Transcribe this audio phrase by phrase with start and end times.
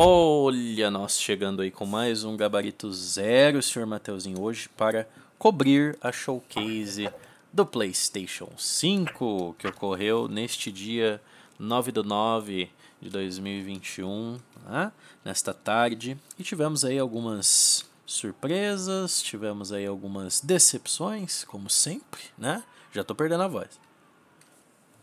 [0.00, 6.12] Olha, nós chegando aí com mais um Gabarito Zero, senhor Mateuzinho, hoje para cobrir a
[6.12, 7.10] showcase
[7.52, 11.20] do PlayStation 5, que ocorreu neste dia
[11.58, 12.70] 9 do 9
[13.02, 14.38] de 2021,
[14.68, 14.92] né?
[15.24, 16.16] nesta tarde.
[16.38, 22.62] E tivemos aí algumas surpresas, tivemos aí algumas decepções, como sempre, né?
[22.92, 23.87] Já tô perdendo a voz.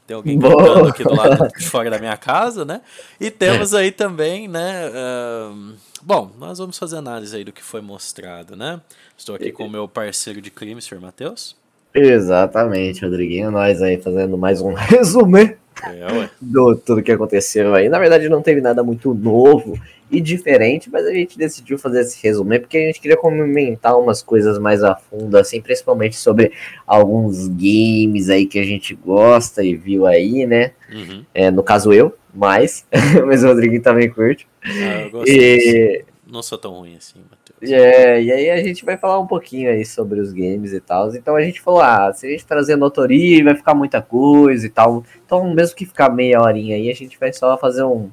[0.07, 2.81] Tem alguém gritando aqui do lado de fora da minha casa, né?
[3.19, 4.89] E temos aí também, né?
[4.89, 5.73] Uh,
[6.03, 8.79] bom, nós vamos fazer análise aí do que foi mostrado, né?
[9.17, 11.55] Estou aqui com o meu parceiro de crime, senhor Matheus.
[11.93, 13.49] Exatamente, Rodriguinho.
[13.49, 17.89] Nós aí fazendo mais um resumo é, do tudo que aconteceu aí.
[17.89, 22.21] Na verdade, não teve nada muito novo e diferente, mas a gente decidiu fazer esse
[22.21, 26.51] resumo porque a gente queria comentar umas coisas mais a fundo, assim, principalmente sobre
[26.85, 30.71] alguns games aí que a gente gosta e viu aí, né?
[30.91, 31.25] Uhum.
[31.33, 32.85] É, no caso eu, mais,
[33.25, 34.47] mas o Rodriguinho também curte.
[34.63, 36.05] Ah, eu gosto e...
[36.27, 37.71] Não sou tão ruim assim, Matheus.
[37.71, 41.15] É, e aí a gente vai falar um pouquinho aí sobre os games e tal.
[41.15, 44.69] Então a gente falou, ah, se a gente trazer notoria, vai ficar muita coisa e
[44.69, 45.03] tal.
[45.23, 48.09] Então, mesmo que ficar meia horinha aí, a gente vai só fazer um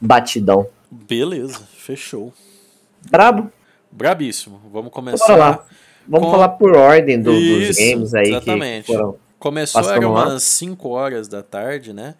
[0.00, 0.68] batidão.
[0.90, 2.32] Beleza, fechou.
[3.10, 3.50] Brabo?
[3.90, 4.60] Brabíssimo.
[4.72, 5.36] Vamos começar.
[5.36, 5.64] lá.
[6.06, 6.32] Vamos com...
[6.32, 8.30] falar por ordem do, Isso, dos games aí.
[8.30, 8.86] Exatamente.
[8.86, 12.14] Que foram começou era umas 5 horas da tarde, né?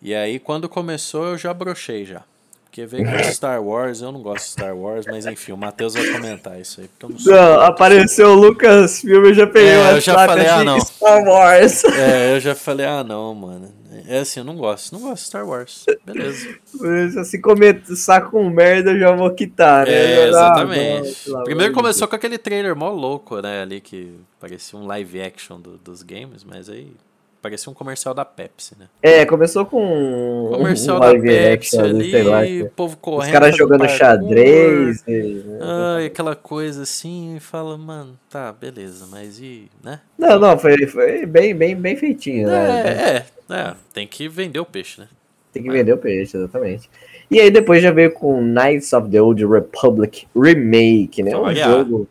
[0.00, 2.22] E aí quando começou eu já brochei já.
[2.64, 5.94] Porque veio com Star Wars, eu não gosto de Star Wars, mas enfim, o Matheus
[5.94, 6.88] vai comentar isso aí.
[6.88, 10.14] Porque eu não, sou não apareceu o Lucas filme, eu já peguei é, eu já
[10.14, 10.80] falei, ah, não.
[10.80, 11.84] Star Wars.
[11.84, 13.72] É, eu já falei, ah, não, mano.
[14.06, 15.84] É assim, eu não gosto, não gosto de Star Wars.
[16.04, 17.24] Beleza.
[17.24, 19.92] Se começar com merda, eu já vou quitar, né?
[19.92, 21.34] É, exatamente.
[21.34, 23.62] Ah, Primeiro começou com aquele trailer mó louco, né?
[23.62, 26.92] Ali que parecia um live action do, dos games, mas aí
[27.40, 28.86] Parecia um comercial da Pepsi, né?
[29.02, 33.26] É, começou com comercial um da Pepsi ali, lá, o povo correndo.
[33.26, 35.04] Os caras jogando xadrez.
[35.06, 35.44] E...
[35.60, 40.00] Ai, aquela coisa assim, e fala, mano, tá, beleza, mas e, né?
[40.18, 42.82] Não, não, foi, foi bem, bem, bem feitinho, né?
[42.84, 45.08] É, é, é, tem que vender o peixe, né?
[45.52, 46.90] Tem que vender o peixe, exatamente.
[47.30, 51.36] E aí depois já veio com Knights of the Old Republic Remake, né?
[51.36, 52.08] Um jogo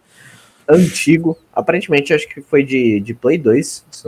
[0.67, 1.37] antigo.
[1.53, 4.07] Aparentemente acho que foi de, de Play 2, se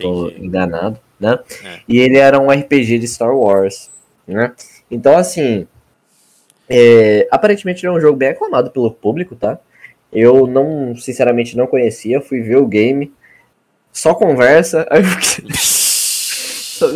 [0.00, 1.38] Tô enganado, né?
[1.64, 1.80] É.
[1.88, 3.90] E ele era um RPG de Star Wars,
[4.26, 4.52] né?
[4.90, 5.66] Então, assim,
[6.68, 9.58] é, aparentemente ele é um jogo bem aclamado pelo público, tá?
[10.12, 13.12] Eu não, sinceramente, não conhecia, fui ver o game,
[13.92, 15.02] só conversa, aí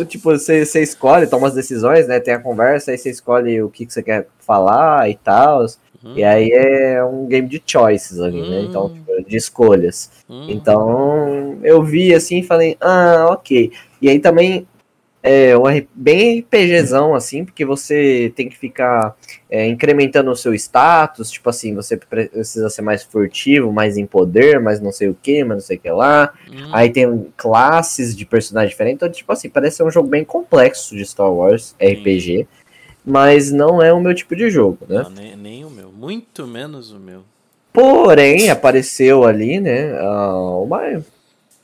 [0.07, 2.19] tipo, você, você escolhe, toma as decisões, né?
[2.19, 5.65] Tem a conversa, aí você escolhe o que, que você quer falar e tal.
[6.13, 8.61] E aí é um game de choices ali, né?
[8.61, 8.93] Então, hum.
[8.93, 10.11] tipo, de escolhas.
[10.29, 10.47] Hum.
[10.49, 13.71] Então, eu vi assim e falei, ah, ok.
[14.01, 14.67] E aí também
[15.23, 15.63] é um
[15.95, 19.15] bem RPGzão, assim, porque você tem que ficar
[19.49, 24.59] é, incrementando o seu status, tipo assim, você precisa ser mais furtivo, mais em poder,
[24.59, 26.31] mais não sei o que, mas não sei o que lá.
[26.47, 26.69] Hum.
[26.71, 30.95] Aí tem classes de personagens diferentes, então, tipo assim, parece ser um jogo bem complexo
[30.95, 32.47] de Star Wars, RPG
[33.05, 35.03] mas não é o meu tipo de jogo, né?
[35.03, 37.23] Não, nem, nem, o meu, muito menos o meu.
[37.71, 41.03] Porém, apareceu ali, né, uma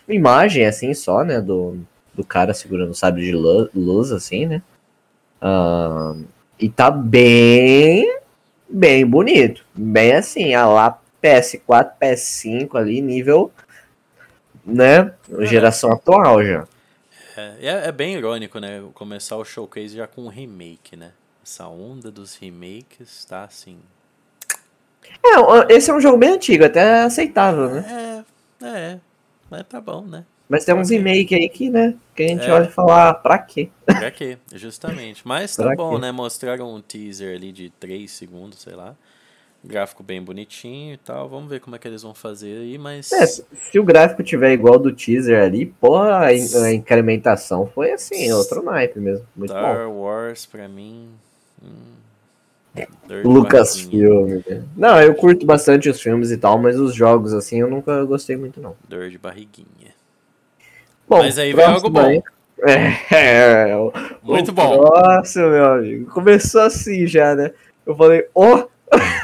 [0.08, 1.80] imagem assim só, né, do,
[2.14, 4.62] do cara segurando o sabre de luz, assim, né?
[5.42, 6.24] Uh,
[6.60, 8.20] e tá bem,
[8.70, 13.52] bem bonito, bem assim, a lá PS4, PS5 ali, nível,
[14.64, 16.68] né, geração atual já.
[17.38, 21.12] É, é, bem irônico, né, começar o showcase já com um remake, né?
[21.44, 23.80] Essa onda dos remakes tá assim.
[25.24, 28.26] É, esse é um jogo bem antigo, até aceitável, né?
[28.62, 29.00] É, é.
[29.50, 30.26] Mas tá bom, né?
[30.48, 31.96] Mas tem uns remakes aí que, né?
[32.14, 32.52] Que a gente é.
[32.52, 33.70] olha e fala, ah, pra quê?
[33.86, 35.22] Pra quê, justamente.
[35.26, 36.02] Mas tá bom, quê?
[36.02, 36.12] né?
[36.12, 38.96] Mostraram um teaser ali de 3 segundos, sei lá.
[39.64, 41.30] Gráfico bem bonitinho e tal.
[41.30, 43.12] Vamos ver como é que eles vão fazer aí, mas.
[43.14, 48.32] É, se o gráfico tiver igual do teaser ali, porra, a, a incrementação foi assim,
[48.34, 49.26] outro naipe mesmo.
[49.36, 50.02] Muito Star bom.
[50.02, 51.12] Wars, pra mim,
[53.24, 54.44] Lucas filme.
[54.76, 58.38] Não, eu curto bastante os filmes e tal, mas os jogos assim eu nunca gostei
[58.38, 58.76] muito não.
[58.88, 59.92] Dor de barriguinha.
[61.08, 62.24] Bom, mas aí vem algo bom.
[62.64, 63.76] É, é,
[64.24, 64.84] muito bom.
[64.84, 66.12] Nossa, meu amigo.
[66.12, 67.52] Começou assim já, né?
[67.86, 68.60] Eu falei, ó.
[68.60, 68.72] Oh!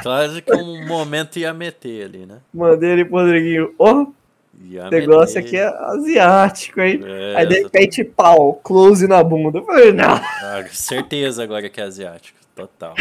[0.02, 2.38] Quase que um momento ia meter ali, né?
[2.52, 4.02] Mandei ele pro Rodriguinho, ó.
[4.02, 4.17] Oh!
[4.60, 7.00] O negócio aqui é asiático, hein?
[7.04, 9.58] É, Aí de repente, pau, close na bunda.
[9.58, 10.14] Eu falei, não.
[10.14, 12.38] Ah, certeza agora que é asiático.
[12.58, 12.94] Total.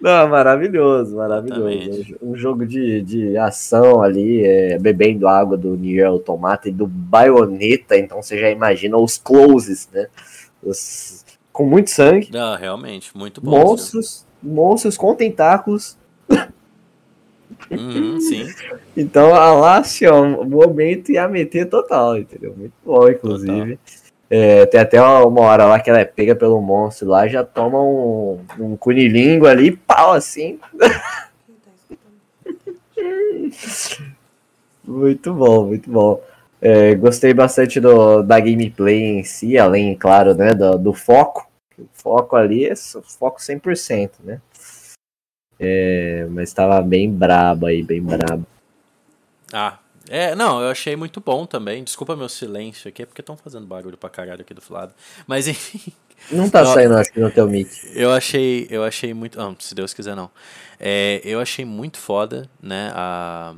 [0.00, 2.16] Não, maravilhoso, maravilhoso.
[2.22, 7.96] Um jogo de, de ação ali, é, bebendo água do Nier Automata e do Bayonetta,
[7.98, 10.06] então você já imagina os closes, né?
[10.62, 12.30] Os, com muito sangue.
[12.34, 13.50] Ah, realmente, muito bom.
[13.50, 15.98] Monstros, monstros com tentáculos.
[17.70, 18.46] Uhum, sim.
[18.96, 19.52] Então a
[20.06, 22.54] ó, o momento ia meter total, entendeu?
[22.56, 23.78] Muito bom, inclusive.
[24.28, 27.80] É, tem até uma hora lá que ela é pega pelo monstro lá, já toma
[27.80, 30.58] um, um cunilingo ali, pau assim.
[34.84, 36.20] muito bom, muito bom.
[36.60, 41.46] É, gostei bastante do, da gameplay em si, além, claro, né, do, do foco.
[41.78, 44.40] O foco ali é foco 100%, né?
[45.58, 48.46] É, mas estava bem brabo aí, bem brabo.
[49.52, 51.82] Ah, é, não, eu achei muito bom também.
[51.82, 54.94] Desculpa meu silêncio aqui, é porque estão fazendo barulho pra caralho aqui do lado.
[55.26, 55.92] Mas enfim.
[56.30, 57.70] Não tá saindo, acho que no teu mic.
[57.94, 59.38] Eu achei, eu achei muito.
[59.38, 60.30] Não, se Deus quiser, não.
[60.80, 62.90] É, eu achei muito foda, né?
[62.94, 63.54] A,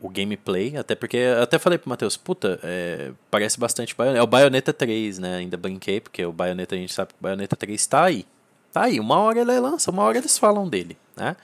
[0.00, 1.16] o gameplay, até porque.
[1.16, 4.20] Eu até falei pro Matheus, puta, é, parece bastante Bayonetta.
[4.20, 5.36] É o Bayonetta 3, né?
[5.36, 8.26] Ainda brinquei, porque o Bayonetta, a gente sabe que o Bayonetta 3 tá aí.
[8.72, 11.36] Tá aí, uma hora ele lança, uma hora eles falam dele, né?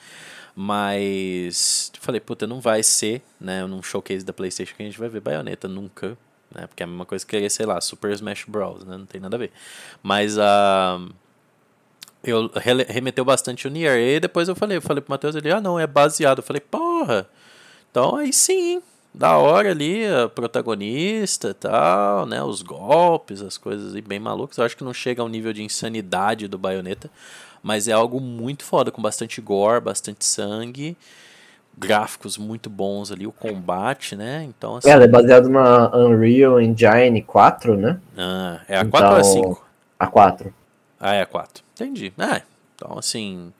[0.54, 5.08] Mas falei, puta, não vai ser, né, num showcase da PlayStation que a gente vai
[5.08, 6.16] ver Bayonetta nunca,
[6.54, 6.66] né?
[6.66, 8.96] Porque é a mesma coisa que querer, sei lá, Super Smash Bros, né?
[8.96, 9.52] Não tem nada a ver.
[10.02, 11.14] Mas a uh,
[12.26, 12.50] eu
[12.88, 15.78] remeteu bastante o Nier e depois eu falei, eu falei pro Matheus, ele, ah, não,
[15.78, 16.38] é baseado.
[16.38, 17.28] Eu falei, porra.
[17.90, 18.82] Então aí sim,
[19.16, 22.42] da hora ali, a protagonista e tal, né?
[22.42, 24.58] Os golpes, as coisas aí bem malucas.
[24.58, 27.10] Eu acho que não chega ao nível de insanidade do Bayonetta,
[27.62, 30.94] mas é algo muito foda, com bastante gore, bastante sangue,
[31.76, 34.44] gráficos muito bons ali, o combate, né?
[34.44, 34.90] Então, assim...
[34.90, 37.98] É, ela é baseado na Unreal Engine 4, né?
[38.18, 39.66] Ah, é a 4 então, ou a 5?
[39.98, 40.54] A 4.
[41.00, 41.64] Ah, é a 4.
[41.74, 42.12] Entendi.
[42.18, 42.42] É,
[42.74, 43.50] então assim,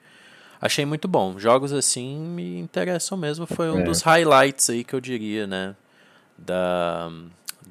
[0.61, 1.39] achei muito bom.
[1.39, 3.83] Jogos assim me interessam mesmo, foi um é.
[3.83, 5.75] dos highlights aí que eu diria, né,
[6.37, 7.11] da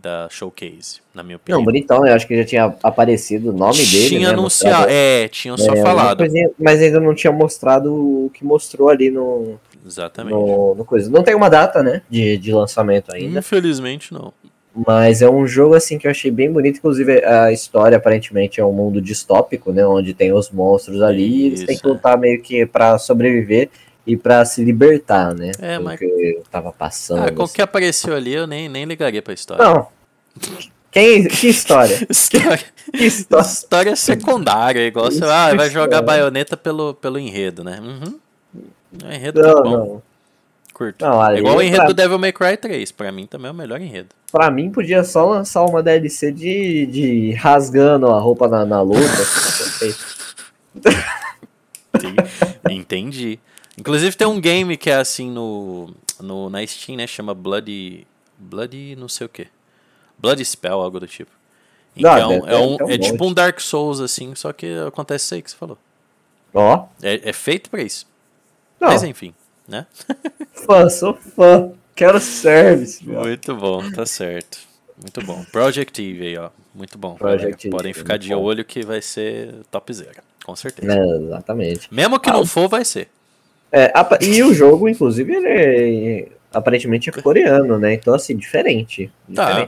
[0.06, 1.58] da Showcase, na minha opinião.
[1.58, 4.10] Não, bonitão, eu acho que já tinha aparecido o nome dele.
[4.10, 6.18] Tinha né, anunciado, é, tinham só é, falado.
[6.20, 9.60] Coisinha, mas ainda não tinha mostrado o que mostrou ali no.
[9.84, 10.34] Exatamente.
[10.34, 11.10] No, no coisa.
[11.10, 13.40] Não tem uma data, né, de, de lançamento ainda.
[13.40, 14.32] Infelizmente, não.
[14.76, 16.78] Mas é um jogo assim que eu achei bem bonito.
[16.78, 19.86] Inclusive, a história aparentemente é um mundo distópico, né?
[19.86, 23.70] Onde tem os monstros ali Isso, e eles têm que lutar meio que para sobreviver
[24.06, 25.52] e para se libertar, né?
[25.60, 26.00] É, mas.
[26.02, 27.24] eu tava passando.
[27.24, 27.70] Ah, qualquer assim.
[27.70, 29.64] apareceu ali, eu nem, nem ligaria pra história.
[29.64, 29.88] Não,
[30.92, 32.06] quem, que história?
[32.10, 32.64] história,
[32.94, 33.44] que história?
[33.44, 37.82] história secundária, igual você ah, vai jogar baioneta pelo, pelo enredo, né?
[37.82, 38.20] Uhum.
[39.04, 39.72] O enredo não, tá bom.
[39.72, 40.02] Não.
[40.76, 41.06] Curto.
[41.06, 41.88] Não, é igual o enredo pra...
[41.88, 44.10] do Devil May Cry 3, pra mim também é o melhor enredo.
[44.30, 49.00] Pra mim podia só lançar uma DLC de, de rasgando a roupa na, na luta.
[52.70, 53.40] Entendi.
[53.78, 57.08] Inclusive tem um game que é assim no, no na Steam, né?
[57.08, 58.06] Chama Bloody.
[58.38, 59.48] Bloody não sei o que.
[60.20, 61.32] Blood Spell, algo do tipo.
[61.96, 65.42] Então, é, é, um, é, tipo um Dark Souls, assim, só que acontece isso aí
[65.42, 65.78] que você falou.
[66.54, 66.76] Ó.
[66.76, 66.88] Oh.
[67.02, 68.06] É, é, feito pra isso.
[68.78, 68.90] Não.
[68.90, 69.34] Mas enfim,
[69.68, 69.86] né?
[70.54, 71.72] fã, sou fã.
[71.96, 73.06] Quero service.
[73.08, 73.22] Meu.
[73.22, 74.58] Muito bom, tá certo.
[74.98, 75.44] Muito bom.
[75.52, 76.50] Project Eve aí, ó.
[76.74, 77.16] Muito bom.
[77.16, 78.42] Project Podem ficar de bom.
[78.42, 80.22] olho que vai ser top zero.
[80.46, 80.94] Com certeza.
[80.94, 81.94] É, exatamente.
[81.94, 83.08] Mesmo que ah, não for, vai ser.
[83.72, 83.92] É,
[84.22, 87.94] e o jogo, inclusive, ele é aparentemente é coreano, né?
[87.94, 89.12] Então, assim, diferente.
[89.34, 89.68] Tá,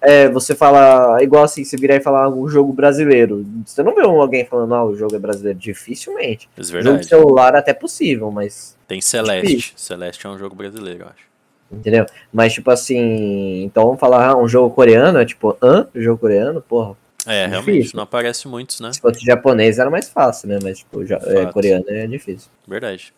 [0.00, 3.44] é, você fala, igual assim, você virar e falar um jogo brasileiro.
[3.64, 5.58] Você não vê alguém falando, ah, o jogo é brasileiro.
[5.58, 6.48] Dificilmente.
[6.56, 6.84] É verdade.
[6.84, 8.76] Jogo celular até possível, mas.
[8.88, 9.46] Tem Celeste.
[9.46, 9.72] Difícil.
[9.76, 11.30] Celeste é um jogo brasileiro, eu acho.
[11.70, 12.06] Entendeu?
[12.32, 15.86] Mas, tipo assim, então vamos falar, ah, um jogo coreano, é tipo, hã?
[15.94, 16.60] Jogo coreano?
[16.60, 16.96] Porra.
[17.26, 17.50] É, difícil.
[17.50, 18.92] realmente, não aparece muitos, né?
[18.92, 20.58] Se fosse japonês era mais fácil, né?
[20.62, 22.50] Mas, tipo, já, é, coreano é difícil.
[22.66, 23.12] Verdade.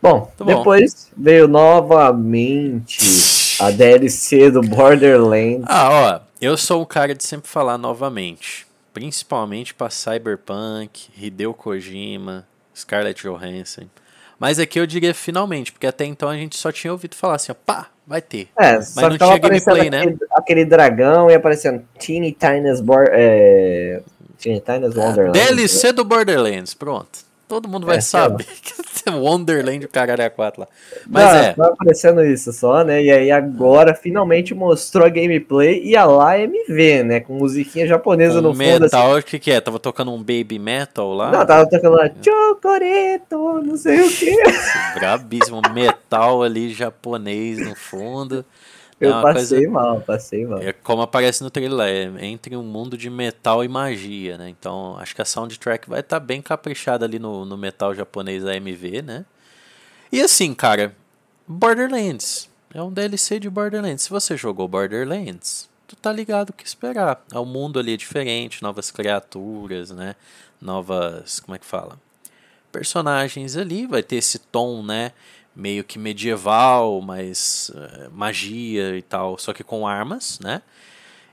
[0.00, 1.22] Bom, tá depois bom.
[1.24, 2.98] veio novamente
[3.60, 5.64] a DLC do Borderlands.
[5.66, 8.66] Ah, ó, eu sou o cara de sempre falar novamente.
[8.92, 13.84] Principalmente para Cyberpunk, Hideo Kojima, Scarlett Johansson.
[14.38, 17.52] Mas aqui eu diria finalmente, porque até então a gente só tinha ouvido falar assim,
[17.52, 18.48] ó, pá, vai ter.
[18.58, 19.98] É, Mas não tinha gameplay, né?
[20.00, 20.18] aquele, né?
[20.32, 24.02] Aquele dragão e aparecendo Teeny Tina's, Bor é...
[24.38, 25.46] Teeny Tina's Wonderlands.
[25.46, 27.25] DLC do Borderlands, pronto.
[27.48, 28.74] Todo mundo vai é, saber que
[29.10, 30.68] Wonderland o caralho é 4 lá.
[31.06, 31.52] Mas Não, é.
[31.52, 33.02] Tá aparecendo isso só, né?
[33.02, 37.20] E aí agora finalmente mostrou a gameplay e a lá MV, né?
[37.20, 38.82] Com musiquinha japonesa no metal, fundo.
[38.82, 39.20] Metal, assim.
[39.20, 39.60] o que que é?
[39.60, 41.30] Tava tocando um baby metal lá?
[41.30, 44.34] Não, tava tocando lá Chocoreto, não sei o que.
[44.94, 48.44] Brabíssimo, metal ali japonês no fundo.
[49.00, 50.58] Eu é passei coisa, mal, passei mal.
[50.58, 54.48] É como aparece no trailer, é entre um mundo de metal e magia, né?
[54.48, 58.44] Então acho que a soundtrack vai estar tá bem caprichada ali no, no metal japonês
[58.44, 59.24] AMV, né?
[60.10, 60.94] E assim, cara,
[61.46, 62.48] Borderlands.
[62.72, 64.04] É um DLC de Borderlands.
[64.04, 67.24] Se você jogou Borderlands, tu tá ligado o que esperar.
[67.34, 70.14] O mundo ali é diferente, novas criaturas, né?
[70.60, 71.40] Novas.
[71.40, 71.98] Como é que fala?
[72.76, 75.12] personagens ali, vai ter esse tom, né?
[75.56, 80.60] Meio que medieval, mas uh, magia e tal, só que com armas, né?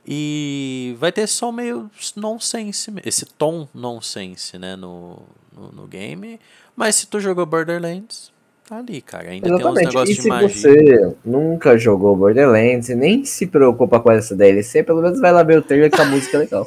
[0.08, 4.76] E vai ter som meio nonsense, esse tom nonsense, né?
[4.76, 5.20] No,
[5.56, 6.40] no, no game.
[6.76, 8.32] Mas se tu jogou Borderlands,
[8.68, 9.30] tá ali, cara.
[9.30, 9.76] Ainda Exatamente.
[9.76, 10.50] tem uns negócios e de magia.
[10.50, 15.32] se você nunca jogou Borderlands e nem se preocupa com essa DLC, pelo menos vai
[15.32, 16.66] lá ver o trailer que a música é legal.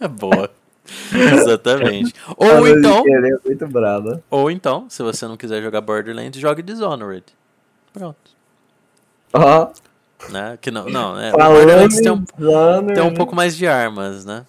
[0.00, 0.50] é boa.
[1.12, 2.14] Exatamente.
[2.36, 3.04] Ou então.
[3.06, 4.22] É muito brava.
[4.30, 7.24] Ou então, se você não quiser jogar Borderlands, jogue Dishonored.
[7.92, 8.30] Pronto.
[9.32, 9.68] Ó.
[10.30, 10.58] Né?
[10.60, 12.24] Que não, não, é, Borderlands tem um,
[12.94, 14.44] tem um pouco mais de armas, né?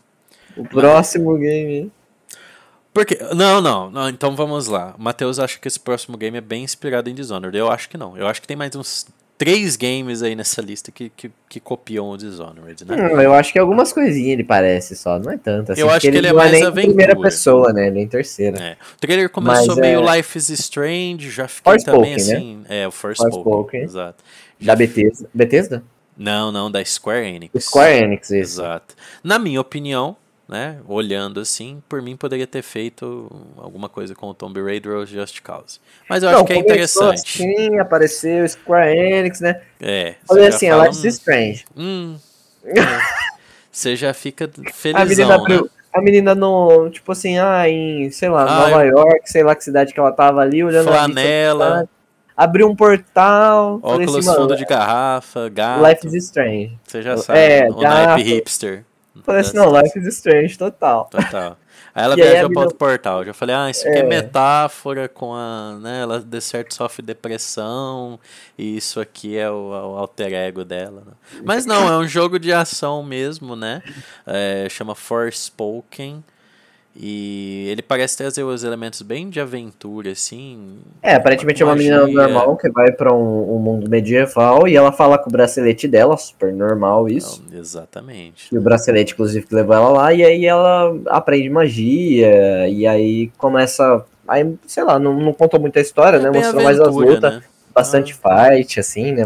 [0.57, 1.91] O próximo game.
[2.93, 4.93] Porque, não, não, não, então vamos lá.
[4.97, 7.57] O Matheus acha que esse próximo game é bem inspirado em Dishonored.
[7.57, 8.17] Eu acho que não.
[8.17, 9.07] Eu acho que tem mais uns
[9.41, 12.95] três games aí nessa lista que, que, que copiam o Dishonored, né?
[12.95, 15.81] Hum, eu acho que algumas coisinhas ele parece só, não é tanto assim.
[15.81, 16.83] Eu acho que ele, ele é mais é aventura.
[16.83, 17.87] primeira pessoa, né?
[17.87, 18.61] Ele é em terceira.
[18.61, 18.73] É.
[18.73, 20.17] O trailer começou Mas, meio é...
[20.17, 22.15] Life is Strange, já fiquei também né?
[22.17, 22.57] assim.
[22.57, 22.83] Né?
[22.83, 24.23] É, o First Spoken, exato.
[24.61, 25.27] Da Bethesda.
[25.33, 25.83] Bethesda?
[26.15, 27.65] Não, não, da Square Enix.
[27.65, 28.61] Square Enix, isso.
[28.61, 28.93] Exato.
[29.23, 30.15] Na minha opinião,
[30.51, 35.05] né, olhando assim, por mim poderia ter feito alguma coisa com o Tomb Raider ou
[35.05, 35.79] Just Cause.
[36.09, 37.37] Mas eu não, acho que é interessante.
[37.37, 39.61] Sim, apareceu Square Enix, né?
[39.79, 40.15] É.
[40.29, 41.65] Olha assim, fala, Life is Strange.
[41.75, 42.17] Hum,
[42.65, 42.73] é.
[43.71, 45.69] Você já fica felizão, a menina, né?
[45.93, 48.97] a menina no, tipo assim, ah, em, sei lá, ah, Nova eu...
[48.97, 51.87] York, sei lá que cidade que ela tava ali, olhando Flanela.
[52.35, 53.79] abriu um portal.
[53.81, 55.81] Óculos assim, fundo de garrafa, gato.
[55.87, 56.77] Life is Strange.
[56.85, 58.83] Você já sabe, é, o naipe hipster.
[59.23, 61.09] Falei assim, não, Life is Strange, total.
[61.11, 61.57] Total.
[61.93, 63.25] Aí ela viajou para outro portal.
[63.25, 64.01] Já falei, ah, isso aqui é.
[64.01, 65.77] é metáfora com a.
[65.81, 68.17] Né, ela de certo sofre depressão.
[68.57, 71.03] E isso aqui é o, o alter ego dela.
[71.05, 71.41] Né?
[71.43, 73.83] Mas não, é um jogo de ação mesmo, né?
[74.25, 76.23] É, chama Forspoken.
[76.95, 80.79] E ele parece trazer os elementos bem de aventura, assim.
[81.01, 81.93] É, aparentemente magia.
[81.93, 85.29] é uma menina normal que vai para um, um, mundo medieval e ela fala com
[85.29, 87.43] o bracelete dela, super normal isso.
[87.49, 88.53] Não, exatamente.
[88.53, 93.31] E o bracelete, inclusive, que levou ela lá, e aí ela aprende magia, e aí
[93.37, 94.05] começa.
[94.27, 96.29] Aí, sei lá, não, não contou muita história, é né?
[96.29, 97.35] Mostrou mais as lutas.
[97.35, 97.43] Né?
[97.73, 98.49] Bastante ah.
[98.49, 99.23] fight, assim, né?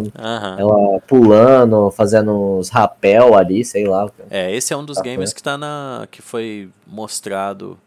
[0.57, 4.09] Ela pulando, fazendo uns rapel ali, sei lá.
[4.29, 6.07] É, esse é um dos tá games que tá na.
[6.09, 7.77] que foi mostrado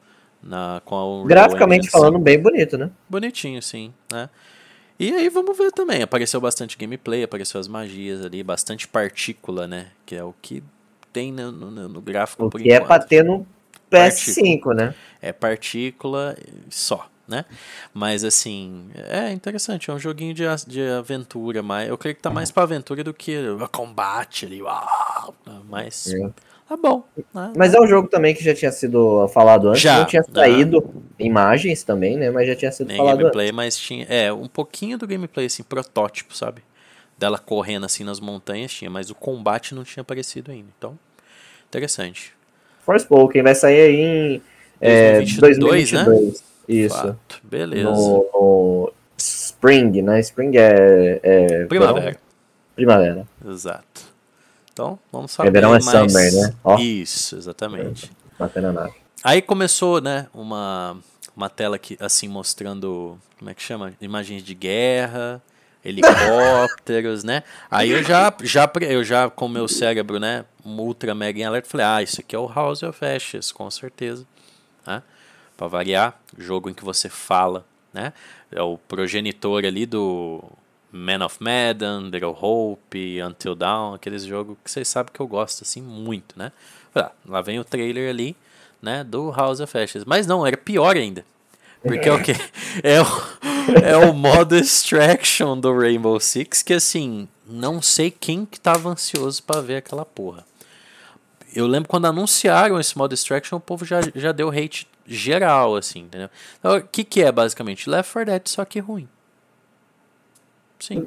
[0.43, 2.25] na, com a Graficamente falando, assim.
[2.25, 2.91] bem bonito, né?
[3.09, 4.29] Bonitinho, sim, né?
[4.99, 6.03] E aí vamos ver também.
[6.03, 9.87] Apareceu bastante gameplay, apareceu as magias ali, bastante partícula, né?
[10.05, 10.63] Que é o que
[11.13, 13.47] tem no, no, no gráfico o que é pra ter no
[13.91, 14.75] PS5, partícula.
[14.75, 14.95] né?
[15.23, 16.37] É partícula
[16.69, 17.45] só né?
[17.93, 22.31] Mas assim, é interessante, é um joguinho de, de aventura, mas eu creio que tá
[22.31, 23.37] mais pra aventura do que
[23.71, 25.35] combate ali, uau,
[25.69, 26.31] mas é.
[26.67, 27.05] tá bom.
[27.35, 27.53] Né?
[27.55, 31.05] Mas é um jogo também que já tinha sido falado antes, já, não tinha saído
[31.19, 32.31] imagens também, né?
[32.31, 33.57] Mas já tinha sido Nem falado gameplay, antes.
[33.57, 36.63] mas tinha, é, um pouquinho do gameplay assim, protótipo, sabe?
[37.19, 40.69] Dela correndo assim nas montanhas tinha, mas o combate não tinha aparecido ainda.
[40.79, 40.99] Então,
[41.69, 42.33] interessante.
[42.87, 44.43] Forspoken vai sair aí em
[44.81, 46.33] é, 2022, 2022.
[46.33, 46.48] né?
[46.69, 46.97] Isso.
[46.97, 47.41] Fato.
[47.43, 47.91] Beleza.
[47.91, 50.21] No, no, Spring, né?
[50.21, 51.21] Spring é.
[51.23, 52.01] é Primavera.
[52.01, 52.21] Verão?
[52.77, 53.27] Primavera.
[53.49, 54.03] Exato.
[54.73, 55.49] Então, vamos saber.
[55.49, 55.87] É verão mais...
[55.87, 56.55] é summer, né?
[56.63, 56.79] Ó.
[56.79, 58.13] Isso, exatamente.
[58.39, 58.95] Batendo nave.
[59.25, 60.97] Aí começou, né, uma,
[61.37, 63.93] uma tela aqui, assim, mostrando, como é que chama?
[64.01, 65.43] Imagens de guerra,
[65.85, 67.43] helicópteros, né?
[67.69, 71.87] Aí eu já, já, eu já com meu cérebro, né, ultra mega em alerta, falei,
[71.87, 74.25] ah, isso aqui é o House of Ashes, com certeza.
[74.87, 75.03] Né?
[75.59, 78.13] Para variar, jogo em que você fala, né?
[78.51, 80.41] É o progenitor ali do
[80.93, 85.65] Man of Madden, Little Hope, Until Dawn, aqueles jogos que vocês sabem que eu gosto
[85.65, 86.53] assim muito, né?
[86.95, 88.37] Ah, lá vem o trailer ali,
[88.81, 90.05] né, do House of Ashes.
[90.05, 91.25] Mas não, era pior ainda.
[91.83, 92.33] Porque é o que?
[92.83, 93.07] É o,
[93.85, 99.43] é o modo extraction do Rainbow Six, que assim, não sei quem que tava ansioso
[99.43, 100.47] para ver aquela porra.
[101.53, 106.01] Eu lembro quando anunciaram esse modo extraction, o povo já, já deu hate geral, assim,
[106.01, 106.29] entendeu?
[106.59, 107.89] Então, o que, que é basicamente?
[107.89, 109.09] Left 4 Dead, só que ruim.
[110.79, 111.07] Sim.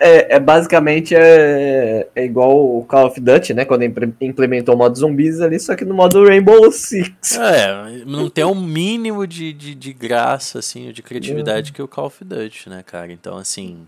[0.00, 3.64] É, é, basicamente é, é igual o Call of Duty, né?
[3.64, 3.84] Quando
[4.20, 7.36] implementou o modo zumbis ali, só que no modo Rainbow Six.
[7.36, 11.74] É, não tem um mínimo de, de, de graça, assim, de criatividade uhum.
[11.74, 13.12] que o Call of Duty, né, cara?
[13.12, 13.86] Então, assim.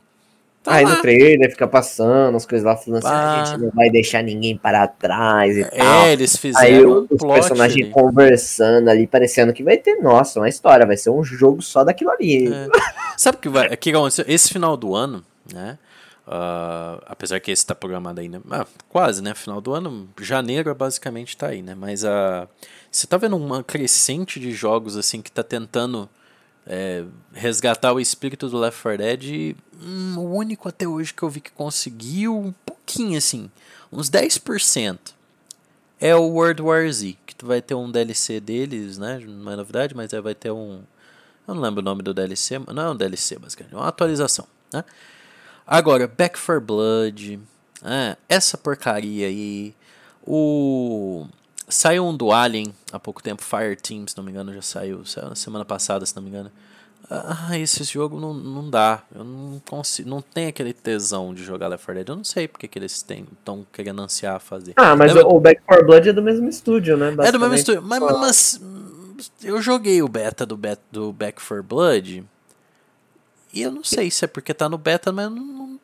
[0.65, 0.97] Tá aí lá.
[0.97, 4.23] no trailer fica passando as coisas lá falando assim, ah, a gente não vai deixar
[4.23, 6.07] ninguém para trás e é, tal.
[6.07, 7.93] eles fizeram aí um os personagens ali.
[7.93, 12.11] conversando ali, parecendo que vai ter, nossa, uma história, vai ser um jogo só daquilo
[12.11, 12.51] ali.
[12.51, 12.69] É.
[13.15, 13.77] Sabe o que vai?
[13.77, 14.25] Que aconteceu?
[14.27, 15.79] Esse final do ano, né?
[16.27, 19.35] Uh, apesar que esse está programado ainda, ah, quase, né?
[19.35, 21.75] Final do ano, janeiro basicamente está aí, né?
[21.75, 22.49] Mas uh,
[22.91, 26.09] você tá vendo uma crescente de jogos assim que tá tentando
[26.67, 29.57] é, resgatar o espírito do Left 4 Dead.
[29.83, 33.51] Hum, o único até hoje que eu vi que conseguiu um pouquinho assim,
[33.93, 34.99] uns 10%,
[36.01, 39.19] é o World War Z, que tu vai ter um DLC deles, né?
[39.19, 40.83] Não é novidade, mas vai ter um.
[41.47, 44.47] Eu não lembro o nome do DLC, não é um DLC, basicamente, é uma atualização,
[44.73, 44.85] né?
[45.67, 47.41] Agora, Back 4 Blood,
[47.83, 49.75] é, essa porcaria aí,
[50.27, 51.27] o
[51.69, 55.05] Saiu um do Alien há pouco tempo, Fire Team, se não me engano, já saiu.
[55.05, 56.51] Saiu na semana passada, se não me engano.
[57.11, 59.03] Ah, esse jogo não, não dá.
[59.15, 60.09] Eu não consigo.
[60.09, 62.09] Não tem aquele tesão de jogar Left 4 Dead.
[62.09, 64.73] Eu não sei porque que eles estão querendo ansiar fazer.
[64.77, 67.15] Ah, mas o Back 4 Blood é do mesmo estúdio, né?
[67.23, 67.83] É do mesmo estúdio.
[67.83, 68.61] Mas, mas,
[69.43, 72.25] eu joguei o beta do, beta do Back 4 Blood.
[73.53, 75.79] E eu não sei se é porque tá no beta, mas não, não,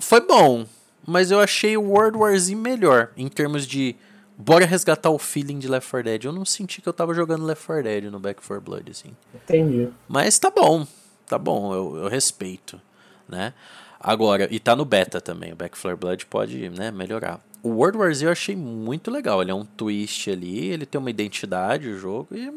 [0.00, 0.66] foi bom.
[1.06, 3.94] Mas eu achei o World War Z melhor em termos de
[4.36, 6.24] bora resgatar o feeling de Left 4 Dead.
[6.24, 9.10] Eu não senti que eu tava jogando Left 4 Dead no Back 4 Blood, assim.
[9.34, 9.88] Entendi.
[10.08, 10.86] Mas tá bom,
[11.26, 12.80] tá bom, eu, eu respeito,
[13.28, 13.54] né?
[13.98, 17.40] Agora, e tá no beta também, o Back 4 Blood pode, né, melhorar.
[17.62, 20.98] O World War Z eu achei muito legal, ele é um twist ali, ele tem
[20.98, 22.52] uma identidade, o jogo, e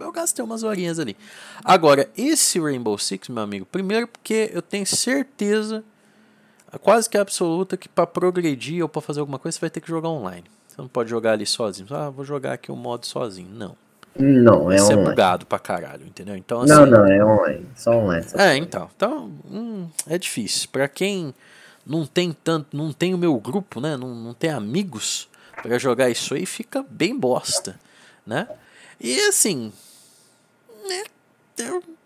[0.00, 1.16] eu, gastei umas horinhas ali.
[1.64, 5.84] Agora, esse Rainbow Six, meu amigo, primeiro porque eu tenho certeza,
[6.80, 9.88] quase que absoluta, que para progredir ou para fazer alguma coisa você vai ter que
[9.88, 10.44] jogar online.
[10.80, 11.86] Você não pode jogar ali sozinho.
[11.90, 13.50] Ah, vou jogar aqui o um modo sozinho.
[13.52, 13.76] Não.
[14.18, 15.02] Não, é Isso online.
[15.02, 16.34] é bugado pra caralho, entendeu?
[16.34, 17.66] Então, assim, não, não, é online.
[17.76, 18.24] Só online.
[18.28, 18.90] Só é, então.
[18.96, 20.68] Então, hum, é difícil.
[20.72, 21.34] Pra quem
[21.86, 23.96] não tem tanto, não tem o meu grupo, né?
[23.96, 25.28] Não, não tem amigos
[25.62, 27.78] para jogar isso aí, fica bem bosta,
[28.26, 28.48] né?
[28.98, 29.72] E assim,
[30.88, 31.04] né?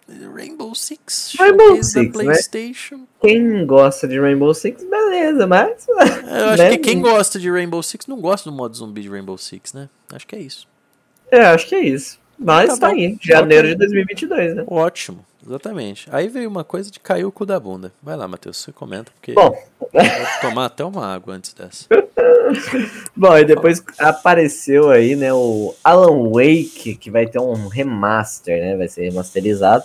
[0.08, 2.12] Rainbow Six, Rainbow Six, né?
[2.12, 2.96] PlayStation.
[2.96, 3.06] Né?
[3.22, 5.86] Quem gosta de Rainbow Six, beleza, mas.
[5.88, 6.70] Eu acho né?
[6.70, 9.88] que quem gosta de Rainbow Six não gosta do modo zumbi de Rainbow Six, né?
[10.12, 10.68] Acho que é isso.
[11.30, 12.18] É, acho que é isso.
[12.38, 14.64] Mas tá, tá aí, janeiro de 2022, né?
[14.66, 16.06] Ótimo, exatamente.
[16.10, 17.92] Aí veio uma coisa de cair o cu da bunda.
[18.02, 19.32] Vai lá, Matheus, você comenta, porque.
[19.32, 19.56] Bom.
[19.80, 19.92] Vou
[20.40, 21.86] tomar até uma água antes dessa.
[23.14, 28.76] Bom, e depois apareceu aí, né, o Alan Wake, que vai ter um remaster, né?
[28.76, 29.84] Vai ser remasterizado.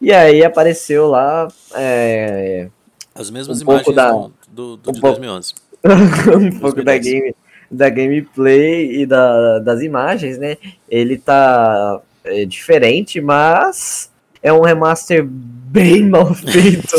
[0.00, 1.48] E aí apareceu lá.
[1.74, 2.68] É,
[3.14, 5.54] As mesmas um imagens da, do, do, do um de 2011.
[6.54, 7.34] um pouco da, game,
[7.70, 10.56] da gameplay e da, das imagens, né?
[10.88, 14.10] Ele tá é, diferente, mas
[14.42, 16.96] é um remaster bem mal feito.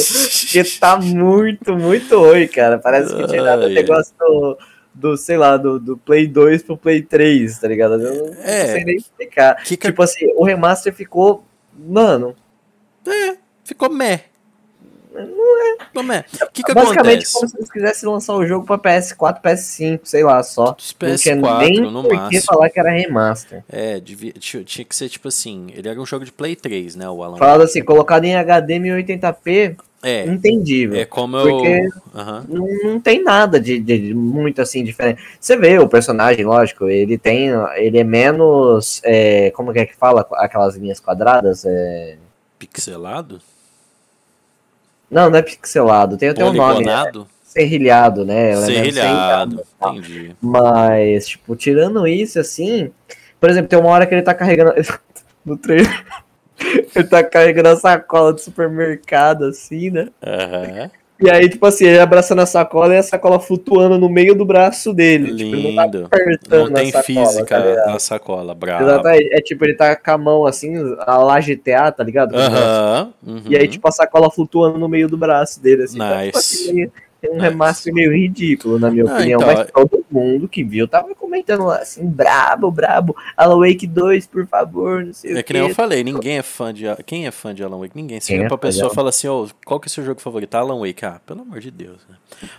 [0.48, 2.78] que tá muito, muito oi, cara.
[2.78, 4.58] Parece que tiraram o negócio do,
[4.94, 7.94] do, sei lá, do, do Play 2 pro Play 3, tá ligado?
[7.96, 9.56] Eu não, é, não sei nem explicar.
[9.64, 9.88] Que que...
[9.88, 11.44] Tipo assim, o remaster ficou.
[11.74, 12.36] Mano,
[13.08, 14.26] é, ficou meh.
[15.14, 15.78] Não é.
[15.94, 16.24] Como é?
[16.42, 17.34] O que, que Basicamente, acontece?
[17.34, 20.74] como se eles quisessem lançar o jogo pra PS4, PS5, sei lá, só.
[20.74, 23.64] PS4, não tinha nem no por que falar que era remaster.
[23.68, 27.10] É, devia, tinha, que ser tipo assim, ele era um jogo de Play 3, né,
[27.10, 31.00] o Alan Falado assim, colocado em HD 1080p, é, entendível.
[31.00, 32.22] É como porque eu...
[32.22, 32.44] Uhum.
[32.48, 35.22] Não, não tem nada de, de, muito assim diferente.
[35.40, 37.50] Você vê o personagem, lógico, ele tem.
[37.76, 39.00] Ele é menos.
[39.04, 40.26] É, como que é que fala?
[40.34, 41.66] Aquelas linhas quadradas?
[41.66, 42.18] É
[42.68, 43.42] Pixelado?
[45.10, 46.18] Não, não é pixelado.
[46.18, 46.86] Tem até um nome.
[46.86, 47.12] Né?
[47.44, 48.56] Serrilhado, né?
[48.56, 50.36] Serrilhado, entendi.
[50.40, 52.92] Mas, tipo, tirando isso, assim...
[53.40, 54.74] Por exemplo, tem uma hora que ele tá carregando...
[55.44, 56.06] no trailer...
[56.96, 60.10] ele tá carregando a sacola de supermercado, assim, né?
[60.24, 60.84] Aham.
[60.84, 61.01] Uhum.
[61.22, 64.44] E aí, tipo assim, ele abraçando a sacola e a sacola flutuando no meio do
[64.44, 65.32] braço dele.
[65.32, 65.58] Lindo.
[65.58, 65.76] Tipo, não,
[66.10, 68.84] tá não tem sacola, física tá na sacola, bravo.
[68.84, 69.34] Exatamente.
[69.34, 72.36] É tipo, ele tá com a mão assim, a lá GTA, tá ligado?
[72.36, 73.14] Aham.
[73.26, 73.44] Uhum.
[73.48, 76.00] E aí, tipo, a sacola flutuando no meio do braço dele, assim.
[76.00, 76.10] Nice.
[76.10, 79.40] Então, tipo, assim, tem um remaster meio ridículo, na minha ah, opinião.
[79.40, 83.16] Então, mas todo mundo que viu tava comentando lá assim, brabo, brabo.
[83.38, 85.54] Alan Wake 2, por favor, não sei é o que.
[85.54, 86.86] nem eu falei, ninguém é fã de.
[87.06, 87.96] Quem é fã de Alan Wake?
[87.96, 88.20] Ninguém.
[88.20, 90.56] Se é pra pessoa e fala assim, oh, qual que é o seu jogo favorito?
[90.56, 91.06] Alan Wake.
[91.06, 92.00] Ah, pelo amor de Deus.
[92.10, 92.16] Né?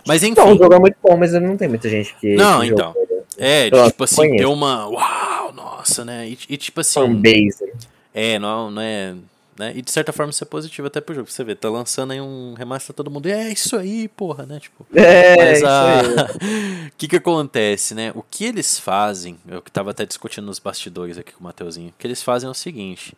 [0.07, 0.31] Mas enfim.
[0.31, 2.35] Então, o jogo é muito bom, mas não tem muita gente que.
[2.35, 2.93] Não, que então.
[2.93, 3.23] Joga.
[3.37, 4.87] É, eu tipo assim, deu uma.
[4.87, 6.29] Uau, nossa, né?
[6.29, 7.01] E, e tipo assim.
[7.01, 7.69] Fanbase.
[8.13, 9.13] É, não, não é
[9.57, 9.73] né?
[9.75, 11.29] E de certa forma isso é positivo até pro jogo.
[11.29, 13.27] Você vê, tá lançando aí um remaster todo mundo.
[13.27, 14.59] É isso aí, porra, né?
[14.59, 16.01] Tipo, é, mas a...
[16.87, 18.11] O que que acontece, né?
[18.15, 21.89] O que eles fazem, eu que tava até discutindo nos bastidores aqui com o Mateuzinho,
[21.89, 23.15] o que eles fazem é o seguinte: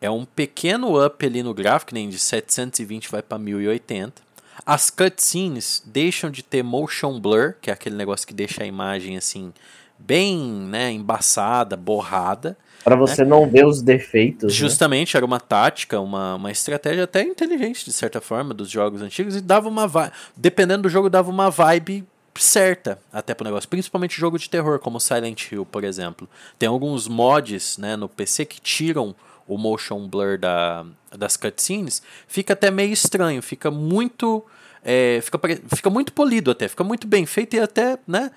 [0.00, 4.26] é um pequeno up ali no gráfico, nem de 720 vai para 1080.
[4.64, 9.16] As cutscenes deixam de ter motion blur, que é aquele negócio que deixa a imagem
[9.16, 9.52] assim
[9.98, 13.30] bem, né, embaçada, borrada para você né?
[13.30, 14.44] não ver os defeitos.
[14.44, 14.56] Né?
[14.56, 15.18] Justamente, né?
[15.18, 19.40] era uma tática, uma, uma estratégia até inteligente, de certa forma, dos jogos antigos, e
[19.40, 20.12] dava uma vibe.
[20.36, 22.06] Dependendo do jogo, dava uma vibe
[22.38, 26.28] certa até pro negócio, principalmente jogo de terror, como Silent Hill, por exemplo.
[26.60, 29.16] Tem alguns mods né, no PC que tiram
[29.48, 34.44] o motion blur da, das cutscenes, fica até meio estranho, fica muito.
[34.84, 35.40] É, fica,
[35.74, 38.30] fica muito polido até, fica muito bem feito e até, né?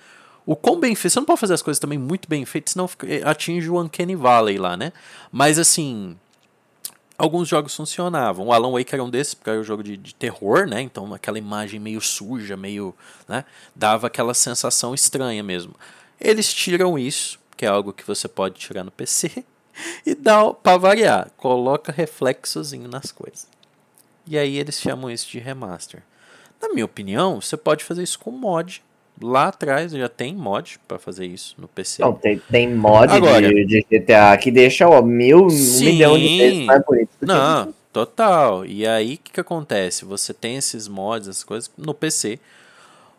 [0.50, 1.14] O quão bem feito.
[1.14, 4.16] Você não pode fazer as coisas também muito bem feitas, senão fica, atinge o Uncanny
[4.16, 4.92] Valley lá, né?
[5.32, 6.18] Mas assim.
[7.16, 8.48] Alguns jogos funcionavam.
[8.48, 10.82] O Alan Wake era um desses, porque era um jogo de, de terror, né?
[10.82, 12.96] Então aquela imagem meio suja, meio.
[13.28, 13.46] Né?
[13.76, 15.76] Dava aquela sensação estranha mesmo.
[16.20, 19.46] Eles tiram isso, que é algo que você pode tirar no PC,
[20.04, 23.48] e dá para variar, coloca reflexozinho nas coisas.
[24.26, 26.02] E aí eles chamam isso de remaster.
[26.60, 28.82] Na minha opinião, você pode fazer isso com mod.
[29.22, 32.02] Lá atrás já tem mod para fazer isso no PC.
[32.02, 36.18] Não, tem, tem mod Agora, de, de, GTA que deixa ó, mil, sim, um milhão
[36.18, 37.10] de vezes mais bonito.
[37.22, 38.66] Não, total.
[38.66, 40.06] E aí o que, que acontece?
[40.06, 42.40] Você tem esses mods, essas coisas no PC.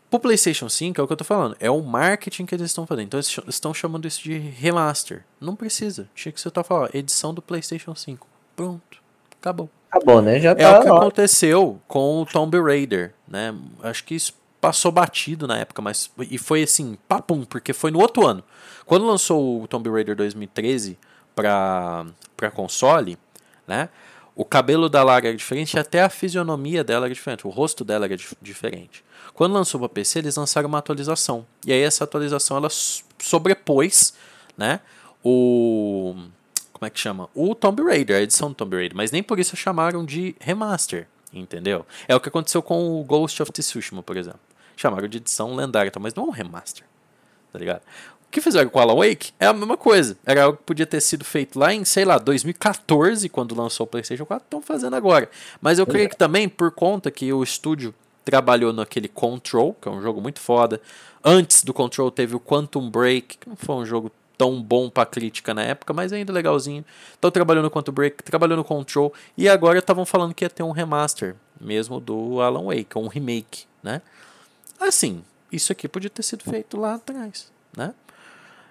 [0.09, 2.87] Pro PlayStation 5 é o que eu tô falando, é o marketing que eles estão
[2.87, 3.07] fazendo.
[3.07, 5.25] Então eles estão chamando isso de remaster.
[5.41, 6.09] Não precisa.
[6.15, 8.27] Tinha que você tá falando, edição do PlayStation 5.
[8.57, 8.99] Pronto.
[9.39, 9.71] Acabou.
[9.91, 10.41] Acabou, né?
[10.41, 10.63] Já tá.
[10.63, 13.55] É o que aconteceu com o Tomb Raider, né?
[13.83, 17.99] Acho que isso passou batido na época, mas e foi assim, papum, porque foi no
[17.99, 18.44] outro ano.
[18.85, 20.99] Quando lançou o Tomb Raider 2013
[21.35, 23.18] para para console,
[23.66, 23.88] né?
[24.35, 27.85] O cabelo da Lara era diferente e até a fisionomia dela era diferente, o rosto
[27.85, 29.05] dela era diferente.
[29.35, 31.46] Quando lançou para PC, eles lançaram uma atualização.
[31.66, 32.68] E aí essa atualização ela
[33.18, 34.14] sobrepôs,
[34.57, 34.81] né,
[35.23, 36.14] o
[36.73, 37.29] como é que chama?
[37.35, 41.07] O Tomb Raider, a edição do Tomb Raider, mas nem por isso chamaram de remaster,
[41.31, 41.85] entendeu?
[42.09, 44.40] É o que aconteceu com o Ghost of Tsushima, por exemplo.
[44.81, 46.87] Chamaram de edição lendária, mas não é um remaster,
[47.53, 47.83] tá ligado?
[48.27, 50.16] O que fizeram com o Alan Wake é a mesma coisa.
[50.25, 53.87] Era algo que podia ter sido feito lá em, sei lá, 2014, quando lançou o
[53.87, 55.29] PlayStation 4, estão fazendo agora.
[55.61, 59.90] Mas eu creio que também por conta que o estúdio trabalhou naquele Control, que é
[59.90, 60.81] um jogo muito foda.
[61.23, 65.05] Antes do Control teve o Quantum Break, que não foi um jogo tão bom para
[65.05, 66.83] crítica na época, mas ainda legalzinho.
[67.19, 70.62] Então trabalhou no Quantum Break, trabalhou no Control e agora estavam falando que ia ter
[70.62, 74.01] um remaster mesmo do Alan Wake, um remake, né?
[74.81, 77.93] Assim, isso aqui podia ter sido feito lá atrás, né?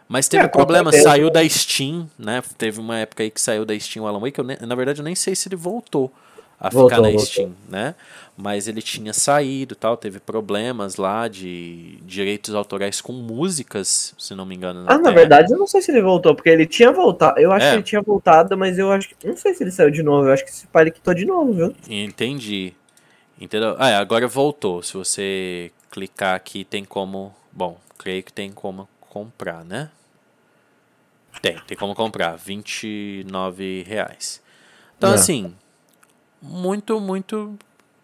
[0.07, 2.41] Mas teve é, problema, saiu da Steam, né?
[2.57, 4.57] Teve uma época aí que saiu da Steam o Alan Wake, eu ne...
[4.57, 6.11] na verdade eu nem sei se ele voltou
[6.59, 7.25] a voltou, ficar na voltou.
[7.25, 7.93] Steam, né?
[8.35, 14.45] Mas ele tinha saído tal, teve problemas lá de direitos autorais com músicas, se não
[14.45, 14.85] me engano.
[14.87, 17.39] Ah, na verdade, eu não sei se ele voltou, porque ele tinha voltado.
[17.39, 17.69] Eu acho é.
[17.69, 19.27] que ele tinha voltado, mas eu acho que.
[19.27, 20.27] Não sei se ele saiu de novo.
[20.27, 21.75] Eu acho que esse pai ele quitou de novo, viu?
[21.87, 22.73] Entendi.
[23.39, 23.75] Entendeu?
[23.77, 24.81] Ah, é, agora voltou.
[24.81, 27.33] Se você clicar aqui, tem como.
[27.51, 29.89] Bom, creio que tem como comprar, né?
[31.41, 32.35] Tem, tem como comprar.
[32.35, 34.41] 29 reais.
[34.97, 35.15] Então, é.
[35.15, 35.55] assim,
[36.41, 37.57] muito, muito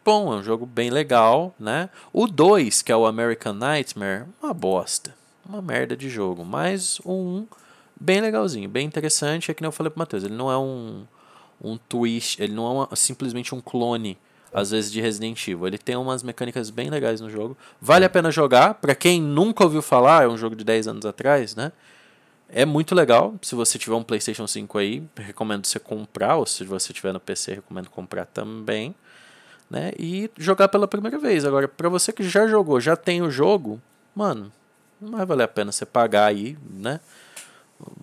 [0.03, 0.33] bom.
[0.33, 1.89] É um jogo bem legal, né?
[2.13, 5.15] O 2, que é o American Nightmare, uma bosta.
[5.47, 6.43] Uma merda de jogo.
[6.43, 7.47] Mas o 1,
[7.99, 9.51] bem legalzinho, bem interessante.
[9.51, 11.05] É que nem eu falei pro Matheus, ele não é um,
[11.61, 14.17] um twist, ele não é uma, simplesmente um clone,
[14.55, 15.67] às vezes, de Resident Evil.
[15.67, 17.57] Ele tem umas mecânicas bem legais no jogo.
[17.81, 18.75] Vale a pena jogar.
[18.75, 21.73] para quem nunca ouviu falar, é um jogo de 10 anos atrás, né?
[22.47, 23.35] É muito legal.
[23.41, 27.19] Se você tiver um PlayStation 5 aí, recomendo você comprar, ou se você tiver no
[27.19, 28.95] PC, recomendo comprar também,
[29.69, 29.91] né?
[29.99, 31.43] E jogar pela primeira vez.
[31.43, 33.81] Agora, para você que já jogou, já tem o jogo,
[34.15, 34.49] mano,
[35.01, 37.01] não vai valer a pena você pagar aí, né?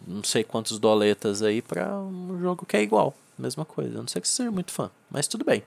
[0.07, 3.99] Não sei quantos doletas aí para um jogo que é igual, mesma coisa.
[3.99, 5.63] A não sei que você seja muito fã, mas tudo bem.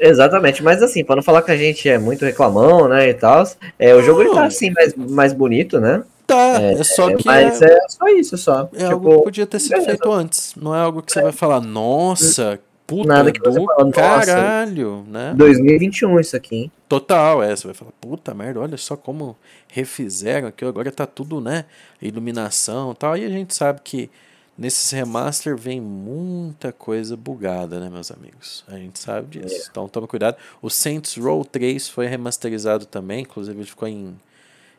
[0.00, 3.44] Exatamente, mas assim, para não falar que a gente é muito reclamão, né, e tal,
[3.78, 6.02] é, o jogo ele tá assim mais, mais bonito, né?
[6.26, 7.24] Tá, é, é só que.
[7.24, 8.68] Mas é, é só isso, só.
[8.74, 9.88] É tipo, algo que podia ter sido beleza.
[9.88, 10.54] feito antes.
[10.56, 15.34] Não é algo que você vai falar, nossa, puta Nada que do fala, caralho, né?
[15.36, 16.72] 2021 isso aqui, hein?
[16.88, 17.56] Total, é.
[17.56, 19.36] Você vai falar, puta merda, olha só como
[19.68, 20.64] refizeram aqui.
[20.64, 21.64] Agora tá tudo, né?
[22.00, 23.16] Iluminação e tal.
[23.16, 24.10] E a gente sabe que
[24.58, 28.64] nesses remaster vem muita coisa bugada, né, meus amigos?
[28.66, 29.66] A gente sabe disso.
[29.66, 29.68] É.
[29.70, 30.36] Então toma cuidado.
[30.60, 34.18] O Saints Row 3 foi remasterizado também, inclusive ele ficou em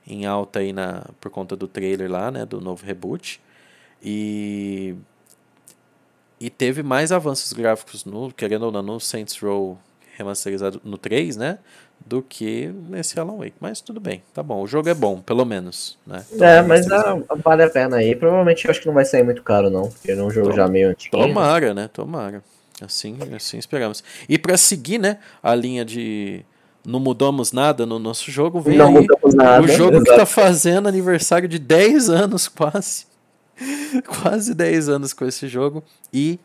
[0.07, 3.39] em alta aí na, por conta do trailer lá, né, do novo reboot.
[4.03, 4.95] E
[6.39, 9.77] e teve mais avanços gráficos no, querendo ou não, no Saints Row
[10.15, 11.59] remasterizado no 3, né,
[12.05, 13.55] do que nesse Alan Wake.
[13.59, 14.61] Mas tudo bem, tá bom.
[14.61, 16.25] O jogo é bom, pelo menos, né?
[16.39, 18.15] é, mas ah, vale a pena aí.
[18.15, 20.55] Provavelmente eu acho que não vai sair muito caro não, porque é um jogo Tom,
[20.55, 21.15] já meio antigo.
[21.15, 21.89] Tomara, né?
[21.91, 22.43] Tomara.
[22.81, 24.03] Assim, assim esperamos.
[24.27, 26.45] E para seguir, né, a linha de
[26.85, 30.03] não mudamos nada no nosso jogo, vem não aí nada, o jogo exatamente.
[30.05, 33.05] que está fazendo aniversário de 10 anos quase.
[34.07, 35.83] quase 10 anos com esse jogo.
[36.11, 36.39] E,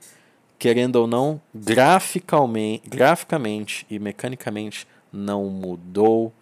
[0.58, 6.32] querendo ou não, graficamente, graficamente e mecanicamente não mudou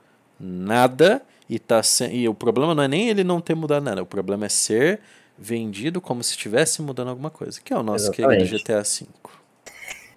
[0.40, 1.22] nada.
[1.48, 2.06] E, tá se...
[2.06, 5.00] e o problema não é nem ele não ter mudado nada, o problema é ser
[5.38, 8.48] vendido como se estivesse mudando alguma coisa, que é o nosso Exatamente.
[8.48, 9.06] querido GTA V.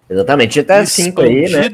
[0.08, 1.68] Exatamente, GTA V aí, né?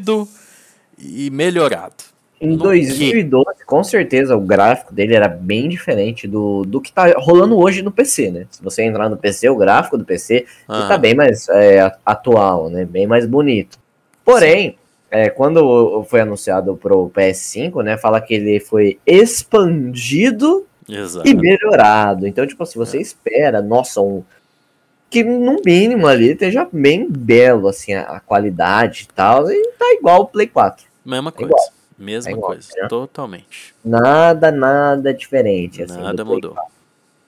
[0.99, 2.13] E melhorado.
[2.41, 7.13] Em No 2012, com certeza, o gráfico dele era bem diferente do, do que tá
[7.17, 8.47] rolando hoje no PC, né?
[8.51, 10.89] Se você entrar no PC, o gráfico do PC ele Aham.
[10.89, 12.85] tá bem mais é, atual, né?
[12.85, 13.79] Bem mais bonito.
[14.25, 14.77] Porém,
[15.13, 17.99] é, quando foi anunciado pro PS5, né?
[17.99, 21.29] Fala que ele foi expandido Exato.
[21.29, 22.27] e melhorado.
[22.27, 24.25] Então, tipo assim, você espera, nossa, um.
[25.11, 29.51] Que no mínimo ali esteja bem belo, assim, a, a qualidade e tal.
[29.53, 30.87] E tá igual o Play 4.
[31.05, 31.53] Mesma É coisa.
[31.53, 31.69] igual.
[31.99, 32.69] Mesma É igual, coisa.
[32.75, 32.89] né?
[32.89, 33.75] Totalmente.
[33.85, 35.83] Nada, nada diferente.
[35.83, 36.53] Assim, Nada mudou.
[36.55, 36.72] 4,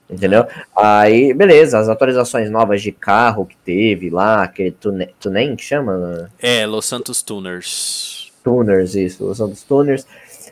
[0.08, 0.46] Entendeu?
[0.76, 6.30] Aí, beleza, as atualizações novas de carro que teve lá, aquele tune- Tunen que chama?
[6.40, 8.30] É, Los Santos Tuners.
[8.44, 10.06] Tuners, isso, os dos Tuners.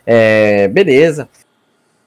[0.06, 1.28] É, beleza.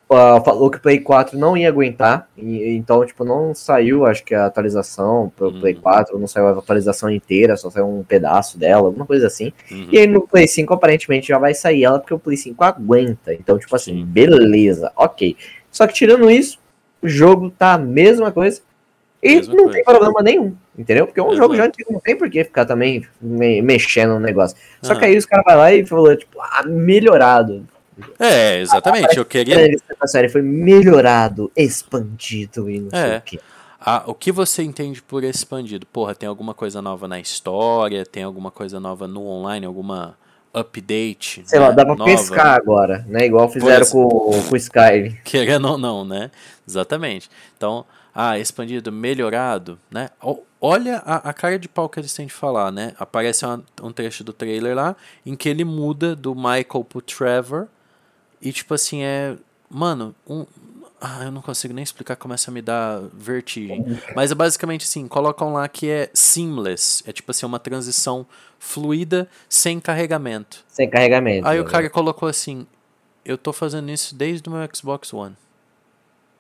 [0.10, 4.24] Ah, falou que o Play 4 não ia aguentar, e- então, tipo, não saiu, acho
[4.24, 5.60] que a atualização pro Uhum.
[5.62, 9.52] Play 4, não saiu a atualização inteira, só saiu um pedaço dela, alguma coisa assim.
[9.72, 9.88] Uhum.
[9.92, 13.34] E aí no Play 5 aparentemente já vai sair ela, porque o Play 5 aguenta.
[13.34, 14.06] Então, tipo assim, Sim.
[14.06, 15.36] beleza, ok.
[15.72, 16.60] Só que tirando isso,
[17.02, 18.62] o jogo tá a mesma coisa.
[19.24, 19.76] E Mesma não coisa.
[19.78, 21.08] tem problema nenhum, entendeu?
[21.08, 21.38] Porque é um Exato.
[21.42, 24.56] jogo já antigo, não tem por que ficar também me- mexendo no negócio.
[24.84, 24.96] Só Ah.
[25.00, 27.66] que aí os caras vão lá e falou, tipo, ah, melhorado.
[28.20, 29.18] É, exatamente.
[29.18, 29.56] Eu queria.
[30.00, 33.18] A série foi melhorado, expandido e não sei É.
[33.18, 33.40] o quê.
[33.80, 35.86] Ah, o que você entende por expandido?
[35.88, 38.06] Porra, tem alguma coisa nova na história?
[38.06, 39.66] Tem alguma coisa nova no online?
[39.66, 40.16] Alguma
[40.60, 41.44] update?
[41.46, 42.10] Sei né, lá, dá pra nova?
[42.10, 43.26] pescar agora, né?
[43.26, 43.92] Igual fizeram Pois.
[43.92, 45.18] com, com o Skyrim.
[45.26, 46.32] Querendo ou não, né?
[46.68, 47.30] Exatamente.
[47.58, 50.10] Então, ah, expandido, melhorado, né?
[50.62, 52.94] Olha a, a cara de pau que eles têm de falar, né?
[52.98, 57.68] Aparece uma- um trecho do trailer lá em que ele muda do Michael pro Trevor.
[58.42, 59.36] E tipo assim, é.
[59.70, 60.46] Mano, um.
[61.00, 63.84] Ah, eu não consigo nem explicar, começa a me dar vertigem.
[64.16, 67.04] Mas é basicamente assim, colocam lá que é seamless.
[67.06, 68.26] É tipo assim, uma transição
[68.58, 70.64] fluida sem carregamento.
[70.68, 71.48] Sem carregamento.
[71.48, 71.70] Aí o né?
[71.70, 72.66] cara colocou assim:
[73.24, 75.36] Eu tô fazendo isso desde o meu Xbox One.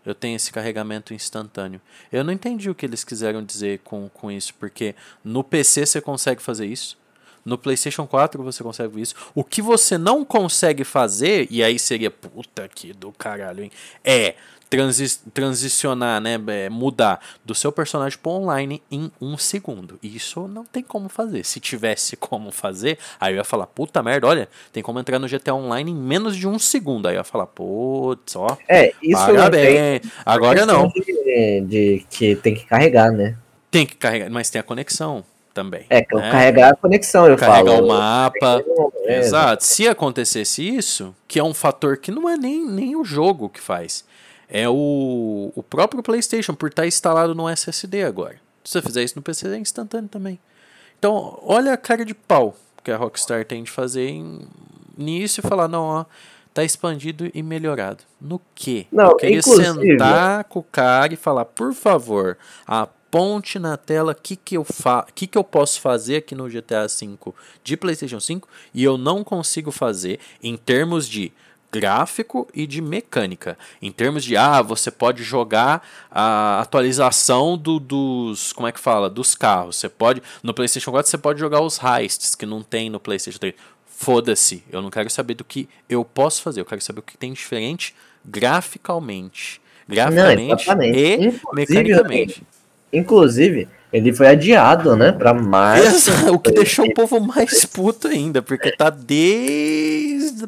[0.06, 1.82] Eu tenho esse carregamento instantâneo.
[2.12, 6.00] Eu não entendi o que eles quiseram dizer com, com isso, porque no PC você
[6.00, 6.98] consegue fazer isso.
[7.46, 9.14] No PlayStation 4 você consegue isso.
[9.36, 13.72] O que você não consegue fazer, e aí seria puta que do caralho, hein?
[14.04, 14.34] É
[14.68, 16.40] transi transicionar, né?
[16.48, 20.00] é, mudar do seu personagem pro online em um segundo.
[20.02, 21.46] Isso não tem como fazer.
[21.46, 25.28] Se tivesse como fazer, aí eu ia falar, puta merda, olha, tem como entrar no
[25.28, 27.08] GTA Online em menos de um segundo.
[27.08, 30.02] Aí eu ia falar, putz, ó, É, isso tem parabéns.
[30.26, 30.88] Agora não.
[30.88, 33.38] De, de que tem que carregar, né?
[33.70, 35.24] Tem que carregar, mas tem a conexão
[35.56, 35.86] também.
[35.90, 36.30] É, que eu né?
[36.30, 37.86] carregar a conexão, eu Carregar falo.
[37.86, 38.64] o mapa.
[39.06, 39.64] É, Exato.
[39.64, 43.62] Se acontecesse isso, que é um fator que não é nem, nem o jogo que
[43.62, 44.04] faz,
[44.50, 48.36] é o, o próprio PlayStation, por estar instalado no SSD agora.
[48.64, 50.38] Se você fizer isso no PC, é instantâneo também.
[51.00, 54.42] Então, olha a cara de pau que a Rockstar tem de fazer em,
[54.98, 56.06] nisso e falar: não, ó,
[56.54, 58.04] tá expandido e melhorado.
[58.20, 58.88] No quê?
[58.92, 62.38] Não, Eu queria inclusive- sentar com o cara e falar: por favor,
[63.16, 66.50] aponte na tela o que, que, eu fa que, que eu posso fazer aqui no
[66.50, 67.18] GTA V
[67.64, 71.32] de PlayStation 5 e eu não consigo fazer em termos de
[71.72, 73.58] gráfico e de mecânica.
[73.82, 79.10] Em termos de, ah, você pode jogar a atualização do, dos, como é que fala,
[79.10, 79.78] dos carros.
[79.78, 83.40] Você pode, no PlayStation 4 você pode jogar os heists que não tem no PlayStation
[83.40, 83.56] 3.
[83.88, 87.18] Foda-se, eu não quero saber do que eu posso fazer, eu quero saber o que
[87.18, 89.62] tem diferente graficalmente.
[89.88, 90.98] Graficamente exatamente.
[90.98, 92.44] e Inclusive, mecanicamente.
[92.96, 95.12] Inclusive, ele foi adiado, né?
[95.12, 96.12] Pra março.
[96.34, 100.48] O que deixou o povo mais puto ainda, porque tá desde.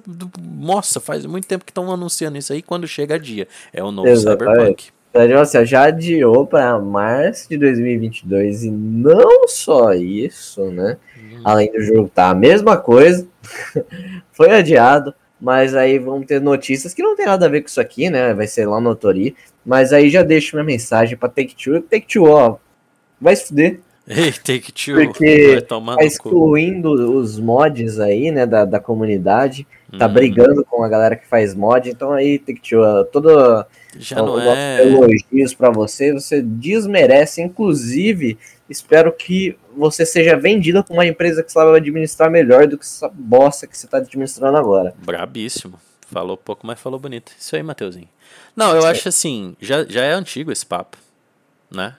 [0.59, 3.47] Nossa, faz muito tempo que estão anunciando isso aí quando chega dia.
[3.71, 4.51] É o novo Exatamente.
[4.51, 4.97] Cyberpunk.
[5.09, 10.97] Então, assim, já adiou pra março de 2022 e não só isso, né?
[11.17, 11.41] Hum.
[11.43, 13.25] Além do jogo tá a mesma coisa,
[14.31, 17.81] foi adiado, mas aí vamos ter notícias que não tem nada a ver com isso
[17.81, 18.33] aqui, né?
[18.33, 21.81] Vai ser lá no Tori, mas aí já deixo minha mensagem pra Take-Two.
[21.81, 22.57] Take-Two, ó,
[23.19, 28.79] vai se fuder, Ei, Take Two, Porque tá excluindo os mods aí, né, da, da
[28.79, 33.67] comunidade, tá Hum, brigando com a galera que faz mod, então aí Take-Two, ó, toda
[33.99, 34.81] Já não é.
[34.81, 38.37] elogios pra você, você desmerece, inclusive,
[38.69, 43.09] espero que você seja vendida com uma empresa que sabe administrar melhor do que essa
[43.09, 44.93] bosta que você tá administrando agora.
[44.97, 45.79] Brabíssimo.
[46.11, 47.31] Falou pouco, mas falou bonito.
[47.37, 48.07] Isso aí, Mateuzinho.
[48.55, 50.97] Não, eu acho assim, já, já é antigo esse papo,
[51.69, 51.95] né?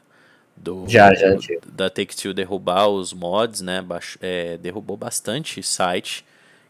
[0.56, 1.60] Do, Já, já é antigo.
[1.70, 3.80] Da Take-Two derrubar os mods, né?
[3.80, 6.24] baix- é, derrubou bastante site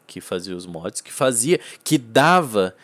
[0.07, 2.75] que fazia os mods, que fazia, que dava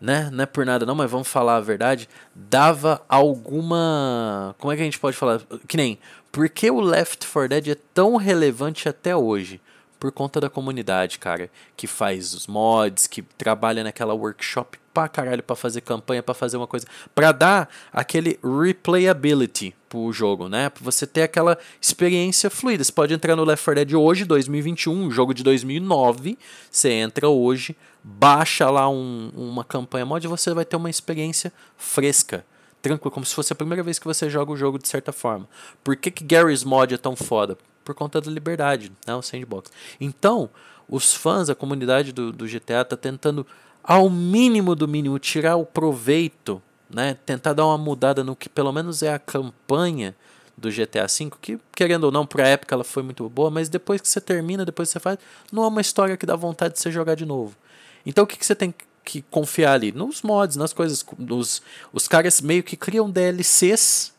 [0.00, 0.28] né?
[0.32, 2.08] Não é por nada não, mas vamos falar a verdade.
[2.34, 4.54] Dava alguma.
[4.58, 5.40] Como é que a gente pode falar?
[5.68, 5.96] Que nem.
[6.32, 9.60] Por que o Left 4 Dead é tão relevante até hoje?
[10.00, 11.50] Por conta da comunidade, cara.
[11.76, 16.56] Que faz os mods, que trabalha naquela workshop pra caralho pra fazer campanha, pra fazer
[16.56, 16.86] uma coisa.
[17.14, 20.70] Pra dar aquele replayability pro jogo, né?
[20.70, 22.82] Pra você ter aquela experiência fluida.
[22.82, 26.38] Você pode entrar no Left 4 Dead hoje, 2021, jogo de 2009.
[26.70, 31.52] Você entra hoje baixa lá um, uma campanha mod e você vai ter uma experiência
[31.76, 32.44] fresca,
[32.82, 35.48] tranquila, como se fosse a primeira vez que você joga o jogo de certa forma.
[35.82, 37.56] Por que, que Gary's Mod é tão foda?
[37.84, 39.14] Por conta da liberdade, né?
[39.14, 39.70] o sandbox.
[40.00, 40.50] Então,
[40.88, 43.46] os fãs, a comunidade do, do GTA tá tentando,
[43.82, 47.16] ao mínimo do mínimo, tirar o proveito, né?
[47.24, 50.14] tentar dar uma mudada no que pelo menos é a campanha
[50.56, 54.00] do GTA V, que querendo ou não, pra época ela foi muito boa, mas depois
[54.00, 55.18] que você termina, depois que você faz,
[55.50, 57.56] não é uma história que dá vontade de você jogar de novo.
[58.04, 59.92] Então o que, que você tem que confiar ali?
[59.92, 61.04] Nos mods, nas coisas.
[61.18, 61.62] Nos,
[61.92, 64.12] os caras meio que criam DLCs,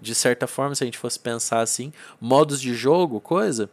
[0.00, 3.70] de certa forma, se a gente fosse pensar assim, modos de jogo, coisa,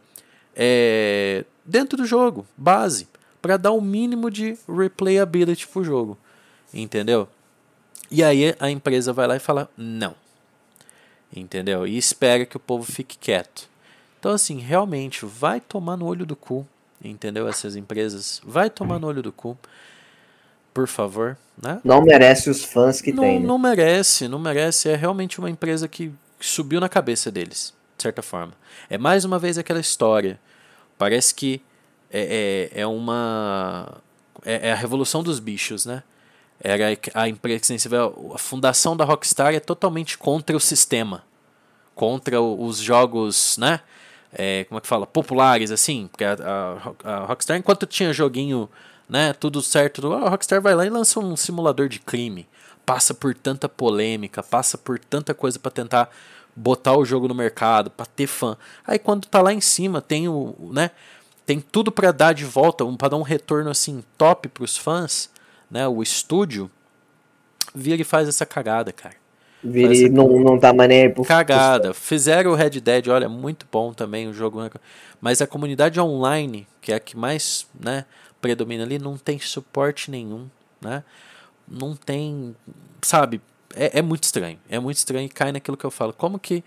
[0.54, 3.08] é, dentro do jogo, base,
[3.42, 6.18] para dar o um mínimo de replayability pro jogo.
[6.72, 7.28] Entendeu?
[8.10, 10.14] E aí a empresa vai lá e fala: não.
[11.34, 11.86] Entendeu?
[11.86, 13.68] E espera que o povo fique quieto.
[14.18, 16.66] Então, assim, realmente, vai tomar no olho do cu
[17.08, 17.48] entendeu?
[17.48, 18.40] Essas empresas.
[18.44, 19.56] Vai tomar no olho do cu.
[20.74, 21.80] Por favor, né?
[21.82, 23.40] Não merece os fãs que não, tem.
[23.40, 23.46] Né?
[23.46, 24.90] Não merece, não merece.
[24.90, 28.52] É realmente uma empresa que subiu na cabeça deles, de certa forma.
[28.90, 30.38] É mais uma vez aquela história.
[30.98, 31.62] Parece que
[32.10, 33.98] é, é, é uma.
[34.44, 36.02] É, é, a revolução dos bichos, né?
[36.60, 37.96] Era a empresa, vê,
[38.34, 41.22] a fundação da Rockstar é totalmente contra o sistema,
[41.94, 43.80] contra os jogos, né?
[44.34, 46.34] é, como é que fala, populares, assim, porque a,
[47.04, 48.68] a, a, Rockstar, enquanto tinha joguinho,
[49.08, 52.46] né, tudo certo, a Rockstar vai lá e lança um simulador de crime,
[52.84, 56.10] passa por tanta polêmica, passa por tanta coisa para tentar
[56.56, 58.56] botar o jogo no mercado, para ter fã.
[58.86, 60.90] Aí quando tá lá em cima, tem o, né,
[61.44, 64.76] tem tudo para dar de volta, um, para dar um retorno assim top para os
[64.76, 65.30] fãs,
[65.70, 66.70] né, o estúdio
[67.74, 69.16] vira e faz essa cagada, cara.
[69.64, 71.94] Vire, não, não tá aí pro Cagada.
[71.94, 74.62] Fizeram o Red Dead, olha, muito bom também o jogo.
[74.62, 74.70] Né?
[75.18, 78.04] Mas a comunidade online, que é a que mais né,
[78.44, 80.50] predomina ali, não tem suporte nenhum.
[80.78, 81.02] Né?
[81.66, 82.54] Não tem.
[83.00, 83.40] Sabe?
[83.74, 84.58] É, é muito estranho.
[84.68, 86.12] É muito estranho e cai naquilo que eu falo.
[86.12, 86.62] Como que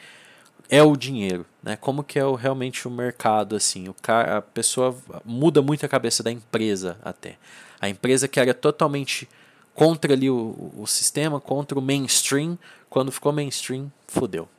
[0.72, 1.76] é o dinheiro, né?
[1.76, 3.88] Como que é o, realmente o mercado assim?
[3.88, 7.38] O cara, a pessoa muda muito a cabeça da empresa até.
[7.80, 9.30] A empresa que era totalmente
[9.76, 12.58] contra ali o, o sistema, contra o mainstream,
[12.90, 14.50] quando ficou mainstream, fudeu.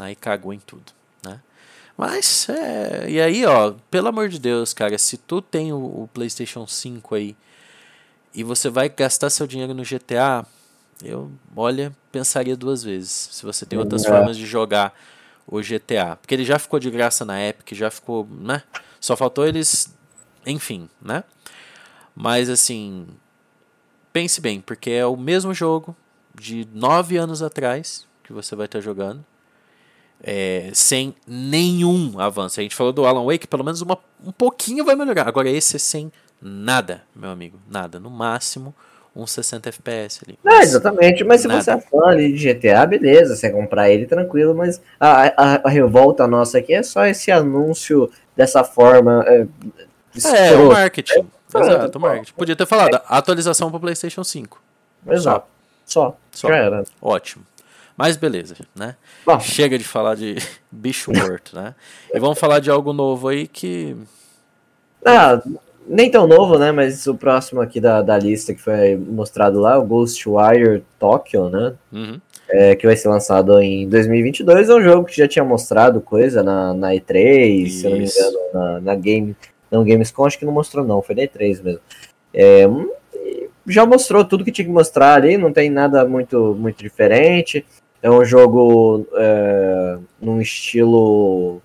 [0.00, 0.90] Aí cagou em tudo,
[1.22, 1.38] né?
[2.02, 3.08] Mas, é...
[3.08, 7.14] E aí, ó, pelo amor de Deus, cara, se tu tem o, o PlayStation 5
[7.14, 7.36] aí
[8.34, 10.44] e você vai gastar seu dinheiro no GTA,
[11.04, 13.28] eu, olha, pensaria duas vezes.
[13.30, 14.08] Se você tem outras é.
[14.08, 14.92] formas de jogar
[15.46, 16.16] o GTA.
[16.20, 18.64] Porque ele já ficou de graça na Epic, já ficou, né?
[19.00, 19.96] Só faltou eles,
[20.44, 21.22] enfim, né?
[22.16, 23.06] Mas assim,
[24.12, 25.96] pense bem, porque é o mesmo jogo,
[26.34, 29.24] de nove anos atrás que você vai estar jogando.
[30.22, 32.60] É, sem nenhum avanço.
[32.60, 35.26] A gente falou do Alan Wake, pelo menos uma, um pouquinho vai melhorar.
[35.26, 37.58] Agora esse é sem nada, meu amigo.
[37.68, 37.98] Nada.
[37.98, 38.72] No máximo,
[39.14, 40.38] uns 60 FPS ali.
[40.44, 41.24] Não, exatamente.
[41.24, 41.60] Mas nada.
[41.60, 43.34] se você é fã de GTA, beleza.
[43.34, 44.54] Você comprar ele tranquilo.
[44.54, 49.24] Mas a, a, a, revolta nossa aqui é só esse anúncio dessa forma.
[49.26, 49.46] É,
[50.24, 51.28] é o marketing.
[51.54, 52.32] É, Exato, o marketing.
[52.34, 54.62] Podia ter falado atualização para PlayStation 5.
[55.08, 55.46] Exato.
[55.84, 56.16] Só.
[56.30, 56.48] Só.
[56.48, 56.84] Já era.
[57.00, 57.44] Ótimo.
[57.96, 58.96] Mas beleza, né?
[59.24, 59.38] Bom.
[59.40, 60.36] Chega de falar de
[60.70, 61.74] bicho morto, né?
[62.12, 63.96] E vamos falar de algo novo aí que.
[65.04, 65.42] Ah,
[65.86, 66.72] nem tão novo, né?
[66.72, 71.74] Mas o próximo aqui da, da lista que foi mostrado lá, o Ghostwire Tokyo, né?
[71.92, 72.20] Uhum.
[72.48, 74.68] É, que vai ser lançado em 2022.
[74.68, 77.80] É um jogo que já tinha mostrado coisa na, na E3, Isso.
[77.80, 79.36] se eu não me engano, na, na Game.
[79.70, 81.00] Não, Gamescom acho que não mostrou, não.
[81.00, 81.80] Foi na E3 mesmo.
[82.34, 82.66] É,
[83.66, 87.64] já mostrou tudo que tinha que mostrar ali, não tem nada muito, muito diferente.
[88.02, 91.62] É um jogo é, num estilo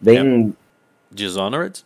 [0.00, 0.52] bem.
[0.52, 1.14] É.
[1.14, 1.84] Dishonored?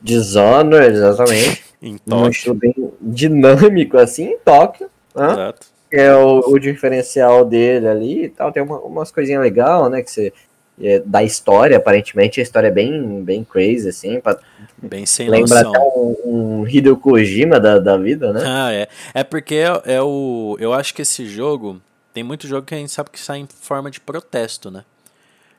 [0.00, 1.64] Dishonored, exatamente.
[1.80, 2.26] em Tóquio.
[2.26, 4.90] Um estilo bem dinâmico, assim, em Tóquio.
[5.14, 5.32] Né?
[5.32, 5.66] Exato.
[5.92, 8.50] É o, o, diferencial dele ali e tal.
[8.50, 10.02] Tem uma, umas coisinhas legais, né?
[10.02, 10.32] Que você
[10.80, 14.38] é, da história, aparentemente a história é bem, bem crazy, assim, pra,
[14.82, 15.70] bem sem lembra noção.
[15.70, 16.16] até um,
[16.60, 18.42] um Hideo Kojima da, da vida, né?
[18.44, 18.88] Ah, é.
[19.12, 20.56] É porque é, é, o.
[20.58, 21.80] Eu acho que esse jogo.
[22.12, 24.84] Tem muito jogo que a gente sabe que sai em forma de protesto, né?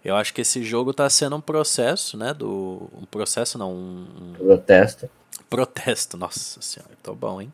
[0.04, 2.34] Eu acho que esse jogo tá sendo um processo, né?
[2.34, 2.90] Do.
[2.94, 3.72] Um processo não.
[3.74, 5.10] Um, protesto.
[5.50, 7.54] Protesto, nossa senhora, tô bom, hein?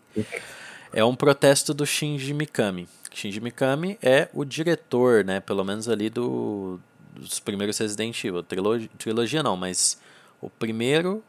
[0.91, 2.88] É um protesto do Shinji Mikami.
[3.14, 5.39] Shinji Mikami é o diretor, né?
[5.39, 6.80] Pelo menos ali do,
[7.14, 8.41] dos primeiros Resident Evil.
[8.41, 10.00] Trilogia, trilogia não, mas
[10.41, 11.24] o primeiro,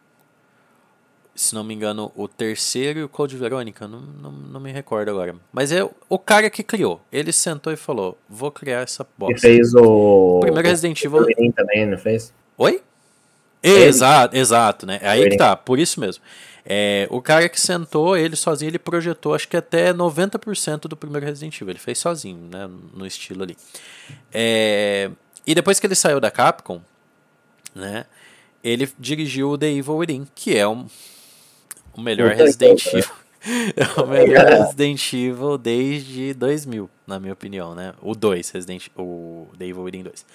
[1.41, 5.11] se não me engano, o terceiro e o Code Verônica, não, não, não me recordo
[5.11, 5.35] agora.
[5.51, 7.01] Mas é o cara que criou.
[7.11, 9.39] Ele sentou e falou: Vou criar essa bosta.
[9.39, 10.37] E fez o.
[10.37, 11.23] O primeiro Resident Evil.
[11.23, 12.31] O também, não fez?
[12.59, 12.83] Oi?
[13.63, 15.01] Exato, exato, né?
[15.03, 16.23] Aí que tá, por isso mesmo.
[16.65, 21.25] É, o cara que sentou, ele sozinho, ele projetou acho que até 90% do primeiro
[21.25, 21.71] Resident Evil.
[21.71, 22.69] Ele fez sozinho, né?
[22.93, 23.57] No estilo ali.
[24.31, 25.11] É,
[25.47, 26.83] e depois que ele saiu da Capcom,
[27.75, 28.05] né?
[28.63, 30.87] Ele dirigiu o The Evil Within, que é um,
[31.95, 33.01] o melhor Resident né?
[33.01, 33.11] Evil.
[33.75, 37.95] É o melhor Resident Evil desde 2000, na minha opinião, né?
[38.03, 40.27] O 2, Resident o The Evil Within 2.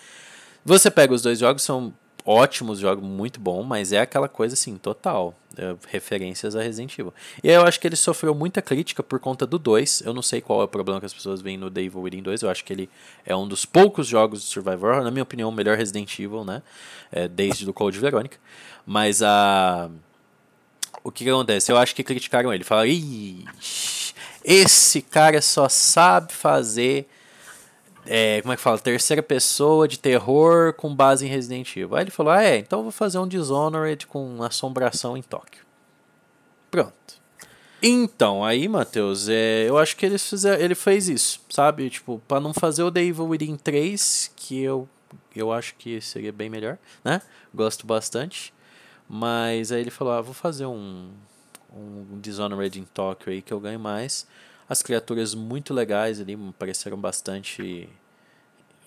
[0.66, 1.94] Você pega os dois jogos, são
[2.26, 5.36] ótimos jogos, muito bom, mas é aquela coisa assim, total.
[5.58, 7.14] É, referências a Resident Evil.
[7.42, 10.02] E eu acho que ele sofreu muita crítica por conta do 2.
[10.06, 12.24] Eu não sei qual é o problema que as pessoas veem no The Evil Within
[12.24, 12.42] 2.
[12.42, 12.90] Eu acho que ele
[13.26, 16.62] é um dos poucos jogos de Survivor, na minha opinião, o melhor Resident Evil, né?
[17.10, 18.38] É, desde o Code Verônica.
[18.86, 19.90] Mas a.
[21.06, 21.72] O que, acontece?
[21.72, 22.64] Eu acho que criticaram ele.
[22.64, 22.90] Falaram,
[24.44, 27.08] esse cara só sabe fazer
[28.08, 28.80] é, como é que fala?
[28.80, 31.96] Terceira pessoa de terror com base em Resident Evil.
[31.96, 35.64] Aí ele falou: ah, é, então eu vou fazer um Dishonored com assombração em Tóquio.
[36.72, 37.22] Pronto.
[37.84, 41.88] Então, aí, Matheus, é, eu acho que ele, fizer, ele fez isso, sabe?
[41.92, 44.90] Tipo, pra não fazer o The Evil Within 3, que eu,
[45.36, 47.22] eu acho que seria bem melhor, né?
[47.54, 48.55] Gosto bastante.
[49.08, 51.10] Mas aí ele falou: ah, vou fazer um,
[51.74, 54.28] um Dishonored em Tóquio aí que eu ganho mais.
[54.68, 57.88] As criaturas muito legais ali, pareceram bastante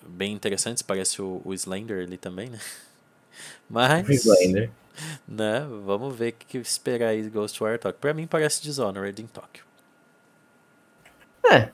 [0.05, 0.83] bem interessantes.
[0.83, 2.59] Parece o, o Slender ali também, né?
[3.69, 4.07] Mas.
[4.09, 4.69] Slender.
[5.25, 7.99] Né, vamos ver o que esperar aí Ghostwire Tokyo.
[8.01, 9.63] Pra mim parece Dishonored em Tóquio.
[11.49, 11.69] É.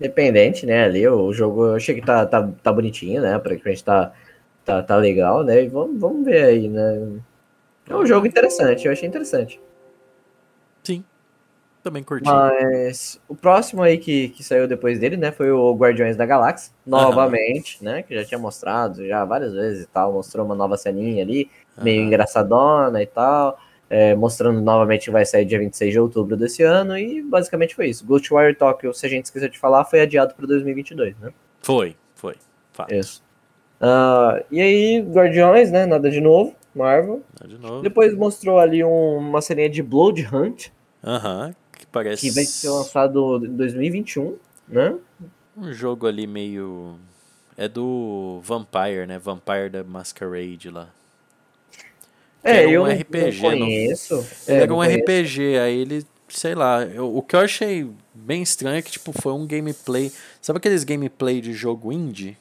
[0.00, 0.84] Dependente, né?
[0.84, 3.38] Ali o jogo eu achei que tá, tá, tá bonitinho, né?
[3.38, 4.14] Praticamente tá,
[4.64, 5.64] tá, tá legal, né?
[5.64, 7.20] E vamos, vamos ver aí, né?
[7.88, 9.60] É um jogo interessante, eu achei interessante.
[10.82, 11.04] Sim,
[11.82, 12.26] também curti.
[12.26, 16.72] Mas o próximo aí que, que saiu depois dele, né, foi o Guardiões da Galáxia,
[16.86, 21.22] novamente, né, que já tinha mostrado já várias vezes e tal, mostrou uma nova ceninha
[21.22, 23.58] ali, meio engraçadona e tal,
[23.88, 27.88] é, mostrando novamente que vai sair dia 26 de outubro desse ano, e basicamente foi
[27.88, 28.04] isso.
[28.04, 31.32] Ghostwire Tokyo, se a gente esqueceu de falar, foi adiado para 2022, né?
[31.62, 32.34] Foi, foi.
[32.72, 32.94] Fato.
[32.94, 33.22] Isso.
[33.80, 37.22] Uh, e aí, Guardiões, né, nada de novo, Marvel.
[37.38, 37.82] Nada de novo.
[37.82, 40.68] Depois mostrou ali um, uma ceninha de Blood Hunt,
[41.04, 41.54] Aham,
[41.92, 42.28] parece.
[42.28, 44.36] Que vai ser lançado em 2021,
[44.68, 44.96] né?
[45.56, 46.96] Um jogo ali meio.
[47.56, 49.18] É do Vampire, né?
[49.18, 50.88] Vampire da Masquerade lá.
[52.42, 54.14] É, era eu um RPG, não conheço.
[54.14, 54.24] Não...
[54.46, 54.98] É, era um conheço.
[55.00, 59.12] RPG, aí ele, sei lá, eu, o que eu achei bem estranho é que tipo
[59.12, 62.36] foi um gameplay, sabe aqueles gameplay de jogo indie?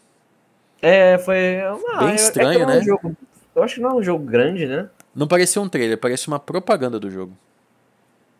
[0.79, 2.77] É, foi uma, bem estranho, é né?
[2.77, 3.17] Um jogo,
[3.57, 4.87] eu acho que não é um jogo grande, né?
[5.15, 7.33] Não parecia um trailer, parecia uma propaganda do jogo.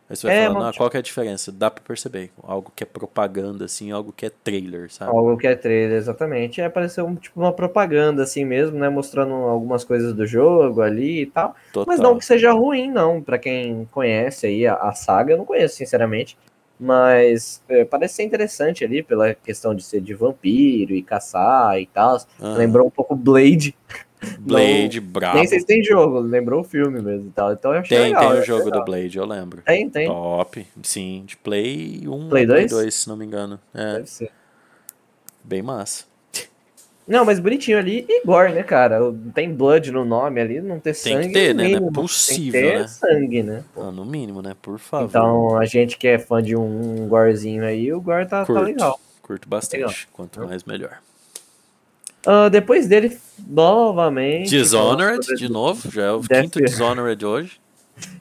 [0.10, 1.52] Aí você vai É, mas, ah, qual que é a diferença?
[1.52, 2.32] Dá pra perceber.
[2.44, 5.12] Algo que é propaganda, assim, algo que é trailer, sabe?
[5.12, 6.62] Algo que é trailer, exatamente.
[6.62, 8.88] É, pareceu um, tipo uma propaganda assim mesmo, né?
[8.88, 11.56] Mostrando algumas coisas do jogo ali e tal.
[11.74, 11.86] Total.
[11.88, 13.22] Mas não que seja ruim, não.
[13.22, 16.38] Pra quem conhece aí a, a saga, eu não conheço, sinceramente.
[16.80, 21.88] Mas é, parece ser interessante ali, pela questão de ser de vampiro e caçar e
[21.88, 22.18] tal.
[22.40, 22.56] Aham.
[22.56, 23.76] Lembrou um pouco Blade.
[24.40, 25.38] Blade, brabo.
[25.38, 27.54] Nem sei se tem jogo, lembrou o filme mesmo e tal.
[27.54, 28.32] Então eu achei Tem, legal.
[28.32, 28.80] tem o jogo legal.
[28.80, 29.62] do Blade, eu lembro.
[29.64, 30.08] Tem, tem.
[30.08, 32.72] Top, sim, de Play 1 Play ou Play 2?
[32.72, 33.60] 2, se não me engano.
[33.74, 34.32] É, Deve ser.
[35.44, 36.06] bem massa.
[37.08, 38.06] Não, mas bonitinho ali.
[38.10, 39.00] E gore, né, cara?
[39.34, 41.28] Tem blood no nome ali, não ter Tem sangue.
[41.28, 41.80] que ter, né?
[41.80, 42.88] Não é possível, Tem que ter né?
[42.88, 43.64] sangue, né?
[43.78, 44.54] Ah, no mínimo, né?
[44.62, 45.08] Por favor.
[45.08, 49.00] Então, a gente que é fã de um gorezinho aí, o gore tá, tá legal.
[49.22, 49.80] curto bastante.
[49.84, 49.94] Legal.
[50.12, 50.98] Quanto mais, melhor.
[52.30, 53.18] Ah, depois dele,
[53.48, 54.50] novamente.
[54.50, 57.60] Dishonored, de novo, já é o Death- quinto Dishonored hoje.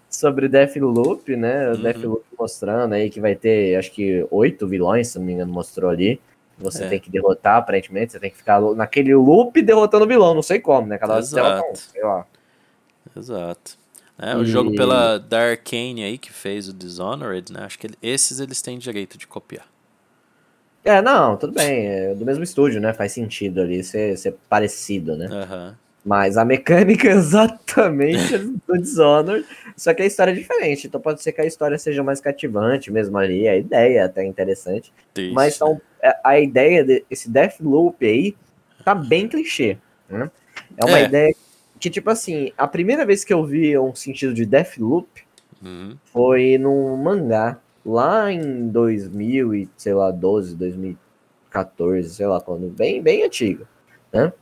[0.09, 1.69] sobre Deathloop, né?
[1.71, 1.83] O Uhum.
[1.83, 5.91] Deathloop mostrando aí que vai ter, acho que, oito vilões, se não me engano, mostrou
[5.91, 6.21] ali.
[6.59, 6.89] Você É.
[6.89, 8.13] tem que derrotar, aparentemente.
[8.13, 10.35] Você tem que ficar naquele loop derrotando o vilão.
[10.35, 10.97] Não sei como, né?
[10.97, 11.77] Cada hora você Exato.
[11.93, 12.27] sei lá.
[13.15, 13.73] Exato.
[14.19, 17.65] É, o E- jogo pela da Arcane aí, que fez o Dishonored, né?
[17.65, 19.67] Acho que ele- esses eles têm direito de copiar.
[20.87, 21.87] É, não, tudo bem.
[21.89, 22.95] É do mesmo estúdio, né?
[22.95, 25.27] Faz sentido ali ser, ser parecido, né?
[25.27, 25.77] Aham.
[26.05, 29.45] Mas a mecânica é exatamente do Dishonored,
[29.77, 30.87] só que a história é diferente.
[30.87, 34.25] Então pode ser que a história seja mais cativante mesmo ali, a ideia é até
[34.25, 34.93] interessante.
[35.17, 38.37] Isso, Mas então, a- a ideia desse Deathloop aí
[38.85, 39.79] tá bem clichê,
[40.09, 40.31] né?
[40.77, 41.05] É uma É.
[41.05, 41.35] ideia
[41.81, 45.09] que, tipo assim, a primeira vez que eu vi um sentido de Deathloop
[45.61, 45.97] Uhum.
[46.13, 53.01] foi num mangá lá em 2000 e, sei lá, 12, 2014, sei lá quando, bem,
[53.01, 53.67] bem antiga,
[54.13, 54.33] né?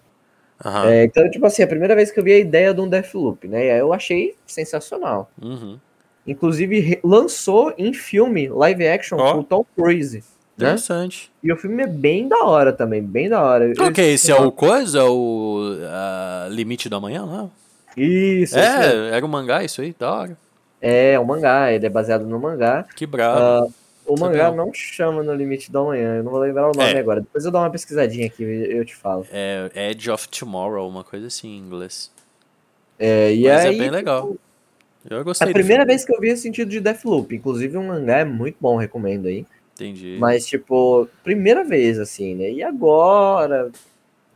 [0.65, 0.89] Aham.
[0.89, 3.47] É, então, tipo assim, a primeira vez que eu vi a ideia de um Deathloop,
[3.49, 3.67] né?
[3.67, 5.31] E aí eu achei sensacional.
[5.41, 5.79] Uhum.
[6.27, 10.25] Inclusive, lançou em filme, live action, com o Tom Cruise, né?
[10.69, 11.31] Interessante.
[11.43, 13.67] E o filme é bem da hora também, bem da hora.
[13.67, 15.01] Eu- Ok, esse é o coisa?
[15.01, 15.77] É o
[16.51, 17.51] Limite do Amanhã, não?
[17.97, 19.05] Isso, esse mesmo.
[19.05, 20.39] É, era um mangá isso aí, da hora.
[20.87, 22.85] É um mangá, ele é baseado no mangá.
[22.95, 23.73] Que brabo.
[24.07, 24.67] O Sabia mangá não.
[24.67, 26.99] não chama No Limite do Amanhã, eu não vou lembrar o nome É.
[26.99, 27.21] agora.
[27.23, 29.27] Depois eu dou uma pesquisadinha aqui e eu te falo.
[29.33, 32.11] É Edge of Tomorrow, uma coisa assim em inglês.
[32.99, 34.37] É, e Mas aí, é bem legal.
[35.09, 37.87] Eu A gostei do primeira vez que eu vi o sentido de Deathloop, inclusive um
[37.89, 39.47] mangá é muito bom, recomendo aí.
[39.75, 40.17] Entendi.
[40.21, 42.51] Mas, tipo, primeira vez, assim, né?
[42.51, 43.71] E agora?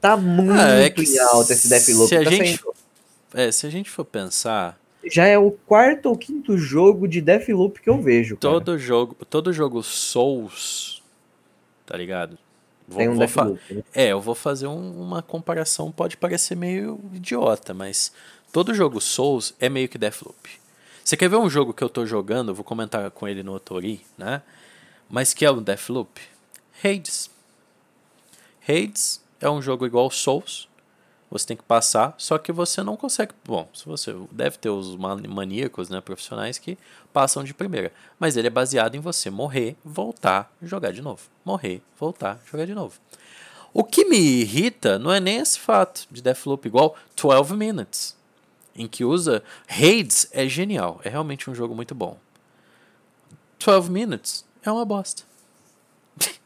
[0.01, 2.09] Tá muito é que em alta esse Deathloop.
[2.09, 2.75] se a tá gente- saindo-
[3.35, 4.79] É, se a gente for pensar,
[5.11, 8.37] Já é o quarto ou quinto jogo de Deathloop que eu vejo.
[8.37, 8.55] cara.
[8.55, 11.03] todo jogo, todo jogo Souls,
[11.87, 12.37] tá ligado?
[12.87, 13.75] Vou- Tem um vou Deathloop.
[13.75, 13.83] né?
[13.95, 18.13] É, eu vou fazer um- uma comparação, pode parecer meio idiota, mas
[18.53, 20.37] todo jogo Souls é meio que Deathloop.
[21.05, 23.55] Você quer ver um jogo que eu tô jogando, eu vou comentar com ele no
[23.55, 24.43] Otori, né?
[25.09, 26.21] Mas que é um Deathloop?
[26.85, 27.31] Hades.
[28.69, 30.68] Hades é um jogo igual Souls,
[31.31, 33.33] você tem que passar, só que você não consegue.
[33.45, 36.79] Bom, se você deve ter os man- maníacos, né, profissionais que
[37.13, 41.83] passam de primeira, mas ele é baseado em você morrer, voltar, jogar de novo, morrer,
[41.99, 42.99] voltar, jogar de novo.
[43.73, 48.17] O que me irrita não é nem esse fato de Deathloop igual 12 Minutes,
[48.75, 52.17] em que usa Hades é genial, é realmente um jogo muito bom.
[53.65, 55.25] 12 Minutes é uma bosta.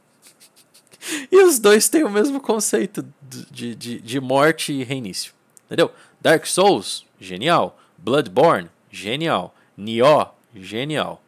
[1.31, 3.05] E os dois têm o mesmo conceito
[3.51, 5.33] de, de, de morte e reinício.
[5.67, 5.93] Entendeu?
[6.21, 7.79] Dark Souls, genial.
[7.99, 9.55] Bloodborne, genial.
[9.77, 11.23] Nioh, genial.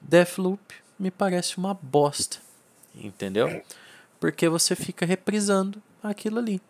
[0.00, 2.38] Deathloop me parece uma bosta.
[2.94, 3.62] Entendeu?
[4.20, 6.60] Porque você fica reprisando aquilo ali.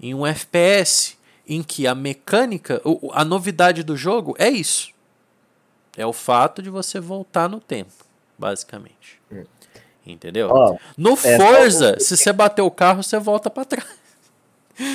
[0.00, 1.16] Em um FPS
[1.46, 2.80] em que a mecânica,
[3.12, 4.92] a novidade do jogo é isso.
[5.96, 7.92] É o fato de você voltar no tempo,
[8.38, 9.20] basicamente.
[10.06, 10.48] Entendeu?
[10.50, 13.86] Ó, No só Forza, se você bater o carro, você volta pra trás.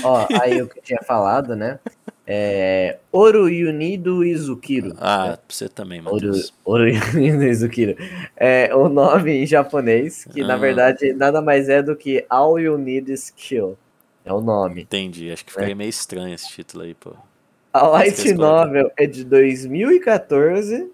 [0.04, 1.80] ó, aí o que eu tinha falado, né?
[2.30, 2.98] É.
[3.10, 4.94] Ouro Unido Izukiro.
[5.00, 6.54] Ah, você também, Matheus.
[6.66, 6.84] Ouro
[7.16, 7.96] Unido Izukiro.
[8.36, 10.58] É o nome em japonês, que na Ah.
[10.58, 13.78] verdade nada mais é do que All You Need is Kill.
[14.26, 14.82] É o nome.
[14.82, 15.32] Entendi.
[15.32, 17.14] Acho que ficaria meio estranho esse título aí, pô.
[17.72, 18.34] A light é.
[18.34, 20.92] novel é de 2014.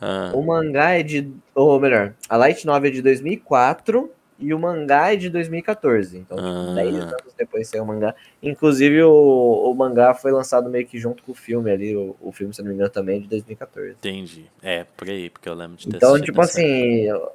[0.00, 1.30] Ah, O mangá é de.
[1.54, 6.18] Ou melhor, a light novel é de 2004 e o mangá é de 2014.
[6.18, 6.74] Então, tipo, Ah.
[6.74, 8.14] 10 anos depois saiu o mangá.
[8.42, 11.96] Inclusive, o, o mangá foi lançado meio que junto com o filme ali.
[11.96, 13.92] O, o filme, se não me engano, também é de 2014.
[13.92, 14.44] entendi.
[14.62, 17.30] É, por aí, porque eu lembro de ter Então, tipo assim, o-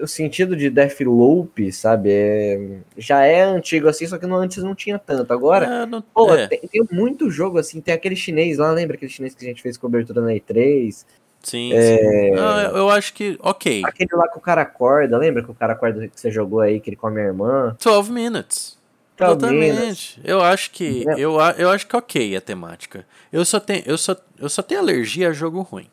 [0.00, 4.74] o sentido de Deathloop, sabe, é, já é antigo assim, só que não, antes não
[4.74, 5.32] tinha tanto.
[5.32, 8.96] Agora, É, não- pô, é, tem, tem muito jogo assim, tem aquele chinês lá, lembra
[8.96, 11.04] aquele chinês que a gente fez cobertura na E3?
[11.42, 12.30] Sim, é, sim.
[12.32, 13.82] Não, eu, acho que, ok.
[13.84, 16.80] Aquele lá que o cara acorda, lembra que o cara acorda que você jogou aí,
[16.80, 17.76] que ele come a irmã?
[17.82, 18.78] 12 minutes.
[19.20, 20.20] Exatamente.
[20.22, 21.14] Eu acho que É.
[21.18, 23.04] eu, eu acho que ok a temática.
[23.32, 25.88] Eu só tenho eu só, eu só tenho alergia a jogo ruim.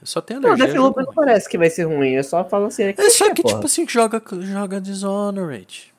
[0.00, 1.14] Eu só tenho Não, alergia a jogo Deathloop não ruim.
[1.26, 3.54] parece que vai ser ruim, eu só falo assim, é É só que, porra.
[3.54, 5.92] tipo assim, joga, joga Dishonored.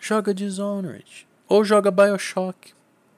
[0.00, 1.26] Joga Dishonored.
[1.48, 2.72] Ou joga Bioshock.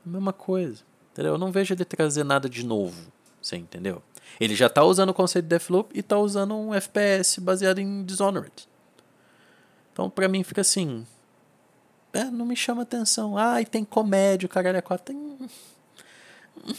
[0.04, 0.82] Mesma coisa.
[1.12, 1.32] Entendeu?
[1.34, 3.00] Eu não vejo ele trazer nada de novo.
[3.42, 4.02] Você entendeu?
[4.40, 8.04] Ele já tá usando o conceito de Deathloop e tá usando um FPS baseado em
[8.04, 8.68] Dishonored.
[9.92, 11.06] Então, pra mim, fica assim.
[12.12, 13.36] É, não me chama atenção.
[13.36, 15.06] Ah, e tem comédia, o caralho é quatro.
[15.06, 15.38] Tem...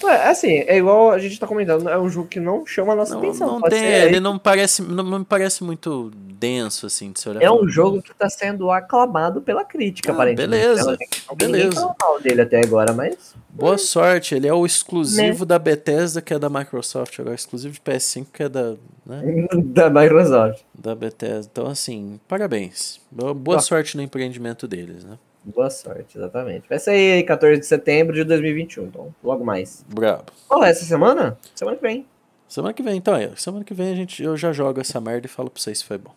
[0.01, 2.95] Ué, assim, é igual a gente tá comentando, é um jogo que não chama a
[2.95, 3.47] nossa Não, atenção.
[3.59, 7.43] não tem, ser- ele não parece, não, me parece muito denso, assim, de se olhar.
[7.43, 10.49] É um jogo que tá sendo aclamado pela crítica, Ah, aparentemente.
[10.51, 10.81] beleza,
[11.27, 11.95] Ela beleza.
[11.99, 13.35] mal dele até agora, mas.
[13.49, 14.65] Boa sorte, ele é o Né?
[14.67, 18.71] exclusivo da Bethesda, que é da Microsoft, agora exclusivo de PS5, que é da,
[19.05, 19.21] né,
[19.65, 20.61] da Microsoft.
[20.73, 21.49] da Bethesda.
[21.51, 22.99] Então, assim, parabéns.
[23.11, 25.17] Boa, boa sorte no empreendimento deles, né?
[25.45, 26.67] Boa sorte, exatamente.
[26.69, 29.83] Vai sair aí 14 de setembro de 2021, então logo mais.
[29.87, 30.25] Brabo.
[30.47, 31.37] Qual é essa semana?
[31.53, 32.05] Semana que vem.
[32.47, 35.25] Semana que vem, então, é, semana que vem a gente, eu já jogo essa merda
[35.25, 36.11] e falo pra vocês se foi bom.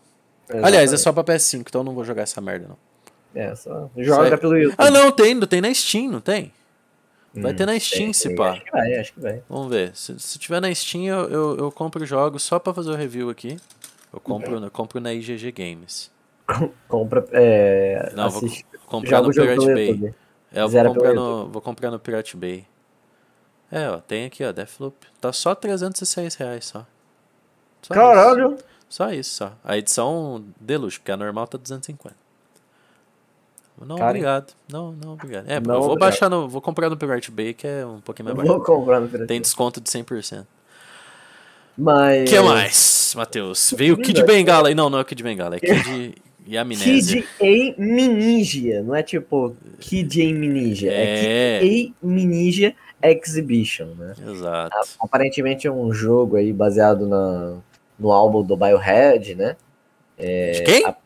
[0.62, 2.76] Aliás, é só pra PS5, então eu não vou jogar essa merda, não.
[3.34, 4.76] É, só joga Sai- pelo YouTube.
[4.78, 6.52] Ah, não, tem, tem na Steam, não tem?
[7.34, 8.52] Vai Hum, ter na Steam, sei, se pá.
[8.52, 9.42] Acho que vai, acho que vai.
[9.48, 9.90] Vamos ver.
[9.94, 13.28] Se, se tiver na Steam, eu, eu, eu compro jogos só pra fazer o review
[13.28, 13.56] aqui.
[14.12, 16.10] Eu compro, eu compro na IGG Games.
[16.88, 19.88] Compra, é, Não, assiste, comprar no Pirate Bay.
[19.88, 20.14] YouTube.
[20.52, 21.14] É, eu vou Zero comprar, pelo
[21.44, 22.66] no, vou comprar no Pirate Bay.
[23.70, 24.96] É, ó, tem aqui, ó, Deathloop.
[25.20, 26.86] Tá só 306 reais só.
[27.82, 28.54] Só Caralho!
[28.54, 28.64] Isso.
[28.88, 29.52] Só isso, só.
[29.64, 32.14] A edição deluxe, porque a normal tá 250.
[33.84, 34.54] Não, Cara, obrigado.
[34.72, 35.50] Não, não, obrigado.
[35.50, 35.98] É, Não, eu vou obrigado.
[36.10, 36.48] baixar no.
[36.48, 38.64] Vou comprar no Pirate Bay, que é um pouquinho mais Vou barato.
[38.64, 39.42] comprar no Pirate Tem Bay.
[39.42, 40.46] desconto de 100%.
[41.76, 42.22] Mas.
[42.22, 43.74] O que mais, Matheus?
[43.76, 44.72] Veio o Kid Bengala.
[44.74, 46.14] Não, não é o Kid Bengala, é Kid
[46.46, 47.22] e Amnésia.
[47.22, 51.60] Kid A Mininja, não é tipo Kid A Mininja, é, É.
[51.60, 54.14] Kid A Mininja Exhibition, né?
[54.30, 54.76] Exato.
[55.00, 57.58] Aparentemente é um jogo aí baseado na,
[57.98, 59.56] no álbum do Biohead, né?
[60.18, 60.86] De quem?
[60.86, 60.96] a-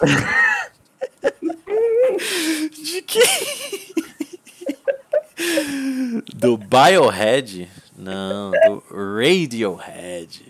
[2.84, 3.22] De quem?
[6.34, 7.68] Do Biohead?
[7.98, 10.44] Não, do Radiohead.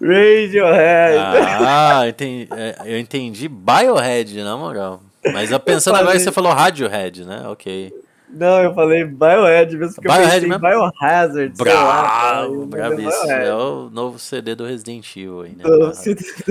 [0.00, 1.18] Radiohead.
[1.66, 5.00] Ah, entendi, é, eu entendi Biohead, na moral.
[5.32, 7.42] Mas eu pensando Eu agora que falei- você falou Radiohead, né?
[7.48, 7.92] Ok.
[8.30, 10.60] Não, eu falei Biohead mesmo, porque Biohead eu pensei mesmo?
[10.60, 12.32] Biohazard, sei lá.
[12.42, 13.30] Bravo, é bravíssimo.
[13.32, 15.64] É o novo CD do Resident Evil aí, né?
[15.64, 15.86] Do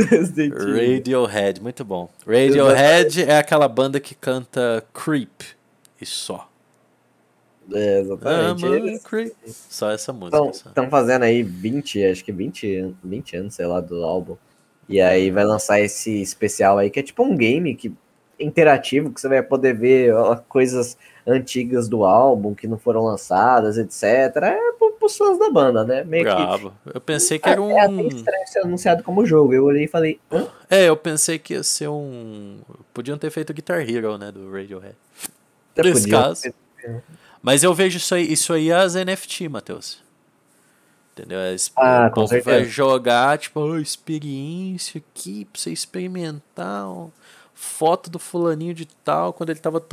[0.10, 0.96] Resident Evil.
[0.96, 2.10] Radiohead, muito bom.
[2.26, 5.42] Radiohead é aquela banda que canta Creep
[6.02, 6.50] e só.
[7.74, 8.66] É, exatamente.
[8.66, 9.34] Eles Creep.
[9.46, 10.38] Só essa música.
[10.52, 14.36] estão fazendo aí 20, acho que 20, an- 20 anos, sei lá, do álbum.
[14.90, 17.94] E aí vai lançar esse especial aí, que é tipo um game que,
[18.40, 23.78] interativo, que você vai poder ver ó, coisas antigas do álbum que não foram lançadas,
[23.78, 24.04] etc.
[24.44, 24.58] É
[24.98, 26.04] pros fãs da banda, né?
[26.04, 26.32] Meio que.
[26.34, 26.74] Bravo.
[26.94, 28.08] Eu pensei que era É até um.
[28.08, 29.54] estranho ser anunciado como jogo.
[29.54, 30.48] Eu olhei e falei, hã?
[30.70, 32.60] É, eu pensei que ia ser um.
[32.94, 34.32] Podiam ter feito Guitar Hero, né?
[34.32, 34.96] Do Radiohead.
[35.74, 36.42] Até Nesse caso.
[37.42, 40.00] Mas eu vejo isso aí, isso aí as NFT, Matheus.
[41.14, 41.40] Entendeu?
[41.54, 42.70] As- Ah, o com povo vai certeza.
[42.70, 46.86] jogar, tipo, "Oh, experiência aqui pra você experimentar.
[46.88, 47.08] ó,
[47.60, 49.84] Foto do fulaninho de tal, quando ele tava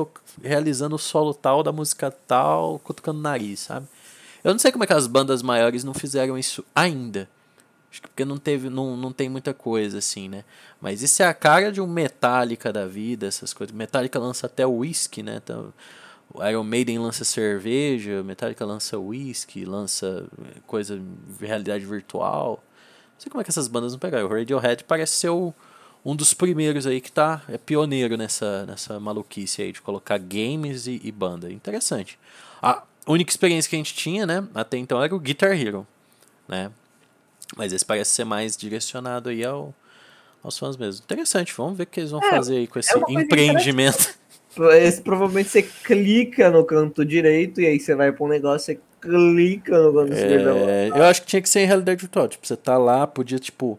[0.43, 3.87] realizando o solo tal da música tal, cutucando o nariz, sabe?
[4.45, 7.27] Eu não sei como é que as bandas maiores não fizeram isso ainda.
[7.91, 10.45] Acho que porque não teve, não, não tem muita coisa assim, né?
[10.79, 13.75] Mas isso é a cara de um Metallica da vida, essas coisas.
[13.75, 15.41] Metallica lança até whisky, né?
[15.43, 15.73] Então,
[16.33, 20.99] o Iron Maiden lança cerveja, Metallica lança whisky, lança eh, coisa
[21.39, 22.63] de realidade virtual.
[23.15, 24.27] Não sei como é que essas bandas não pegaram.
[24.27, 25.53] O Radiohead parece ser o-
[26.05, 30.87] um dos primeiros aí que tá é pioneiro nessa, nessa maluquice aí de colocar games
[30.87, 31.51] e, e banda.
[31.51, 32.19] Interessante.
[32.61, 35.87] A única experiência que a gente tinha, né, até então era o Guitar Hero,
[36.49, 36.71] né?
[37.57, 39.73] Mas esse parece ser mais direcionado aí ao,
[40.43, 41.05] aos fãs mesmo.
[41.05, 44.15] Interessante, vamos ver o que eles vão É, fazer aí com esse uma coisa empreendimento.
[44.75, 48.81] Esse, provavelmente você clica no canto direito e aí você vai pra um negócio, você
[49.01, 50.49] clica no canto esquerdo.
[50.69, 52.29] É, eu acho que tinha que ser em realidade virtual.
[52.29, 53.79] Tipo, você tá lá, podia, tipo.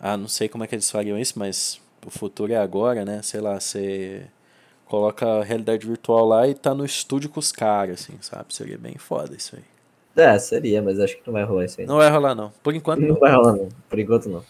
[0.00, 3.20] Ah, não sei como é que eles fariam isso, mas o futuro é agora, né?
[3.22, 4.22] Sei lá, você
[4.86, 8.52] coloca a realidade virtual lá e tá no estúdio com os caras, assim, sabe?
[8.54, 9.62] Seria bem foda isso aí.
[10.14, 11.86] É, seria, mas acho que não vai rolar isso aí.
[11.86, 12.52] Não vai rolar, não.
[12.62, 13.18] Por enquanto, Não não.
[13.18, 13.68] vai rolar, não.
[13.88, 14.44] Por enquanto, não.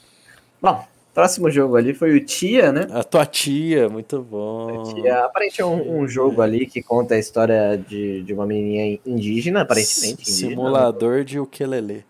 [0.61, 2.87] Bom, próximo jogo ali foi o Tia, né?
[2.91, 4.83] A tua tia, muito bom.
[4.95, 8.99] Tia, aparentemente é um, um jogo ali que conta a história de, de uma menininha
[9.07, 10.23] indígena, aparentemente.
[10.23, 10.57] indígena, né?
[10.57, 12.05] Simulador de ukulele.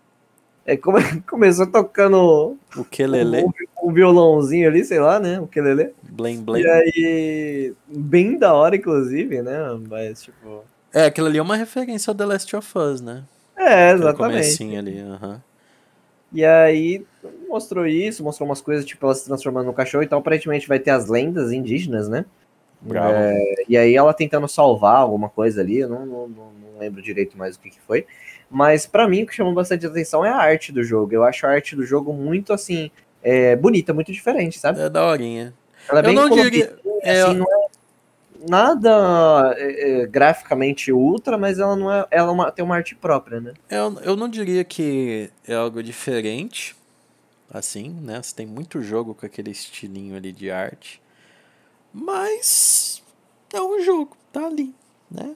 [0.65, 5.39] É, come, começou tocando Ukulele, um, um violãozinho ali, sei lá, né?
[5.39, 5.61] O que
[6.03, 6.63] blém blém.
[6.63, 9.57] E aí, bem da hora, inclusive, né?
[9.89, 10.63] Mas, tipo.
[10.93, 13.23] É, aquilo ali é uma referência ao The Last of Us, né?
[13.57, 14.17] É, Aquele exatamente.
[14.17, 15.41] comecinho ali, aham.
[16.33, 17.05] E aí
[17.47, 20.89] mostrou isso, mostrou umas coisas, tipo, ela se transformando no cachorro, então aparentemente vai ter
[20.91, 22.25] as lendas indígenas, né?
[22.81, 23.13] Bravo.
[23.15, 27.01] É, e aí ela tentando salvar alguma coisa ali, eu não, não, não- não lembro
[27.01, 28.05] direito mais o que, que foi.
[28.49, 31.13] Mas pra mim o que chamou bastante atenção é a arte do jogo.
[31.13, 32.89] Eu acho a arte do jogo muito assim,
[33.21, 34.81] é, bonita, muito diferente, sabe?
[34.81, 35.53] É daorinha.
[35.87, 37.67] Ela é Eu bem não diria- é, assim, não é
[38.49, 42.05] nada é, é, graficamente ultra, mas ela não é.
[42.11, 43.53] Ela é uma- tem uma arte própria, né?
[43.69, 46.75] Eu, eu não diria que é algo diferente,
[47.51, 48.21] assim, né?
[48.21, 51.01] Você tem muito jogo com aquele estilinho ali de arte,
[51.93, 53.03] mas
[53.53, 54.73] é um jogo, tá ali,
[55.09, 55.35] né?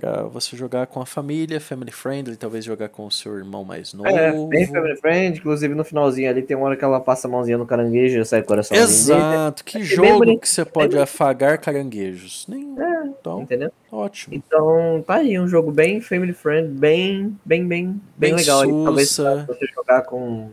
[0.00, 3.92] Pra você jogar com a família, family friendly, talvez jogar com o seu irmão mais
[3.92, 4.08] novo.
[4.08, 7.30] É, bem family friend, inclusive no finalzinho ali tem uma hora que ela passa a
[7.30, 10.64] mãozinha no caranguejo e sai o coraçãozinho dele, Exato, que bem jogo bonito, que você
[10.64, 12.46] pode afagar caranguejos?
[12.48, 12.76] Nenhum.
[13.20, 13.70] Então, entendeu?
[13.90, 14.34] ótimo.
[14.34, 18.62] Então, tá aí, um jogo bem family friend, bem, bem, bem, bem, Bem legal.
[18.62, 19.44] aí, talvez sussa.
[19.44, 20.50] pra você jogar com,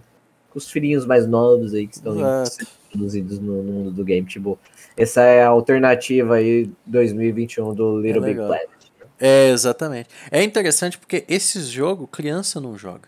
[0.50, 2.16] com os filhinhos mais novos aí que estão
[2.90, 4.26] introduzidos no, no mundo do game.
[4.26, 4.58] Tipo,
[4.98, 8.48] essa é a alternativa aí 2021 do Little Big legal.
[8.48, 8.75] Planet.
[9.20, 10.10] É, exatamente.
[10.30, 13.08] É interessante porque esses jogos criança não joga.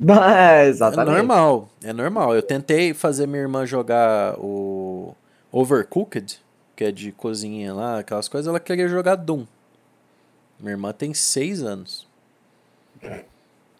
[0.00, 1.14] É, É exatamente.
[1.14, 2.34] normal, é normal.
[2.34, 5.14] Eu tentei fazer minha irmã jogar o
[5.50, 6.40] Overcooked,
[6.74, 9.46] que é de cozinha lá, aquelas coisas, ela queria jogar Doom.
[10.58, 12.06] Minha irmã tem seis anos.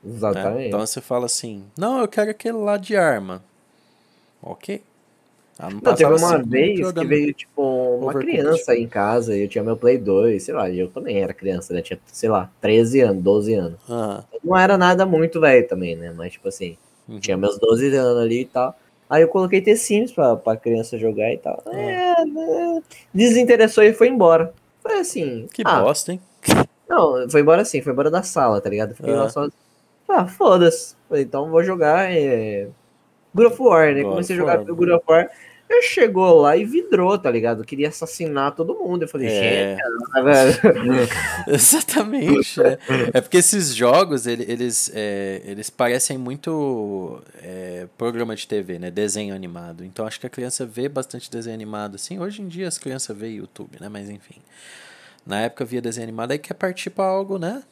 [0.04, 0.56] Exatamente.
[0.56, 0.66] Né?
[0.68, 3.42] Então você fala assim, não, eu quero aquele lá de arma.
[4.42, 4.82] Ok.
[5.58, 7.62] Ah, não, não teve uma vez que veio, tipo,
[7.98, 10.88] uma criança aí em casa, e eu tinha meu Play 2, sei lá, e eu
[10.88, 11.80] também era criança, né?
[11.80, 13.78] Tinha, sei lá, 13 anos, 12 anos.
[13.88, 14.22] Ah.
[14.44, 16.12] Não era nada muito velho também, né?
[16.14, 16.76] Mas, tipo assim,
[17.08, 17.18] uhum.
[17.18, 18.76] tinha meus 12 anos ali e tal.
[19.08, 21.62] Aí eu coloquei The Sims pra, pra criança jogar e tal.
[21.66, 21.74] Ah.
[21.74, 22.82] É, né?
[23.14, 24.52] Desinteressou e foi embora.
[24.82, 25.48] Foi assim.
[25.52, 26.20] Que ah, bosta, hein?
[26.88, 28.94] Não, foi embora assim, foi embora da sala, tá ligado?
[28.94, 29.22] Fiquei ah.
[29.22, 29.48] lá só.
[30.08, 30.94] Ah, foda-se.
[31.12, 32.12] Então vou jogar.
[32.12, 32.68] É...
[33.36, 34.02] God of War, né?
[34.02, 35.30] God Comecei a jogar pelo God of War.
[35.68, 37.64] Ele chegou lá e vidrou, tá ligado?
[37.64, 39.02] Queria assassinar todo mundo.
[39.02, 39.76] Eu falei, é...
[39.76, 39.82] gente,
[41.48, 42.78] Exatamente, né?
[43.12, 48.92] É porque esses jogos, eles, é, eles parecem muito é, programa de TV, né?
[48.92, 49.84] Desenho animado.
[49.84, 52.20] Então acho que a criança vê bastante desenho animado, assim.
[52.20, 53.88] Hoje em dia as crianças veem YouTube, né?
[53.88, 54.40] Mas enfim.
[55.26, 57.64] Na época via desenho animado, aí quer partir pra algo, né?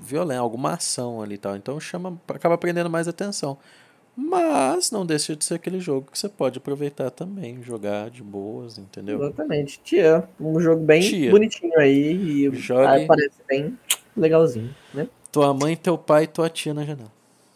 [0.00, 1.54] Violento, alguma ação ali e tal.
[1.54, 3.58] Então chama, acaba prendendo mais atenção.
[4.20, 8.76] Mas não deixa de ser aquele jogo que você pode aproveitar também, jogar de boas,
[8.76, 9.22] entendeu?
[9.22, 9.78] Exatamente.
[9.84, 11.30] Tia, um jogo bem Tia.
[11.30, 13.06] bonitinho aí e Jogue...
[13.06, 13.78] parece bem
[14.16, 15.06] legalzinho, né?
[15.30, 17.12] Tua mãe, teu pai e tua tia na janela.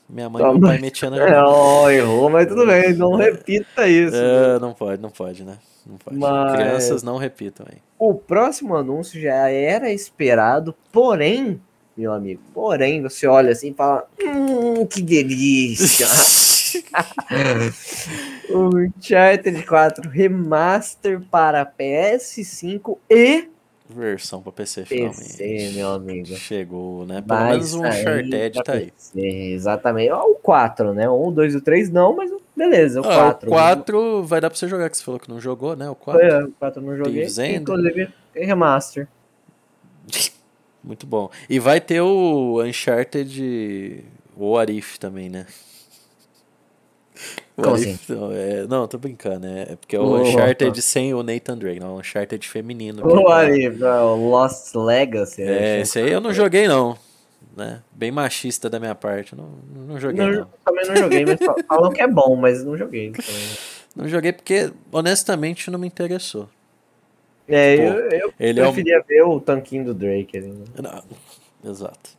[0.09, 1.93] Minha mãe e meu pai metiam na janela.
[1.93, 4.15] Errou, mas tudo bem, não repita isso.
[4.15, 5.59] É, não pode, não pode, né?
[5.85, 6.17] Não pode.
[6.17, 6.53] Mas...
[6.53, 7.79] Crianças não repitam aí.
[7.99, 11.61] O próximo anúncio já era esperado, porém,
[11.97, 16.07] meu amigo, porém, você olha assim e fala: Hum, que delícia!
[18.51, 23.49] o Uncharted 4 Remaster para PS5 e
[23.89, 25.75] versão para PC, PC finalmente.
[25.75, 26.27] meu amigo.
[26.35, 27.23] Chegou, né?
[27.23, 28.93] Pelo vai menos um Uncharted tá aí.
[29.15, 30.11] Exatamente.
[30.11, 31.09] Ó, o 4, né?
[31.09, 33.49] O 1, 2 e o 3 não, mas beleza, o ah, 4.
[33.49, 35.89] O 4 vai dar para você jogar, que você falou que não jogou, né?
[35.89, 36.23] O 4.
[36.23, 37.27] É, o 4 não joguei.
[37.57, 39.07] Inclusive, tem remaster.
[40.83, 41.31] Muito bom.
[41.49, 44.05] E vai ter o Uncharted
[44.37, 45.47] o Arif também, né?
[47.57, 47.99] Como assim?
[48.09, 50.83] Não, é, não, tô brincando, é, é porque é o oh, Uncharted oh.
[50.83, 53.07] sem o Nathan Drake, não, o Uncharted feminino.
[53.07, 55.43] O Arif, o Lost Legacy.
[55.43, 56.97] É, esse aí eu não joguei não,
[57.55, 57.83] né?
[57.93, 59.51] Bem machista da minha parte, não,
[59.87, 60.49] não joguei não, não.
[60.65, 61.39] Também não joguei, mas
[61.69, 63.13] falam que é bom, mas não joguei.
[63.95, 66.49] Não joguei porque, honestamente, não me interessou.
[67.47, 69.03] É, Pô, eu, eu ele preferia é um...
[69.03, 70.49] ver o tanquinho do Drake ali.
[70.49, 70.65] Né?
[70.83, 72.11] Não, exato.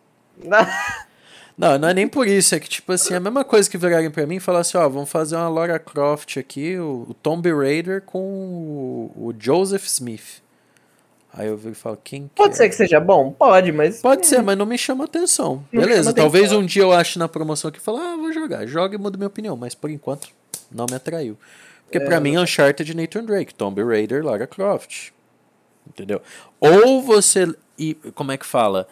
[1.57, 3.77] Não, não é nem por isso, é que, tipo assim, é a mesma coisa que
[3.77, 7.13] virarem pra mim e falar assim, ó, vamos fazer uma Lara Croft aqui, o, o
[7.13, 10.41] Tomb Raider com o, o Joseph Smith.
[11.35, 12.57] Aí eu viro e falo, quem Pode é?
[12.57, 14.01] ser que seja bom, pode, mas...
[14.01, 15.65] Pode ser, mas não me chama atenção.
[15.71, 16.61] Não Beleza, chama talvez atenção.
[16.61, 18.67] um dia eu ache na promoção que fala, ah, vou jogar.
[18.67, 20.29] Joga e muda minha opinião, mas por enquanto
[20.71, 21.37] não me atraiu.
[21.85, 22.01] Porque é...
[22.01, 25.11] pra mim, Uncharted Nathan Drake, Tomb Raider, Lara Croft.
[25.87, 26.21] Entendeu?
[26.59, 27.51] Ou você...
[27.77, 28.87] E, como é que fala?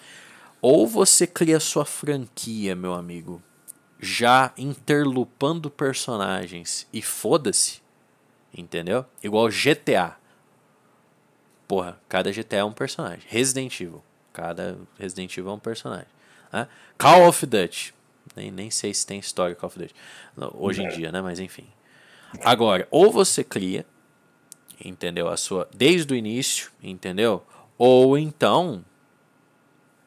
[0.62, 3.41] Ou você cria sua franquia, meu amigo,
[3.99, 7.82] já interlupando personagens e foda-se,
[8.55, 9.05] entendeu?
[9.24, 10.18] Igual GTA.
[11.68, 13.24] Porra, cada GTA é um personagem.
[13.28, 14.03] Resident Evil.
[14.34, 16.07] Cada Resident Evil é um personagem.
[16.51, 16.68] Né?
[16.97, 17.93] Call of Duty.
[18.36, 19.95] Nem, nem sei se tem história Call of Duty.
[20.53, 21.22] Hoje em dia, né?
[21.22, 21.68] Mas enfim.
[22.43, 23.86] Agora, ou você cria,
[24.84, 25.28] entendeu?
[25.28, 25.68] A sua.
[25.74, 27.43] Desde o início, entendeu?
[27.78, 28.86] Ou então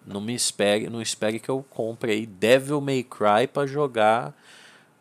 [0.06, 4.34] não me espere, não espere que eu compre aí Devil May Cry para jogar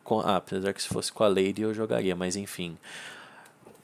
[0.04, 2.78] com, ah, apesar que se fosse com a Lady eu jogaria, mas enfim.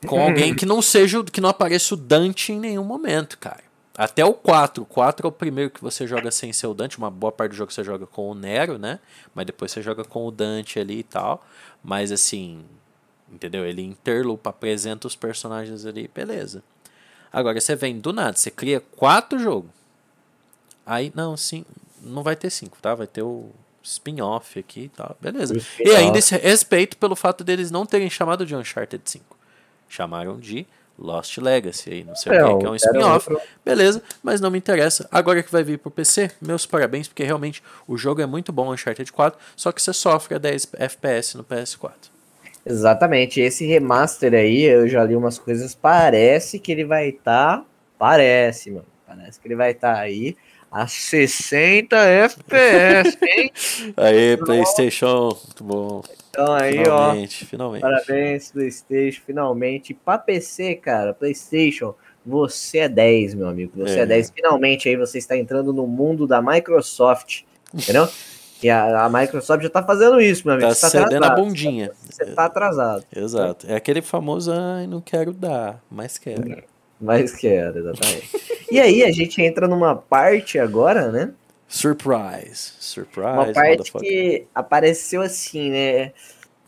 [0.05, 3.63] Com alguém que não seja, que não apareça o Dante em nenhum momento, cara.
[3.97, 4.84] Até o 4.
[4.84, 6.97] O 4 é o primeiro que você joga sem ser o Dante.
[6.97, 8.97] Uma boa parte do jogo você joga com o Nero, né?
[9.36, 11.45] Mas depois você joga com o Dante ali e tal.
[11.84, 12.63] Mas assim,
[13.30, 13.65] entendeu?
[13.65, 16.63] Ele interlupa, apresenta os personagens ali, beleza.
[17.32, 19.70] Agora você vem do nada, você cria quatro jogos.
[20.89, 21.63] Aí, não, sim,
[22.01, 22.95] não vai ter cinco, tá?
[22.95, 23.51] Vai ter o
[23.83, 25.55] spin-off aqui e tal, beleza.
[25.79, 29.37] E ainda esse respeito pelo fato deles não terem chamado de Uncharted 5.
[29.87, 30.65] Chamaram de
[30.97, 33.29] Lost Legacy aí, não sei é, o que, que é um spin-off,
[33.63, 35.07] beleza, mas não me interessa.
[35.11, 38.73] Agora que vai vir pro PC, meus parabéns, porque realmente o jogo é muito bom,
[38.73, 41.93] Uncharted 4, só que você sofre a 10 FPS no PS4.
[42.65, 47.65] Exatamente, esse remaster aí, eu já li umas coisas, parece que ele vai estar, tá,
[47.95, 50.35] parece, mano, parece que ele vai estar tá aí
[50.72, 53.51] a 60 FPS, hein?
[53.97, 56.01] Aí, PlayStation, muito bom.
[56.30, 57.47] Então aí, finalmente, ó.
[57.47, 57.82] Finalmente.
[57.82, 59.93] Parabéns, PlayStation, finalmente.
[59.93, 61.95] Pra PC, cara, PlayStation,
[62.26, 63.72] você é 10, meu amigo.
[63.76, 64.01] Você é.
[64.01, 64.32] é 10.
[64.32, 67.41] Finalmente aí você está entrando no mundo da Microsoft.
[67.74, 68.07] Entendeu?
[68.61, 70.70] E a, a, Microsoft já tá fazendo isso, meu amigo.
[70.70, 71.39] Tá, tá cedendo atrasado.
[71.39, 71.91] a bundinha.
[72.09, 73.05] Você tá atrasado.
[73.15, 73.65] Exato.
[73.67, 76.63] É aquele famoso, ai, não quero dar, mas quero.
[77.00, 78.30] Mais quero, exatamente.
[78.72, 81.32] e aí a gente entra numa parte agora, né?
[81.68, 82.74] Surprise.
[82.80, 83.28] Surprise.
[83.28, 86.12] Uma parte que apareceu assim, né?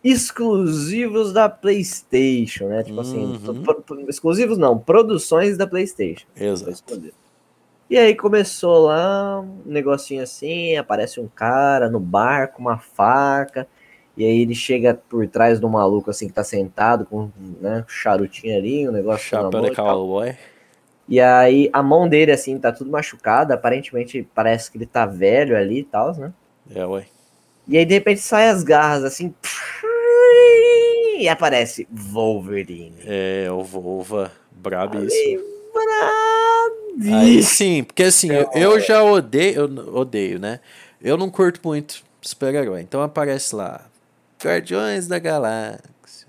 [0.04, 2.84] Exclusivos da PlayStation, né?
[2.84, 3.62] Tipo assim, Uhum.
[3.62, 6.26] assim, exclusivos não, produções da PlayStation.
[6.36, 7.02] Exato.
[7.90, 13.68] E aí começou lá um negocinho assim, aparece um cara no bar com uma faca,
[14.18, 17.90] e aí ele chega por trás do maluco assim que tá sentado com né, um
[17.90, 20.36] charutinho ali, um negócio Chapéu de e cowboy.
[21.08, 25.58] E aí a mão dele assim tá tudo machucada, aparentemente parece que ele tá velho
[25.58, 26.34] ali e tal, né?
[26.74, 27.06] É, ué.
[27.68, 29.34] E aí de repente sai as garras assim,
[31.22, 32.96] e aparece Wolverine.
[33.06, 34.32] É, o Volva.
[34.52, 35.44] Brabíssimo.
[37.02, 40.60] Aí, Aí sim, porque assim, eu, eu já odeio, eu odeio, né?
[41.02, 42.82] Eu não curto muito super-herói.
[42.82, 43.86] Então aparece lá,
[44.44, 46.28] Guardiões da Galáxia,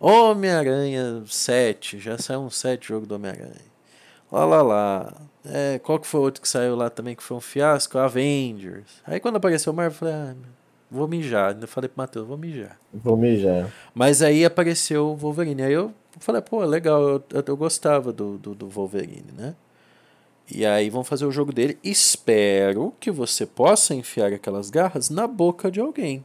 [0.00, 3.76] Homem-Aranha 7, já saiu um 7 jogo do Homem-Aranha.
[4.30, 5.14] Lá, lá, lá.
[5.44, 7.98] É, qual que foi o outro que saiu lá também que foi um fiasco?
[7.98, 9.02] Avengers.
[9.06, 10.34] Aí quando apareceu o Marvel, eu falei, ah,
[10.90, 11.54] vou mijar.
[11.54, 12.78] Ainda falei pro Matheus, vou mijar.
[12.92, 13.72] Vou mijar.
[13.94, 15.62] Mas aí apareceu o Wolverine.
[15.62, 19.54] Aí eu falei, pô, legal, eu, eu, eu gostava do, do, do Wolverine, né?
[20.50, 21.78] E aí vão fazer o jogo dele.
[21.82, 26.24] Espero que você possa enfiar aquelas garras na boca de alguém.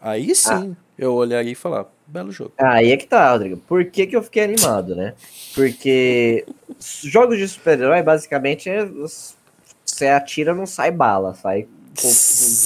[0.00, 2.52] Aí sim eu olharia e falar, belo jogo.
[2.58, 3.56] Aí é que tá, Rodrigo.
[3.68, 5.14] Por que, que eu fiquei animado, né?
[5.54, 6.44] Porque
[7.02, 12.08] jogos de super-herói, basicamente, é, você atira, não sai bala, sai co-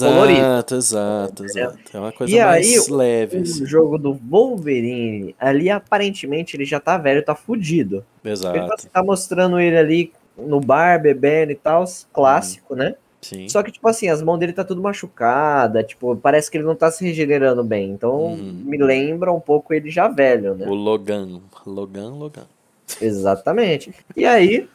[0.07, 0.41] colorido.
[0.41, 1.79] Exato, exato, exato.
[1.93, 3.67] É uma coisa E mais aí, leve, O assim.
[3.67, 8.05] jogo do Wolverine, ali aparentemente ele já tá velho, tá fudido.
[8.25, 8.89] Ele tá, Exato.
[8.93, 12.95] tá mostrando ele ali no bar, bebendo e tal, clássico, né?
[13.23, 13.49] Sim.
[13.49, 16.75] Só que, tipo assim, as mãos dele tá tudo machucada, tipo, parece que ele não
[16.75, 17.91] tá se regenerando bem.
[17.91, 18.63] Então, Uhum.
[18.65, 20.67] me lembra um pouco ele já velho, né?
[20.67, 21.41] O Logan.
[21.67, 22.47] Logan, Logan.
[23.01, 23.95] Exatamente.
[24.17, 24.69] E aí,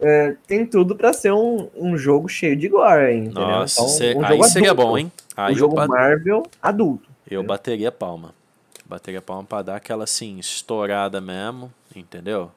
[0.00, 3.44] é, tem tudo pra ser um, um jogo cheio de gore, entendeu?
[3.46, 4.88] Nossa, Então, cê- um aí jogo seria adulto.
[4.90, 5.12] bom, hein?
[5.36, 7.08] Aí um jogo ba- Marvel adulto.
[7.30, 8.34] Eu bateria palma.
[8.84, 12.50] Bateria palma pra dar aquela assim, estourada mesmo, entendeu?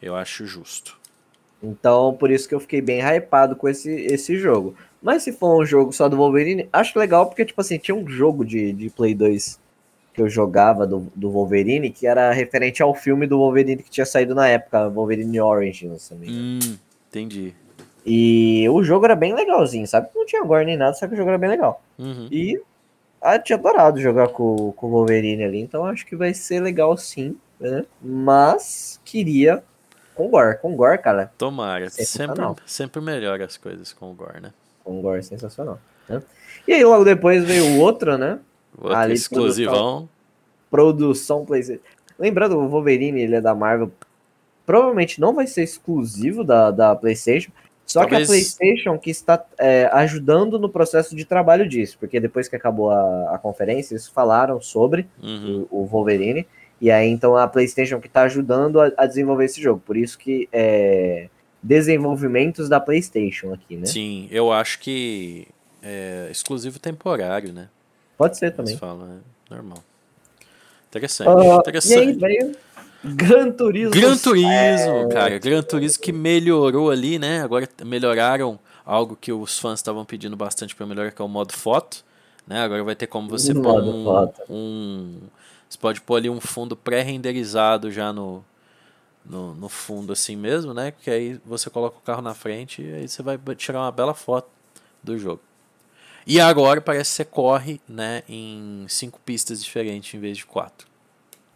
[0.00, 0.96] Eu acho justo.
[1.64, 4.74] Então, por isso que eu fiquei bem hypado com esse, esse jogo.
[5.02, 8.08] Mas se for um jogo só do Wolverine, acho legal porque, tipo assim, tinha um
[8.08, 9.60] jogo de, de Play 2
[10.14, 14.06] que eu jogava do, do Wolverine que era referente ao filme do Wolverine que tinha
[14.06, 16.30] saído na época, Wolverine Origins também.
[16.30, 17.54] Hum, entendi.
[18.06, 20.08] E o jogo era bem legalzinho, sabe?
[20.14, 21.82] Não tinha gore nem nada, só que o jogo era bem legal.
[21.98, 22.28] Uhum.
[22.30, 22.60] E
[23.20, 26.96] ah, tinha adorado jogar com, com o Wolverine ali, então acho que vai ser legal
[26.96, 27.84] sim, né?
[28.00, 29.64] Mas queria
[30.14, 30.58] com gore.
[30.58, 31.90] Com gore, cara, Tomara.
[31.90, 32.56] Sempre, Sensacional.
[32.66, 34.52] sempre melhora as coisas com o Gore, né?
[34.82, 35.78] com gore sensacional.
[36.08, 36.22] Né?
[36.68, 38.38] E aí logo depois veio o outro, né?
[38.76, 40.08] Outro Ali, exclusivão.
[40.70, 41.82] Produção PlayStation.
[42.18, 43.90] Lembrando, o Wolverine, ele é da Marvel.
[44.66, 47.50] Provavelmente não vai ser exclusivo da, da PlayStation.
[47.86, 51.96] Só Talvez- que a PlayStation que está é, ajudando no processo de trabalho disso.
[52.00, 55.66] Porque depois que acabou a, a conferência, eles falaram sobre Uhum.
[55.70, 56.46] o, o Wolverine.
[56.84, 59.80] E aí, então, a PlayStation que está ajudando a, a desenvolver esse jogo.
[59.86, 61.30] Por isso que é
[61.62, 63.86] desenvolvimentos da PlayStation aqui, né?
[63.86, 65.48] Sim, eu acho que
[65.82, 67.70] é exclusivo temporário, né?
[68.18, 68.76] Pode ser Eles também.
[68.76, 69.18] falam,
[69.50, 69.78] é normal.
[70.90, 72.18] Interessante, Ah, e aí interessante.
[72.18, 72.56] veio
[73.02, 73.90] Gran Turismo.
[73.90, 75.38] Gran Turismo, cara.
[75.38, 77.40] Gran Turismo que melhorou ali, né?
[77.40, 81.54] Agora melhoraram algo que os fãs estavam pedindo bastante para melhorar, que é o modo
[81.54, 82.04] foto.
[82.46, 82.60] Né?
[82.60, 85.18] Agora vai ter como você pôr um, um-
[85.74, 88.44] Você pode pôr ali um fundo pré-renderizado já no,
[89.26, 90.92] no, no fundo assim mesmo, né?
[90.92, 94.14] Que aí você coloca o carro na frente e aí você vai tirar uma bela
[94.14, 94.48] foto
[95.02, 95.40] do jogo.
[96.24, 100.86] E agora parece que você corre, né, em cinco pistas diferentes em vez de quatro.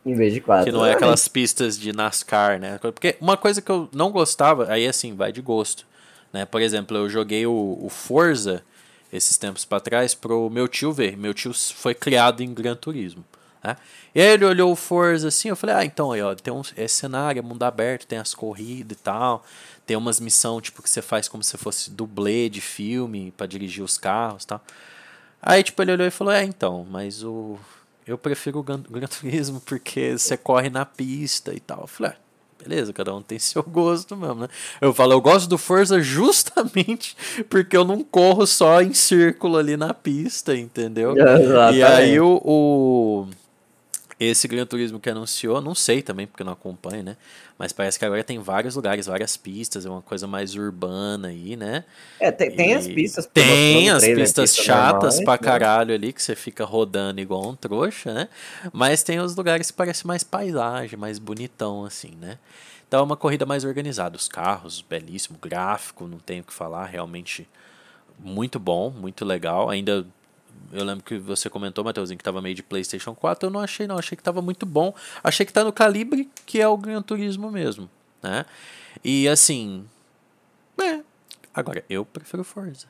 [0.05, 0.65] Em vez de quatro.
[0.65, 2.77] Que não é aquelas pistas de NASCAR, né?
[2.79, 5.87] Porque uma coisa que eu não gostava, aí assim, vai de gosto.
[6.33, 6.45] Né?
[6.45, 8.65] Por exemplo, eu joguei o, o Forza
[9.13, 11.17] esses tempos pra trás pro meu tio ver.
[11.17, 13.25] Meu tio foi criado em Gran Turismo.
[13.63, 13.77] Né?
[14.15, 16.63] E aí ele olhou o Forza assim, eu falei, ah, então aí, ó, tem um
[16.77, 19.45] esse cenário, é mundo aberto, tem as corridas e tal.
[19.87, 23.83] Tem umas missões tipo, que você faz como se fosse dublê de filme pra dirigir
[23.83, 24.63] os carros e tal.
[25.41, 27.57] Aí, tipo, ele olhou e falou: É, então, mas o.
[28.07, 31.83] Eu prefiro o Gran, Gran Turismo porque você corre na pista e tal.
[31.83, 32.17] Eu falei: ah,
[32.63, 34.49] beleza, cada um tem seu gosto mesmo, né?
[34.81, 37.17] Eu falo: Eu gosto do Forza justamente
[37.49, 41.15] porque eu não corro só em círculo ali na pista, entendeu?
[41.77, 43.29] E aí o, o-
[44.21, 47.17] esse Gran Turismo que anunciou, não sei também porque não acompanho, né?
[47.57, 51.57] Mas parece que agora tem vários lugares, várias pistas, é uma coisa mais urbana aí,
[51.57, 51.85] né?
[52.19, 53.27] É, tem, tem as pistas.
[53.27, 55.39] Tem as trailer, pistas pistas chatas normais, pra né?
[55.39, 58.29] caralho ali, que você fica rodando igual um trouxa, né?
[58.73, 62.39] Mas tem os lugares que parece mais paisagem, mais bonitão, assim, né?
[62.89, 64.17] Então é uma corrida mais organizada.
[64.17, 67.47] Os carros, belíssimo, gráfico, não tenho o que falar, realmente
[68.19, 69.71] muito bom, muito legal.
[69.71, 70.05] Ainda
[70.73, 73.47] eu lembro que você comentou, Matheusinho, que tava meio de PlayStation 4.
[73.47, 73.99] Eu não achei, não.
[73.99, 74.95] Achei que tava muito bom.
[75.23, 77.89] Achei que tá no calibre que é o Gran Turismo mesmo,
[78.23, 78.45] né?
[79.05, 79.85] E assim.
[80.81, 81.01] É.
[81.55, 82.87] Agora, eu prefiro Forza.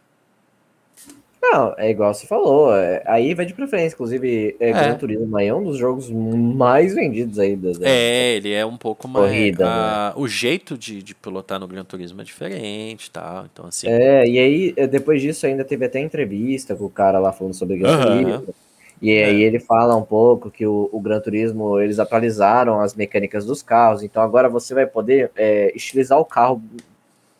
[1.41, 2.75] Não, é igual você falou.
[2.75, 3.95] É, aí vai de preferência.
[3.95, 4.73] Inclusive, é, é.
[4.73, 7.55] Gran Turismo é um dos jogos mais vendidos aí.
[7.57, 9.27] Da, é, ele é um pouco mais.
[9.27, 10.13] Corrida, a, né?
[10.17, 13.45] O jeito de, de pilotar no Gran Turismo é diferente tá?
[13.53, 13.89] Então, assim.
[13.89, 17.55] É, e aí, é, depois disso, ainda teve até entrevista com o cara lá falando
[17.55, 18.55] sobre Gran Turismo.
[19.01, 19.47] E aí é.
[19.47, 24.03] ele fala um pouco que o, o Gran Turismo, eles atualizaram as mecânicas dos carros,
[24.03, 26.61] então agora você vai poder é, estilizar o carro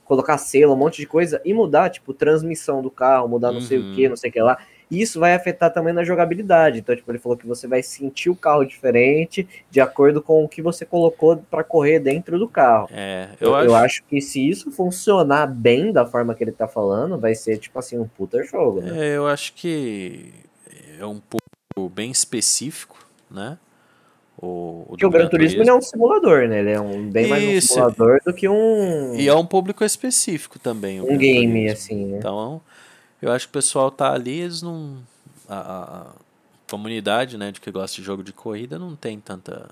[0.09, 3.67] colocar selo, um monte de coisa e mudar, tipo, transmissão do carro, mudar não uhum.
[3.67, 4.09] sei o que, uhum.
[4.11, 4.59] não sei o que lá.
[4.91, 6.79] E isso vai afetar também na jogabilidade.
[6.79, 10.49] Então, tipo, ele falou que você vai sentir o carro diferente de acordo com o
[10.49, 12.89] que você colocou para correr dentro do carro.
[12.91, 13.67] É, eu, eu, acho...
[13.67, 14.05] eu, acho...
[14.05, 17.99] que se isso funcionar bem da forma que ele tá falando, vai ser, tipo assim,
[17.99, 19.09] um puta jogo, né?
[19.09, 20.33] É, eu acho que
[20.99, 23.59] é um pouco bem específico, né?
[24.41, 26.61] O, o Porque o Gran Turismo é um simulador, né?
[26.61, 29.15] Ele é um, bem mais um simulador do que um.
[29.17, 31.01] E é um público específico também.
[31.01, 32.19] Um game, assim, né?
[32.19, 32.61] Então,
[33.21, 34.99] eu acho que o pessoal tá ali, eles não.
[35.49, 36.07] A, a,
[36.71, 39.71] comunidade, né, de que gosta de jogo de corrida não tem tanta.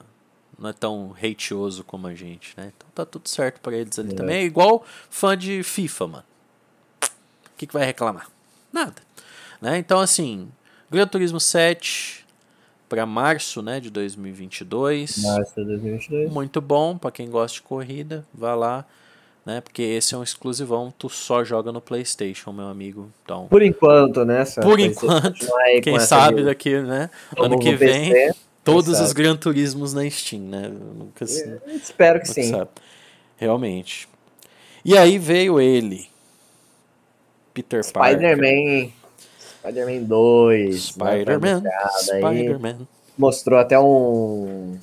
[0.58, 2.72] Não é tão hateoso como a gente, né?
[2.74, 4.14] Então tá tudo certo para eles ali é.
[4.14, 4.36] também.
[4.36, 6.24] É igual fã de FIFA, mano.
[7.02, 8.28] O que, que vai reclamar?
[8.72, 9.02] Nada.
[9.60, 9.78] Né?
[9.78, 10.48] Então, assim,
[10.90, 12.25] Gran Turismo 7
[12.88, 15.22] para março né, de 2022.
[15.22, 16.32] Março de 2022.
[16.32, 18.84] Muito bom para quem gosta de corrida, vá lá,
[19.44, 19.60] né?
[19.60, 23.10] Porque esse é um exclusivão, tu só joga no PlayStation, meu amigo.
[23.24, 24.44] Então, por enquanto, né?
[24.62, 25.46] Por enquanto,
[25.82, 27.10] quem sabe daqui, né?
[27.38, 28.34] Ano que vem, PC,
[28.64, 30.68] todos os Gran Turismos na Steam, né?
[30.68, 32.50] nunca, Eu espero que sim.
[32.50, 32.70] Sabe.
[33.36, 34.08] Realmente.
[34.84, 36.08] E aí veio ele,
[37.52, 38.14] Peter Parker.
[38.14, 38.92] Spider-Man
[39.66, 40.82] Spider-Man 2.
[40.82, 41.62] Spider-Man.
[41.98, 42.78] Spider-Man.
[43.18, 44.76] Mostrou até um,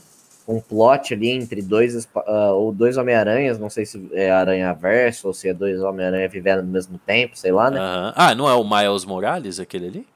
[0.47, 5.33] um plot ali entre dois, uh, ou dois Homem-Aranhas, não sei se é Aranha-Verso ou
[5.33, 7.79] se é dois Homem-Aranha vivendo ao mesmo tempo, sei lá, né?
[7.79, 8.13] Uh.
[8.15, 10.07] Ah, não é o Miles Morales aquele ali?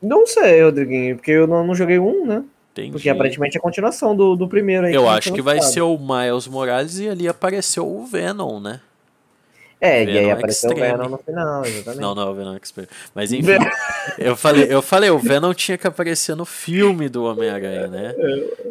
[0.00, 2.44] Não sei, Rodriguinho, porque eu não, não joguei um, né?
[2.72, 2.92] Entendi.
[2.92, 4.94] Porque aparentemente é a continuação do, do primeiro aí.
[4.94, 8.80] Eu acho que vai ser o Miles Morales e ali apareceu o Venom, né?
[9.82, 10.92] É, Venom e aí apareceu Extreme.
[10.92, 12.00] o Venom no final, exatamente.
[12.00, 12.88] Não, não, o Venom Extreme.
[13.12, 13.50] Mas enfim,
[14.16, 18.14] eu, falei, eu falei, o Venom tinha que aparecer no filme do Homem-Aranha, né?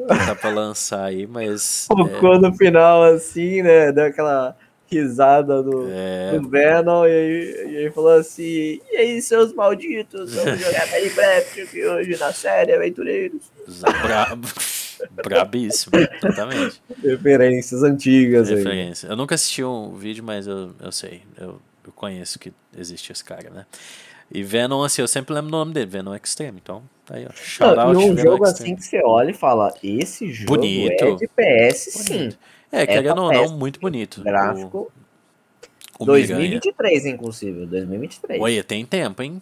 [0.08, 1.86] Tá pra lançar aí, mas.
[1.88, 2.40] Focou é...
[2.40, 3.92] no final assim, né?
[3.92, 4.56] Deu aquela
[4.90, 6.32] risada do, é...
[6.32, 11.84] do Venom e aí, e aí falou assim: E aí, seus malditos, vamos jogar Minecraft
[11.88, 13.52] hoje na série Aventureiros.
[14.02, 14.48] Brabo.
[15.10, 16.82] Brabíssimo, totalmente.
[17.04, 19.08] Referências antigas Referência.
[19.08, 19.14] aí.
[19.14, 21.24] Eu nunca assisti um vídeo, mas eu, eu sei.
[21.38, 23.66] Eu, eu conheço que existe esse cara, né?
[24.34, 26.60] E Venom, assim, eu sempre lembro o nome dele, Venom Extreme.
[26.64, 27.34] Então, tá aí, ó.
[27.34, 28.74] Shout Não, e um Venom jogo Extreme.
[28.74, 31.04] assim que você olha e fala: esse jogo bonito.
[31.04, 32.08] é de PS, bonito.
[32.08, 32.30] sim.
[32.72, 34.24] É, querendo ou não, muito bonito.
[34.24, 34.90] Gráfico.
[36.00, 37.66] O, o 2023, inclusive.
[37.66, 38.42] 2023.
[38.42, 39.42] Olha, tem tempo, hein?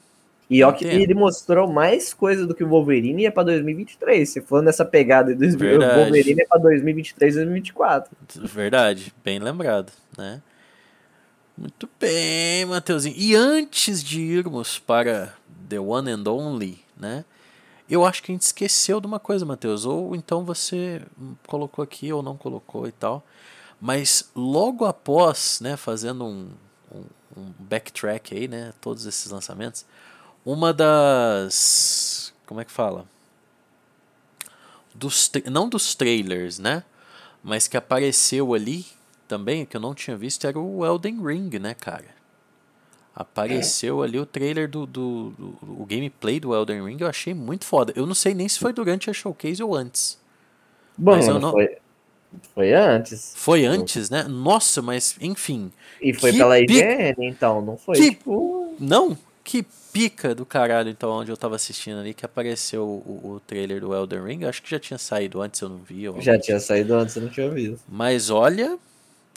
[0.50, 4.28] E ó que ele mostrou mais coisa do que o Wolverine é para 2023.
[4.28, 8.12] Se for nessa pegada de o Wolverine é para 2023, 2024.
[8.46, 10.42] Verdade, bem lembrado, né?
[11.56, 13.16] Muito bem, Matheusinho.
[13.18, 15.36] E antes de irmos para
[15.68, 17.26] The One and Only, né?
[17.88, 19.86] Eu acho que a gente esqueceu de uma coisa, Matheus.
[19.86, 21.02] Ou então você
[21.46, 23.24] colocou aqui ou não colocou e tal.
[23.80, 26.50] Mas logo após, né, fazendo um,
[26.94, 27.04] um,
[27.38, 29.86] um backtrack aí, né, todos esses lançamentos,
[30.52, 32.34] uma das.
[32.46, 33.06] Como é que fala?
[34.94, 36.84] Dos, não dos trailers, né?
[37.44, 38.86] Mas que apareceu ali
[39.28, 42.18] também, que eu não tinha visto, era o Elden Ring, né, cara?
[43.16, 44.08] Apareceu é.
[44.08, 47.94] ali o trailer do, do, do, o gameplay do Elden Ring, eu achei muito foda.
[47.96, 50.18] Eu não sei nem se foi durante a showcase ou antes.
[50.98, 51.52] Bom, mas eu não...
[51.52, 51.78] foi,
[52.56, 53.34] foi antes.
[53.36, 54.24] Foi antes, né?
[54.24, 55.72] Nossa, mas enfim.
[56.02, 58.10] E foi pela IGN, então, não foi que...
[58.10, 58.76] tipo...
[58.80, 59.18] Não,
[59.50, 63.82] que pica do caralho, então, onde eu tava assistindo ali, que apareceu o, o trailer
[63.82, 64.46] do Elden Ring.
[64.46, 66.04] acho que já tinha saído antes, eu não vi.
[66.20, 67.80] Já tinha saído antes, eu não tinha visto.
[67.90, 68.78] Mas olha,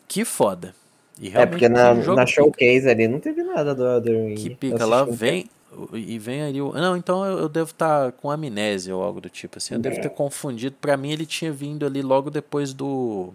[0.06, 0.74] que foda.
[1.18, 4.34] é porque na, na showcase ali não teve nada do Elden Ring.
[4.34, 5.46] Que pica, lá vem.
[5.94, 6.72] E vem ali o.
[6.72, 9.72] Não, então eu, devo estar tá com amnésia ou algo do tipo assim.
[9.72, 9.82] Eu é.
[9.82, 10.76] devo ter confundido.
[10.78, 13.32] Pra mim ele tinha vindo ali logo depois do.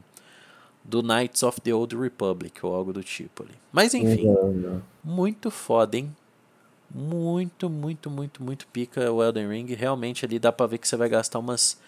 [0.84, 3.56] Do Knights of the Old Republic ou algo do tipo ali.
[3.72, 4.28] Mas enfim.
[4.28, 4.84] Não, não.
[5.04, 6.14] Muito foda, hein?
[6.94, 9.74] Muito, muito, muito, muito pica o Elden Ring.
[9.74, 11.80] Realmente ali dá pra ver que você vai gastar umas,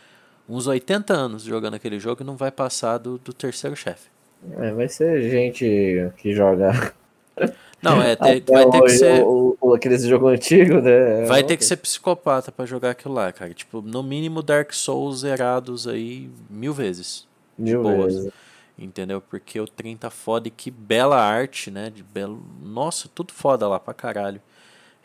[0.47, 4.09] uns 80 anos jogando aquele jogo e não vai passar do, do terceiro chefe.
[4.57, 6.93] É, vai ser gente que joga.
[7.81, 9.23] Não, é, ter, vai ter que ser.
[9.23, 11.23] O, o, aquele jogo antigo, né?
[11.25, 13.53] Vai ter que ser psicopata para jogar aquilo lá, cara.
[13.53, 17.25] Tipo, no mínimo Dark Souls zerados aí mil vezes.
[17.57, 18.31] Mil vezes.
[18.77, 19.21] Entendeu?
[19.21, 21.89] Porque o trem tá foda e que bela arte, né?
[21.89, 22.41] De belo...
[22.61, 24.41] Nossa, tudo foda lá pra caralho.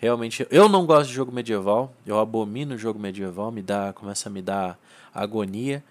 [0.04, 1.90] Realmente, eu não gosto de jogo medieval.
[2.04, 4.78] Eu abomino o jogo medieval, me dá, começa a me dar
[5.14, 5.82] agonia.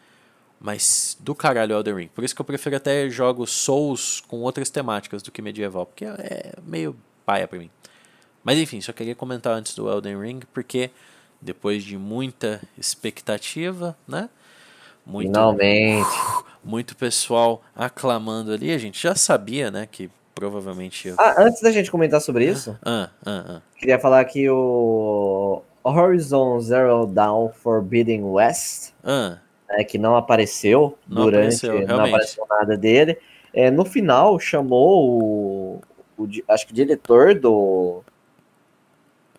[0.61, 2.07] Mas do caralho Elden Ring.
[2.09, 5.87] Por isso que eu prefiro até jogos Souls com outras temáticas do que medieval.
[5.87, 6.95] Porque é meio
[7.25, 7.71] paia pra mim.
[8.43, 10.91] Mas enfim, só queria comentar antes do Elden Ring, porque
[11.41, 14.29] depois de muita expectativa, né?
[15.03, 16.07] Muito, Finalmente.
[16.63, 18.71] Muito pessoal aclamando ali.
[18.71, 19.87] A gente já sabia, né?
[19.91, 21.09] Que provavelmente.
[21.09, 21.15] Eu...
[21.17, 23.61] Ah, antes da gente comentar sobre isso, ah, ah, ah.
[23.77, 29.37] queria falar que o Horizon Zero Dawn Forbidden West, ah.
[29.69, 31.65] né, que não apareceu não durante.
[31.65, 33.17] Apareceu, não apareceu nada dele.
[33.53, 35.81] É, no final, chamou o,
[36.17, 38.03] o, Acho que o diretor do.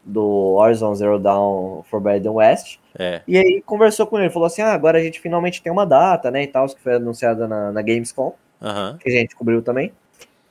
[0.06, 3.22] Do Horizon Zero Dawn Forbidden West é.
[3.26, 6.30] E aí conversou com ele, falou assim: ah, agora a gente finalmente tem uma data,
[6.30, 6.44] né?
[6.44, 8.34] E tal, que foi anunciada na, na Gamescom,
[9.00, 9.92] que a gente cobriu também.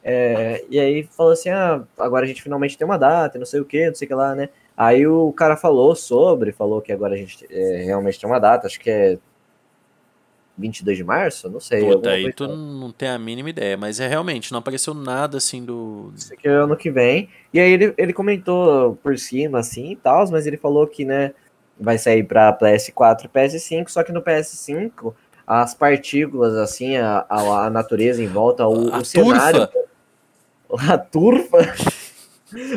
[0.04, 3.62] É, e aí falou assim: ah, agora a gente finalmente tem uma data, não sei
[3.62, 4.50] o que, não sei o que lá, né?
[4.76, 8.68] Aí o cara falou sobre, falou que agora a gente é, realmente tem uma data,
[8.68, 9.18] acho que é
[10.58, 11.50] 22 de março?
[11.50, 11.86] Não sei.
[11.86, 15.64] Puta, aí tu não tem a mínima ideia, mas é realmente, não apareceu nada assim
[15.64, 16.12] do.
[16.16, 17.30] Isso aqui é ano que vem.
[17.54, 21.34] E aí ele, ele comentou por cima assim e tal, mas ele falou que, né,
[21.80, 25.14] vai sair para PS4 e PS5, só que no PS5
[25.46, 29.68] as partículas, assim, a, a, a natureza em volta, o, a o cenário.
[30.90, 31.58] A turfa.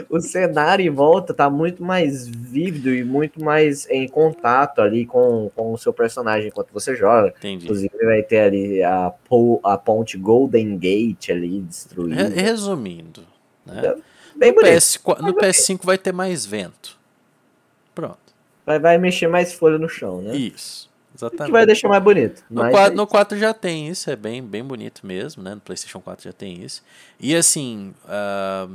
[0.09, 5.51] o cenário em volta tá muito mais vívido e muito mais em contato ali com,
[5.55, 7.35] com o seu personagem enquanto você joga.
[7.39, 7.65] Entendi.
[7.65, 9.13] Inclusive vai ter ali a,
[9.65, 12.29] a ponte Golden Gate ali destruída.
[12.29, 13.23] Resumindo,
[13.65, 13.97] né?
[14.35, 16.99] Bem no, PS4, no PS5 vai ter mais vento.
[17.95, 18.27] Pronto
[18.67, 20.35] vai, vai mexer mais folha no chão, né?
[20.35, 20.91] Isso.
[21.17, 21.47] Exatamente.
[21.47, 22.45] Que vai deixar mais bonito.
[22.51, 25.55] No, 4, é no 4 já tem isso, é bem, bem bonito mesmo, né?
[25.55, 26.83] No PlayStation 4 já tem isso.
[27.19, 28.71] E assim, uh,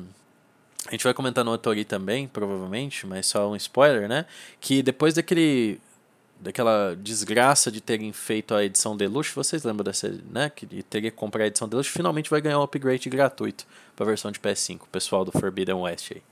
[0.87, 4.25] a gente vai comentar no Otori também, provavelmente, mas só um spoiler, né?
[4.59, 5.79] Que depois daquele
[6.39, 10.49] daquela desgraça de terem feito a edição Deluxe, vocês lembram dessa, né?
[10.49, 13.63] Que teria que comprar a edição Deluxe, finalmente vai ganhar um upgrade gratuito
[13.95, 16.23] para a versão de PS5, o pessoal do Forbidden West aí.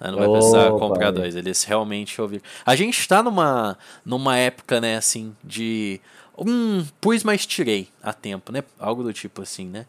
[0.00, 1.36] Não vai precisar Opa, comprar dois.
[1.36, 2.42] Eles realmente ouviram.
[2.64, 6.00] A gente está numa, numa época, né, assim, de.
[6.36, 8.64] Hum, pus, mas tirei a tempo, né?
[8.78, 9.86] Algo do tipo assim, né?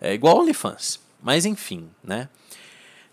[0.00, 1.00] É igual OnlyFans.
[1.22, 2.28] Mas enfim, né?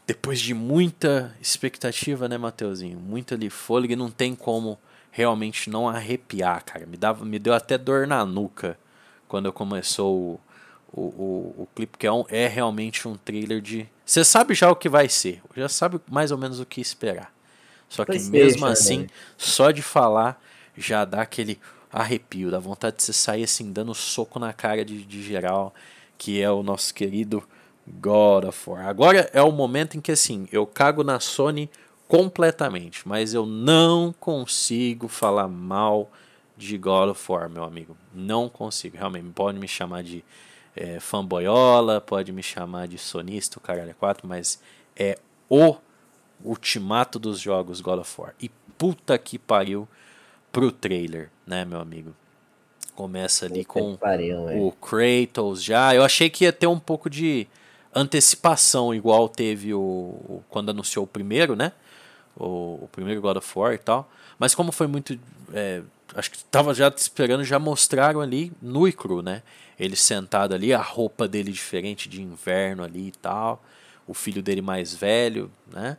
[0.06, 2.98] Depois de muita expectativa, né, Mateuzinho?
[2.98, 4.80] Muita ali fôlego, não tem como
[5.12, 6.86] realmente não arrepiar, cara.
[6.86, 8.78] Me, dava, me deu até dor na nuca
[9.28, 10.40] quando começou
[10.98, 13.88] o, o, o clipe, que é, um, é realmente um trailer de.
[14.04, 17.32] Você sabe já o que vai ser, já sabe mais ou menos o que esperar.
[17.88, 19.08] Só que mesmo assim, né?
[19.38, 20.42] só de falar
[20.76, 21.60] já dá aquele
[21.92, 25.74] arrepio, dá vontade de você sair assim, dando soco na cara de, de geral,
[26.18, 27.44] que é o nosso querido
[27.88, 28.88] God of War.
[28.88, 31.70] Agora é o momento em que assim, eu cago na Sony
[32.08, 36.12] completamente, mas eu não consigo falar mal
[36.58, 37.96] de God of War, meu amigo.
[38.14, 39.28] Não consigo, realmente.
[39.34, 40.24] Pode me chamar de
[40.78, 44.62] é, fanboyola, pode me chamar de sonista, o caralho 4, é mas
[44.96, 45.20] é
[45.50, 45.76] o
[46.44, 48.36] ultimato dos jogos God of War.
[48.40, 49.88] E puta que pariu
[50.52, 52.16] pro trailer, né, meu amigo?
[52.96, 55.94] Começa ali puta com pariu, o Kratos já.
[55.94, 57.48] Eu achei que ia ter um pouco de
[57.94, 61.72] antecipação, igual teve o, o quando anunciou o primeiro, né?
[62.36, 64.10] O, o, primeiro God of War e tal.
[64.38, 65.20] Mas como foi muito.
[65.54, 65.82] É,
[66.16, 69.44] acho que tava já esperando, já mostraram ali nu e cru, né?
[69.80, 73.64] ele sentado ali, a roupa dele diferente de inverno ali e tal,
[74.08, 75.98] o filho dele mais velho, né?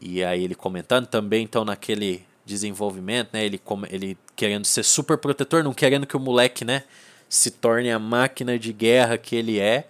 [0.00, 3.44] E aí ele comentando também, então, naquele desenvolvimento, né?
[3.44, 3.60] Ele,
[3.90, 6.84] ele querendo ser super protetor, não querendo que o moleque, né?
[7.28, 9.86] Se torne a máquina de guerra que ele é.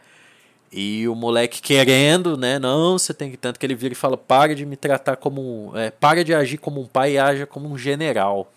[0.72, 2.58] E o moleque querendo, né?
[2.58, 3.36] Não, você tem que.
[3.36, 5.72] Tanto que ele vira e fala: para de me tratar como.
[5.74, 8.52] É, para de agir como um pai e haja como um general.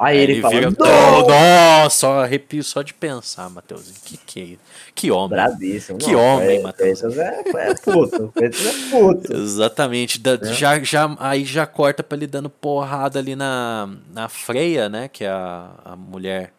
[0.00, 3.98] Aí ele, ele fala, vira, nossa, arrepio só de pensar, Matheusinho.
[4.02, 4.56] Que que é
[4.94, 5.28] Que homem.
[5.28, 5.98] Bravíssimo.
[5.98, 7.02] Que não, homem, é, Matheus.
[7.18, 8.32] É, é puto.
[8.40, 9.30] é puto.
[9.30, 10.18] Exatamente.
[10.18, 10.54] Da, é.
[10.54, 15.06] já, já, aí já corta pra ele dando porrada ali na, na Freia, né?
[15.06, 16.54] Que é a, a mulher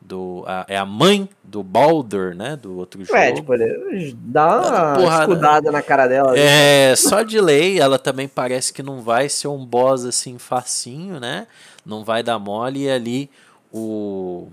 [0.00, 0.44] do.
[0.46, 2.54] A, é a mãe do Baldur, né?
[2.54, 3.18] Do outro jogo.
[3.18, 6.38] É, tipo, ele dá uma escudada na cara dela.
[6.38, 11.18] É, só de lei, ela também parece que não vai ser um boss assim facinho,
[11.18, 11.48] né?
[11.84, 13.30] Não vai dar mole e ali
[13.72, 14.48] o,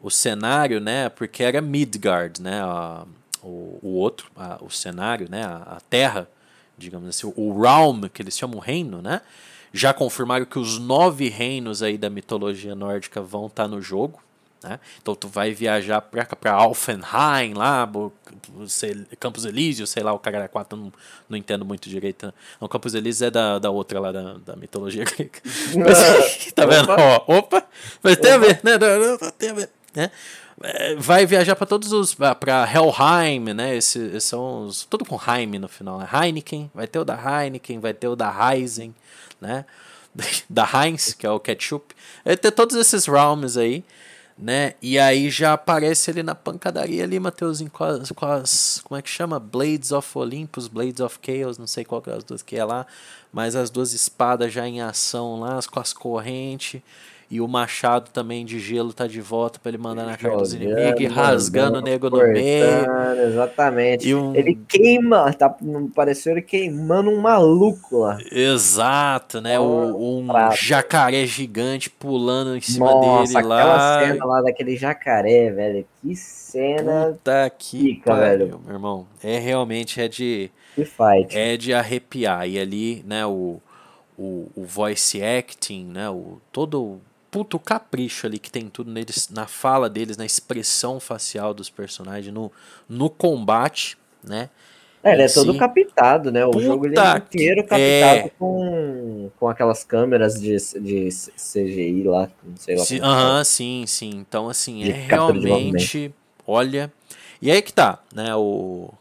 [0.00, 3.04] o cenário, né, porque era Midgard, né, a,
[3.42, 6.28] o, o outro, a, o cenário, né, a, a terra
[6.78, 9.20] digamos assim, o realm, que eles chamam reino, né?
[9.72, 14.20] Já confirmaram que os nove reinos aí da mitologia nórdica vão estar tá no jogo.
[14.62, 14.80] Né?
[15.00, 17.88] Então tu vai viajar para Alfenheim lá,
[19.20, 20.92] Campos Elíseos, sei lá, o cara 4 não,
[21.28, 22.32] não entendo muito direito.
[22.60, 25.40] Não, Campos Elíseos é da, da outra lá da, da mitologia grega.
[25.76, 26.90] Mas, tá vendo?
[26.90, 27.64] Opa, Ó, opa
[28.02, 28.78] mas tem a ver, né?
[29.38, 30.10] Tem a ver, né?
[30.60, 33.76] É, vai viajar para todos os para Helheim, né?
[33.76, 36.08] Esses são os tudo com Heim no final, né?
[36.12, 38.94] Heineken, vai ter o da Heineken, vai ter o da Heisen,
[39.40, 39.64] né?
[40.50, 41.94] Da Heinz, que é o ketchup.
[42.24, 43.84] Vai ter todos esses realms aí
[44.38, 44.74] né?
[44.80, 49.02] E aí já aparece ali na pancadaria ali, Mateuzinho, com as, com as, como é
[49.02, 49.40] que chama?
[49.40, 52.64] Blades of Olympus, Blades of Chaos, não sei qual que é as duas que é
[52.64, 52.86] lá,
[53.32, 56.80] mas as duas espadas já em ação lá, com as correntes.
[57.30, 60.54] E o machado também de gelo tá de volta para ele mandar na cara dos
[60.54, 62.86] inimigos e rasgando o nego no meio.
[63.26, 64.14] Exatamente.
[64.14, 64.34] Um...
[64.34, 65.54] Ele queima, tá,
[65.94, 68.16] pareceu ele queimando um maluco lá.
[68.32, 69.60] Exato, né?
[69.60, 70.26] um
[70.58, 73.60] jacaré gigante pulando em cima Nossa, dele lá.
[73.60, 75.86] Aquela cena lá daquele jacaré, velho.
[76.00, 77.10] Que cena.
[77.12, 78.58] Puta que pica, velho.
[78.64, 79.06] meu irmão.
[79.22, 80.50] É realmente é de.
[80.74, 81.36] Que fight.
[81.36, 82.48] É de arrepiar.
[82.48, 83.60] E ali, né, o.
[84.20, 87.00] O, o voice acting, né, o, todo
[87.30, 92.32] puto capricho ali que tem tudo neles, na fala deles, na expressão facial dos personagens,
[92.32, 92.50] no,
[92.88, 94.50] no combate, né?
[95.02, 95.58] É, ele é todo si.
[95.58, 96.44] captado, né?
[96.44, 98.30] O Puta jogo ele é inteiro captado é...
[98.38, 102.84] com, com aquelas câmeras de, de CGI lá, não sei lá.
[102.84, 104.10] Sim, aham, sim, sim.
[104.16, 106.12] Então, assim, de é realmente.
[106.46, 106.92] Olha.
[107.40, 108.34] E aí que tá, né?
[108.34, 108.92] O.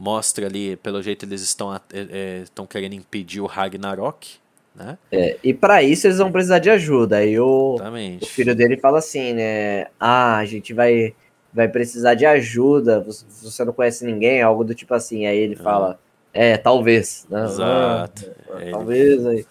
[0.00, 4.38] Mostra ali, pelo jeito eles estão, é, é, estão querendo impedir o Ragnarok,
[4.78, 4.96] né?
[5.10, 7.16] É, e para isso eles vão precisar de ajuda.
[7.16, 7.76] Aí o,
[8.22, 9.86] o, filho dele fala assim, né?
[9.98, 11.14] Ah, a gente vai,
[11.52, 13.00] vai precisar de ajuda.
[13.00, 15.26] Você não conhece ninguém, algo do tipo assim.
[15.26, 15.62] Aí ele ah.
[15.62, 15.98] fala,
[16.32, 17.26] é, talvez.
[17.28, 17.44] Né?
[17.44, 18.30] Exato.
[18.52, 19.46] Ah, é, talvez aí.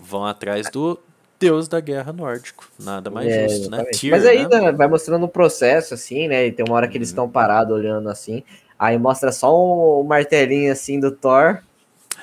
[0.00, 0.98] Vão atrás do
[1.38, 2.66] deus da guerra nórdico.
[2.78, 3.84] Nada mais é, justo, né?
[3.92, 4.72] Tyr, Mas aí né?
[4.72, 6.46] vai mostrando o um processo, assim, né?
[6.46, 7.12] E tem uma hora que eles uhum.
[7.12, 8.42] estão parados olhando assim.
[8.78, 11.62] Aí mostra só o um martelinho assim do Thor.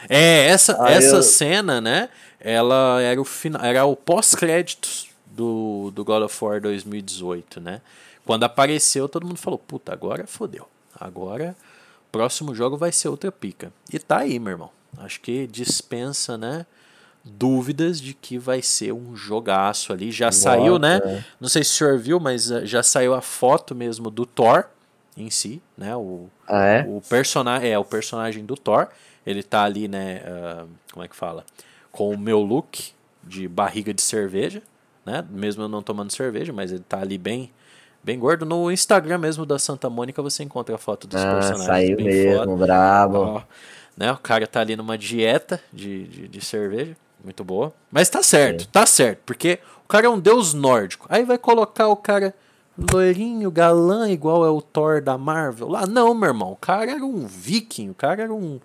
[0.08, 1.24] É, essa, essa eu...
[1.24, 2.10] cena, né?
[2.40, 7.82] Ela era o final, era o pós-créditos do, do God of War 2018, né?
[8.26, 10.68] Quando apareceu, todo mundo falou: "Puta, agora fodeu.
[11.00, 11.56] Agora
[12.12, 13.72] próximo jogo vai ser outra pica".
[13.92, 14.72] E tá aí, meu irmão.
[14.98, 16.66] Acho que dispensa, né?
[17.24, 20.12] Dúvidas de que vai ser um jogaço ali.
[20.12, 20.40] Já Nossa.
[20.40, 21.24] saiu, né?
[21.40, 24.66] Não sei se o senhor viu, mas eh, já saiu a foto mesmo do Thor
[25.18, 25.96] em si, né?
[25.96, 26.86] O, ah, é?
[26.88, 28.88] o personagem é o personagem do Thor.
[29.26, 30.22] Ele tá ali, né?
[30.26, 31.46] Uh, como é que fala?
[31.92, 32.94] Com o meu look
[33.24, 34.62] de barriga de cerveja,
[35.06, 35.26] né?
[35.30, 37.52] Mesmo eu não tomando cerveja, mas ele tá ali bem
[38.04, 38.46] bem gordo.
[38.46, 41.66] No Instagram mesmo da Santa Mônica você encontra a foto dos ah, personagens.
[41.66, 42.66] Saiu bem mesmo, foda.
[42.66, 43.18] brabo.
[43.18, 43.42] Ó,
[43.98, 44.12] né?
[44.12, 47.74] O cara tá ali numa dieta de, de, de cerveja, muito boa.
[47.92, 51.06] Mas tá certo, tá certo, porque o cara é um deus nórdico.
[51.10, 52.34] Aí vai colocar o cara
[52.94, 55.68] loirinho, galã, igual é o Thor da Marvel.
[55.68, 56.52] Lá, não, meu irmão.
[56.54, 58.60] O cara era um viking, o cara era um,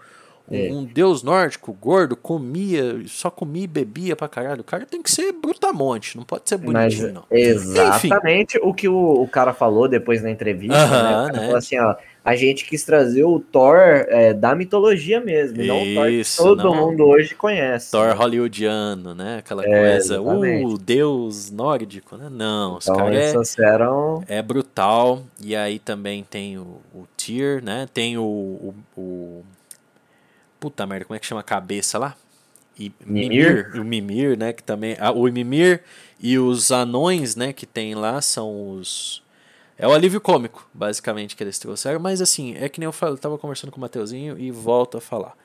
[0.51, 0.71] é.
[0.71, 4.61] Um deus nórdico, gordo, comia, só comia e bebia pra caralho.
[4.61, 7.25] O cara tem que ser brutamonte, não pode ser bonitinho, Mas, não.
[7.31, 8.69] Exatamente Enfim.
[8.69, 11.17] o que o, o, cara falou depois na entrevista, uh -huh, né?
[11.17, 11.41] O né?
[11.41, 15.81] falou assim, ó, a gente quis trazer o Thor é, da mitologia mesmo, Isso, não
[15.81, 17.91] o Thor que todo não, mundo hoje conhece.
[17.91, 19.39] Thor hollywoodiano, né?
[19.39, 22.29] Aquela é, coisa, uh, deus nórdico, né?
[22.31, 24.23] Não, os então, caras é, eram...
[24.29, 25.23] é brutal.
[25.43, 27.89] E aí também tem o, o Tyr, né?
[27.93, 29.45] Tem o, o, o
[30.65, 32.17] Puta merda, como é que chama a cabeça lá?
[32.75, 35.83] E Mimir, Mimir o Mimir, né, que também, ah, o Mimir
[36.19, 39.23] e os anões, né, que tem lá são os
[39.77, 43.13] é o alívio cômico, basicamente, que eles trouxeram, mas assim, é que nem eu falei,
[43.13, 45.37] eu tava conversando com o Mateuzinho e volto a falar.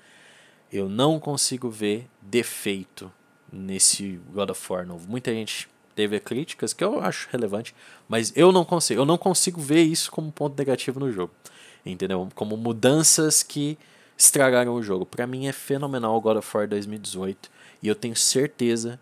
[0.72, 3.12] Eu não consigo ver defeito
[3.52, 5.06] nesse God of War novo.
[5.06, 7.76] Muita gente teve críticas que eu acho relevante,
[8.08, 11.34] mas eu não consigo, eu não consigo ver isso como ponto negativo no jogo.
[11.86, 12.30] Entendeu?
[12.34, 13.78] Como mudanças que
[14.20, 15.06] estragaram o jogo.
[15.06, 17.50] Para mim é fenomenal o God of War 2018
[17.82, 19.00] e eu tenho certeza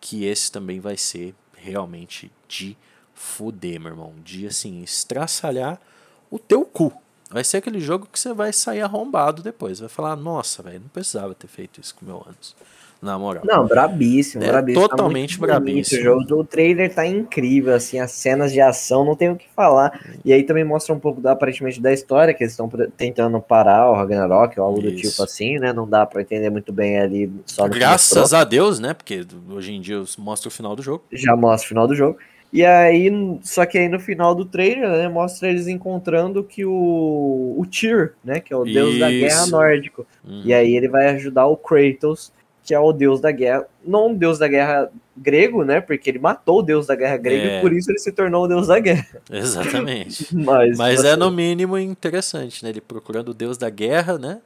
[0.00, 2.76] que esse também vai ser realmente de
[3.14, 4.14] fuder, meu irmão.
[4.24, 5.80] De assim, estraçalhar
[6.28, 6.92] o teu cu.
[7.30, 9.78] Vai ser aquele jogo que você vai sair arrombado depois.
[9.78, 12.54] Vai falar, nossa, velho, não precisava ter feito isso com meu anos
[13.00, 13.42] na moral.
[13.44, 14.88] Não, brabíssimo, é brabíssimo.
[14.88, 16.00] Tá totalmente tá brabíssimo.
[16.00, 20.00] O jogo trailer tá incrível, assim, as cenas de ação não tem o que falar.
[20.24, 23.90] E aí também mostra um pouco da, aparentemente da história, que eles estão tentando parar
[23.90, 24.90] o Ragnarok ou algo Isso.
[24.90, 25.72] do tipo assim, né?
[25.72, 28.94] Não dá para entender muito bem ali só Graças a Deus, né?
[28.94, 31.04] Porque hoje em dia mostra o final do jogo.
[31.12, 32.18] Já mostra o final do jogo.
[32.52, 33.10] E aí,
[33.42, 38.12] só que aí no final do trailer, né, mostra eles encontrando que o, o Tyr,
[38.24, 39.00] né, que é o deus Isso.
[39.00, 40.06] da guerra nórdico.
[40.24, 40.42] Uhum.
[40.44, 42.32] E aí ele vai ajudar o Kratos,
[42.66, 46.18] que é o deus da guerra, não o deus da guerra grego, né, porque ele
[46.18, 47.58] matou o deus da guerra grega é.
[47.58, 49.06] e por isso ele se tornou o deus da guerra.
[49.30, 50.34] Exatamente.
[50.34, 54.40] Mas, Mas é no mínimo interessante, né, ele procurando o deus da guerra, né,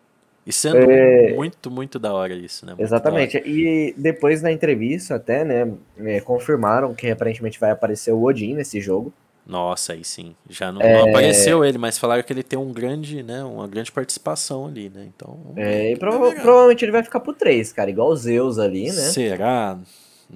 [0.47, 1.33] e sendo é...
[1.33, 2.73] muito, muito da hora isso, né?
[2.73, 3.39] Muito Exatamente.
[3.39, 8.81] E depois na entrevista até, né, é, confirmaram que aparentemente vai aparecer o Odin nesse
[8.81, 9.13] jogo.
[9.51, 10.36] Nossa, aí sim.
[10.48, 11.02] Já não, é...
[11.02, 14.89] não, apareceu ele, mas falaram que ele tem um grande, né, uma grande participação ali,
[14.89, 15.09] né?
[15.14, 15.52] Então.
[15.56, 18.93] É, e prova provavelmente ele vai ficar pro 3, cara, igual o Zeus ali, né?
[18.93, 19.77] Será?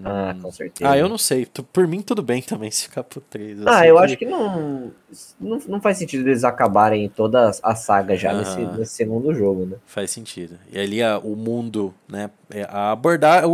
[0.02, 0.90] Ah, com certeza.
[0.90, 1.46] Ah, eu não sei.
[1.72, 3.60] Por mim, tudo bem também se ficar pro 3.
[3.60, 4.02] Eu ah, eu que...
[4.02, 4.92] acho que não,
[5.40, 5.58] não.
[5.68, 9.76] Não faz sentido eles acabarem toda a saga já ah, nesse, nesse segundo jogo, né?
[9.86, 10.58] Faz sentido.
[10.72, 12.30] E ali a, o mundo, né?
[12.50, 13.44] É, a abordar.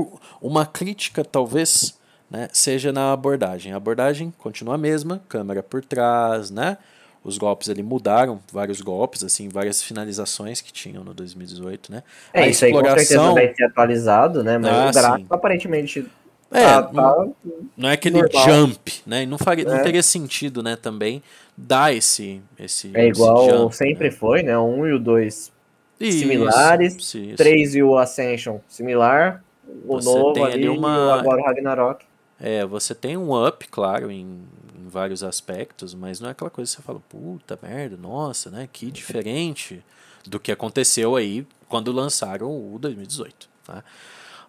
[0.40, 1.99] Uma crítica, talvez,
[2.30, 3.72] né, seja na abordagem.
[3.72, 6.78] A abordagem continua a mesma, câmera por trás, né?
[7.22, 12.02] Os golpes ali mudaram, vários golpes, assim, várias finalizações que tinham no 2018, né?
[12.32, 12.98] É, a isso exploração...
[12.98, 14.56] aí com certeza vai ser atualizado, né?
[14.56, 15.26] Mas ah, o gráfico sim.
[15.28, 16.06] aparentemente
[16.50, 17.36] é, tá, tá não,
[17.76, 18.44] não, é aquele normal.
[18.44, 19.24] jump, né?
[19.24, 19.68] Não, faria, é.
[19.68, 21.22] não teria sentido, né, também
[21.56, 22.40] dar esse.
[22.58, 24.10] esse é igual esse jump, sempre né?
[24.10, 24.58] foi, né?
[24.58, 25.52] O 1 e o 2
[26.00, 26.96] similares.
[26.96, 29.44] Isso, três e o Ascension similar.
[29.84, 31.20] O você novo ali, uma...
[31.20, 32.04] agora o Ragnarok.
[32.40, 34.42] É, você tem um up, claro, em,
[34.74, 38.68] em, vários aspectos, mas não é aquela coisa que você fala, puta merda, nossa, né?
[38.72, 39.84] Que diferente
[40.26, 43.48] do que aconteceu aí quando lançaram o 2018.
[43.64, 43.84] Tá?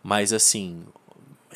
[0.02, 0.84] Mas assim,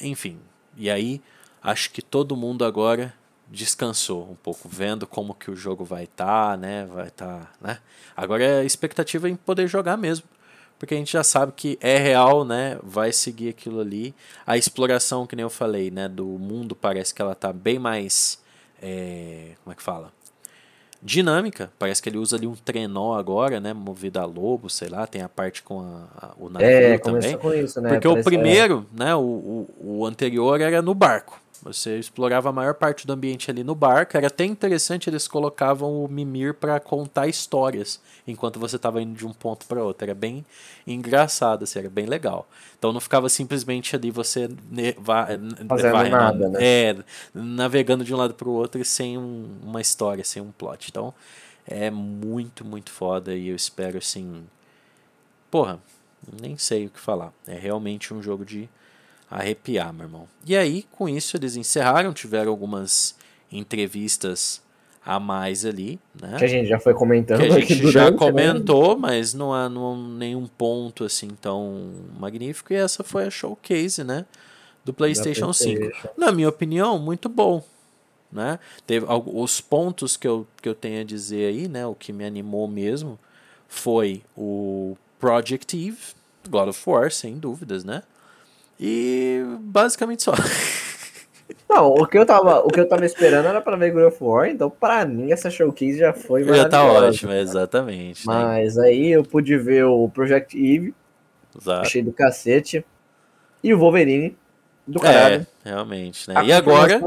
[0.02, 0.38] enfim,
[0.76, 1.22] e aí
[1.64, 3.14] acho que todo mundo agora
[3.48, 6.86] descansou um pouco, vendo como que o jogo vai estar, tá, né?
[6.86, 7.80] Vai estar, tá, né?
[8.16, 10.28] Agora é a expectativa em poder jogar mesmo,
[10.78, 12.78] porque a gente já sabe que é real, né?
[12.84, 14.14] Vai seguir aquilo ali.
[14.46, 16.08] A exploração, que nem eu falei, né?
[16.08, 18.40] Do mundo parece que ela tá bem mais,
[18.82, 20.12] é, como é que fala?
[21.06, 21.72] dinâmica.
[21.78, 23.74] Parece que ele usa ali um trenó agora, né?
[23.74, 25.06] Movido a lobo, sei lá.
[25.06, 27.38] Tem a parte com a, a, o navio é, também.
[27.38, 27.90] Com isso, né?
[27.90, 29.04] Porque Parece o primeiro, é...
[29.06, 29.16] né?
[29.16, 31.40] O, o, o anterior era no barco.
[31.64, 34.16] Você explorava a maior parte do ambiente ali no barco.
[34.18, 39.26] Era até interessante, eles colocavam o Mimir para contar histórias enquanto você estava indo de
[39.26, 40.06] um ponto para outro.
[40.06, 40.46] Era bem
[40.86, 42.48] engraçado, assim, era bem legal.
[42.78, 44.50] Então não ficava simplesmente ali você
[45.68, 46.60] fazendo nada, né?
[46.62, 46.96] É,
[47.34, 50.90] navegando de um lado para o outro sem um, uma história, sem um plot.
[50.90, 51.14] Então
[51.68, 54.44] é muito, muito foda e eu espero assim.
[55.50, 55.80] Porra,
[56.42, 57.34] nem sei o que falar.
[57.48, 58.70] É realmente um jogo de
[59.30, 60.28] arrepiar, meu irmão.
[60.46, 63.16] E aí, com isso, eles encerraram, tiveram algumas
[63.52, 64.62] entrevistas
[65.06, 66.36] a mais ali, né?
[66.38, 67.40] Que a gente já foi comentando.
[67.40, 68.18] Que a gente já né?
[68.18, 72.74] comentou, mas não há, não há nenhum ponto assim tão magnífico.
[72.74, 74.26] E essa foi a showcase, né?
[74.84, 76.14] Do PlayStation, PlayStation 5.
[76.18, 77.64] Na minha opinião, muito bom.
[78.32, 78.60] Né?
[78.86, 81.86] Teve os pontos que eu, que eu tenho a dizer aí, né?
[81.86, 83.18] O que me animou mesmo
[83.68, 85.98] foi o Project Eve,
[86.50, 88.04] God of War, sem dúvidas, né?
[88.80, 90.34] E basicamente só.
[91.70, 94.18] Não, o que eu tava, o que eu tava esperando era para ver God of
[94.24, 98.28] War, então para mim essa showcase já foi Já tá ótimo, exatamente.
[98.28, 98.34] Né?
[98.34, 98.88] Mas né?
[98.88, 100.94] aí eu pude ver o Project Eve,
[101.60, 101.82] Exato.
[101.82, 102.86] achei do cacete,
[103.64, 104.38] e o Wolverine
[104.88, 105.46] do caralho.
[105.66, 106.36] É, realmente, né?
[106.38, 107.02] A e agora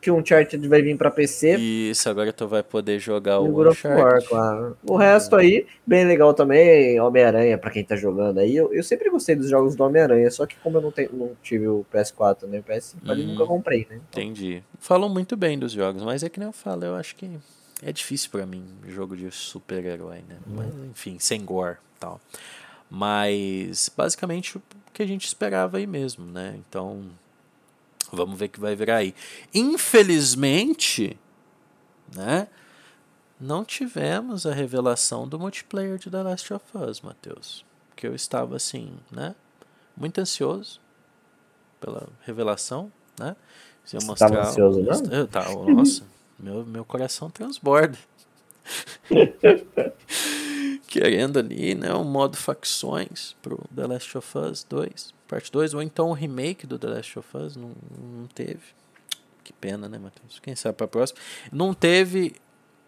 [0.00, 1.56] que o Uncharted vai vir para PC.
[1.56, 4.76] Isso, agora tu vai poder jogar o God of War, claro.
[4.82, 8.56] O resto aí, bem legal também, Homem-Aranha, para quem tá jogando aí.
[8.56, 11.32] Eu, eu sempre gostei dos jogos do Homem-Aranha, só que como eu não, tenho, não
[11.42, 14.00] tive o PS4 nem o PS5, hum, nunca comprei, né?
[14.08, 14.22] Então...
[14.22, 14.62] Entendi.
[14.78, 17.30] Falam muito bem dos jogos, mas é que nem eu falo, eu acho que
[17.82, 20.38] é difícil para mim jogo de super-herói, né?
[20.46, 20.54] Hum.
[20.56, 22.18] Mas, enfim, sem gore tal.
[22.88, 24.62] Mas basicamente o
[24.92, 26.58] que a gente esperava aí mesmo, né?
[26.58, 27.02] Então,
[28.12, 29.14] Vamos ver o que vai virar aí.
[29.54, 31.18] Infelizmente,
[32.14, 32.48] né?
[33.40, 37.64] Não tivemos a revelação do multiplayer de The Last of Us, Matheus.
[37.96, 39.34] Que eu estava assim, né?
[39.96, 40.80] Muito ansioso
[41.80, 43.34] pela revelação, né?
[43.84, 45.12] Se eu mostrar, Você ansioso, não?
[45.12, 46.04] Eu, tá, nossa,
[46.38, 47.98] meu, meu coração transborda.
[50.86, 55.82] Querendo ali, né, um modo facções pro The Last of Us 2 parte 2, ou
[55.82, 57.70] então o remake do The Last of Us, não,
[58.18, 58.58] não teve.
[59.44, 60.40] Que pena, né, Matheus?
[60.40, 61.18] Quem sabe pra próxima.
[61.52, 62.34] Não teve.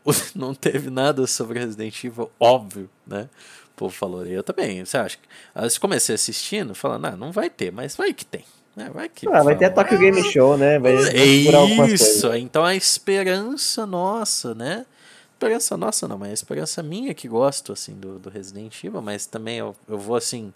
[0.34, 3.28] Não teve nada sobre Resident Evil, óbvio, né?
[3.68, 4.84] O povo falou, eu também.
[4.84, 5.22] Você acha que.
[5.54, 8.44] Eu comecei assistindo, falando, ah, não vai ter, mas vai que tem.
[8.74, 8.90] Né?
[8.92, 10.80] Vai, que, ah, vai ter a Tokyo Game Show, né?
[10.80, 14.86] Vai, vai isso, então a esperança nossa, né?
[15.34, 19.26] Esperança nossa não, mas a esperança minha que gosto, assim, do, do Resident Evil, mas
[19.26, 20.52] também eu, eu vou, assim,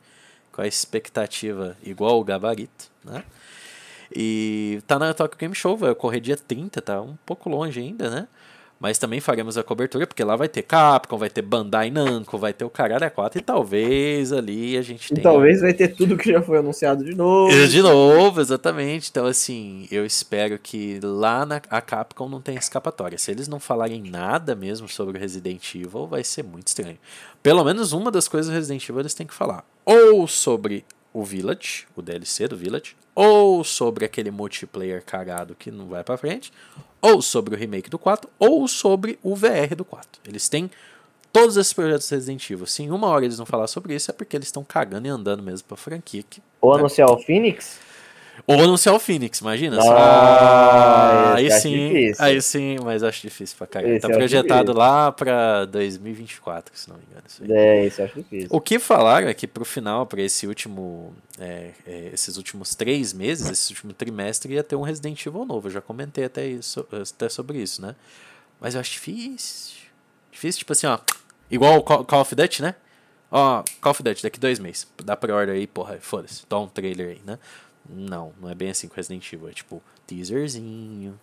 [0.56, 3.22] com a expectativa igual o gabarito, né?
[4.14, 8.08] E tá na Tokyo Game Show, vai ocorrer dia 30, tá um pouco longe ainda,
[8.08, 8.26] né?
[8.78, 12.52] Mas também faremos a cobertura, porque lá vai ter Capcom, vai ter Bandai Namco, vai
[12.52, 15.20] ter o caralho a 4 e talvez ali a gente tenha...
[15.20, 17.50] E talvez vai ter tudo que já foi anunciado de novo.
[17.68, 19.08] De novo, exatamente.
[19.10, 23.16] Então, assim, eu espero que lá na a Capcom não tenha escapatória.
[23.16, 26.98] Se eles não falarem nada mesmo sobre o Resident Evil, vai ser muito estranho.
[27.42, 29.64] Pelo menos uma das coisas do Resident Evil eles têm que falar.
[29.86, 30.84] Ou sobre
[31.14, 36.18] o Village, o DLC do Village, ou sobre aquele multiplayer cagado que não vai para
[36.18, 36.52] frente,
[37.00, 40.20] ou sobre o remake do 4, ou sobre o VR do 4.
[40.26, 40.70] Eles têm
[41.32, 42.66] todos esses projetos Resident Evil.
[42.66, 45.10] Se em uma hora eles não falar sobre isso, é porque eles estão cagando e
[45.10, 46.22] andando mesmo pra franquia.
[46.28, 46.80] Que, ou né?
[46.80, 47.78] anunciar o Phoenix?
[48.46, 49.78] Ou anunciar o Phoenix, imagina.
[49.82, 52.24] Ah, aí sim, difícil.
[52.24, 54.00] aí sim, mas acho difícil pra caralho.
[54.00, 57.24] Tá projetado lá pra 2024, se não me engano.
[57.26, 58.48] Isso é, isso acho difícil.
[58.50, 63.12] O que falaram é que pro final, pra esse último, é, é, esses últimos três
[63.12, 65.68] meses, esse último trimestre, ia ter um Resident Evil novo.
[65.68, 67.94] Eu já comentei até, isso, até sobre isso, né?
[68.60, 69.76] Mas eu acho difícil.
[70.30, 70.98] Difícil, tipo assim, ó.
[71.50, 72.74] Igual o Call of Duty, né?
[73.30, 74.86] Ó, Call of Duty, daqui dois meses.
[75.04, 76.42] Dá pra order aí, porra, foda-se.
[76.48, 77.38] Dá um trailer aí, né?
[77.88, 79.48] Não, não é bem assim com Resident Evil.
[79.48, 81.18] É tipo, teaserzinho,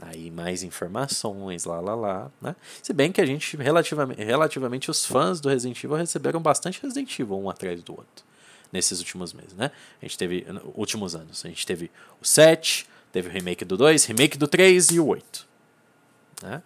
[0.00, 2.54] aí mais informações, lá, lá, lá, né?
[2.82, 7.18] Se bem que a gente, relativamente, relativamente os fãs do Resident Evil receberam bastante Resident
[7.18, 8.24] Evil um atrás do outro.
[8.72, 9.70] Nesses últimos meses, né?
[10.02, 14.04] A gente teve, últimos anos, a gente teve o 7, teve o remake do 2,
[14.06, 15.46] remake do 3 e o 8.
[16.42, 16.62] Né?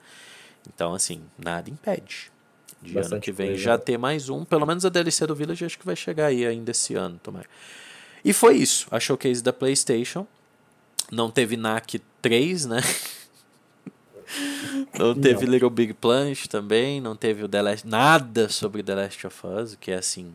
[0.66, 2.32] Então, assim, nada impede.
[2.82, 3.62] De Bastante ano que vem coisa.
[3.62, 4.44] já ter mais um.
[4.44, 7.46] Pelo menos a DLC do Village acho que vai chegar aí ainda esse ano, tomara.
[8.24, 10.26] E foi isso, a showcase da PlayStation.
[11.10, 12.80] Não teve NAC 3, né?
[14.98, 15.52] não teve não.
[15.52, 19.74] Little Big Planet também, não teve o The Last, nada sobre The Last of Us,
[19.74, 20.32] que é assim,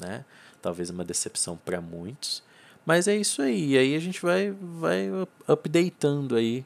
[0.00, 0.24] né?
[0.62, 2.42] Talvez uma decepção para muitos.
[2.86, 3.72] Mas é isso aí.
[3.72, 5.08] E aí a gente vai vai
[5.48, 6.64] updatando aí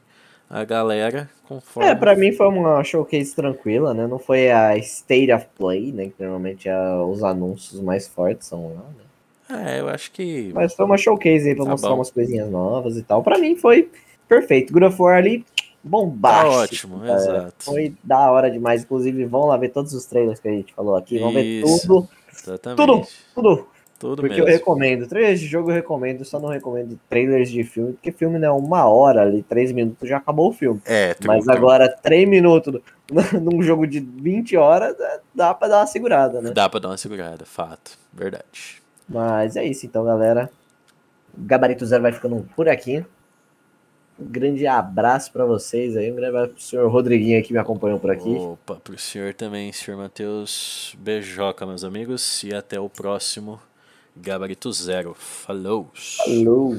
[0.49, 1.89] a galera conforme.
[1.89, 4.07] É, pra mim foi uma showcase tranquila, né?
[4.07, 6.05] Não foi a State of Play, né?
[6.05, 9.08] Que normalmente é os anúncios mais fortes são lá, né?
[9.49, 10.51] É, eu acho que.
[10.53, 11.95] Mas foi uma showcase aí pra tá mostrar bom.
[11.95, 13.23] umas coisinhas novas e tal.
[13.23, 13.89] Pra mim foi
[14.27, 14.71] perfeito.
[14.71, 15.43] God of War ali,
[15.83, 16.51] bombástico.
[16.51, 17.13] Tá ótimo, cara.
[17.13, 17.65] exato.
[17.65, 18.83] Foi da hora demais.
[18.83, 21.17] Inclusive, vão lá ver todos os trailers que a gente falou aqui.
[21.17, 22.07] Vão ver tudo.
[22.31, 22.77] Exatamente.
[22.77, 23.67] Tudo, tudo.
[23.99, 24.47] Tudo porque mesmo.
[24.47, 25.07] eu recomendo.
[25.07, 28.51] Trailers de jogo eu recomendo, só não recomendo trailers de filme, porque filme não é
[28.51, 30.79] uma hora ali, três minutos já acabou o filme.
[30.85, 32.81] É, Mas agora, três minutos
[33.41, 34.95] num jogo de 20 horas,
[35.35, 36.51] dá pra dar uma segurada, né?
[36.51, 37.97] Dá pra dar uma segurada, fato.
[38.13, 38.81] Verdade.
[39.09, 40.49] Mas é isso então, galera.
[41.35, 43.03] Gabarito Zero vai ficando por aqui.
[44.19, 46.11] Um grande abraço para vocês aí.
[46.11, 48.29] Um grande abraço pro senhor Rodriguinho que me acompanhou por aqui.
[48.29, 50.95] Opa, pro senhor também, senhor Matheus.
[50.99, 52.43] Beijoca, meus amigos.
[52.43, 53.59] E até o próximo
[54.15, 55.13] Gabarito Zero.
[55.15, 55.89] Falou!
[55.93, 56.77] Falou!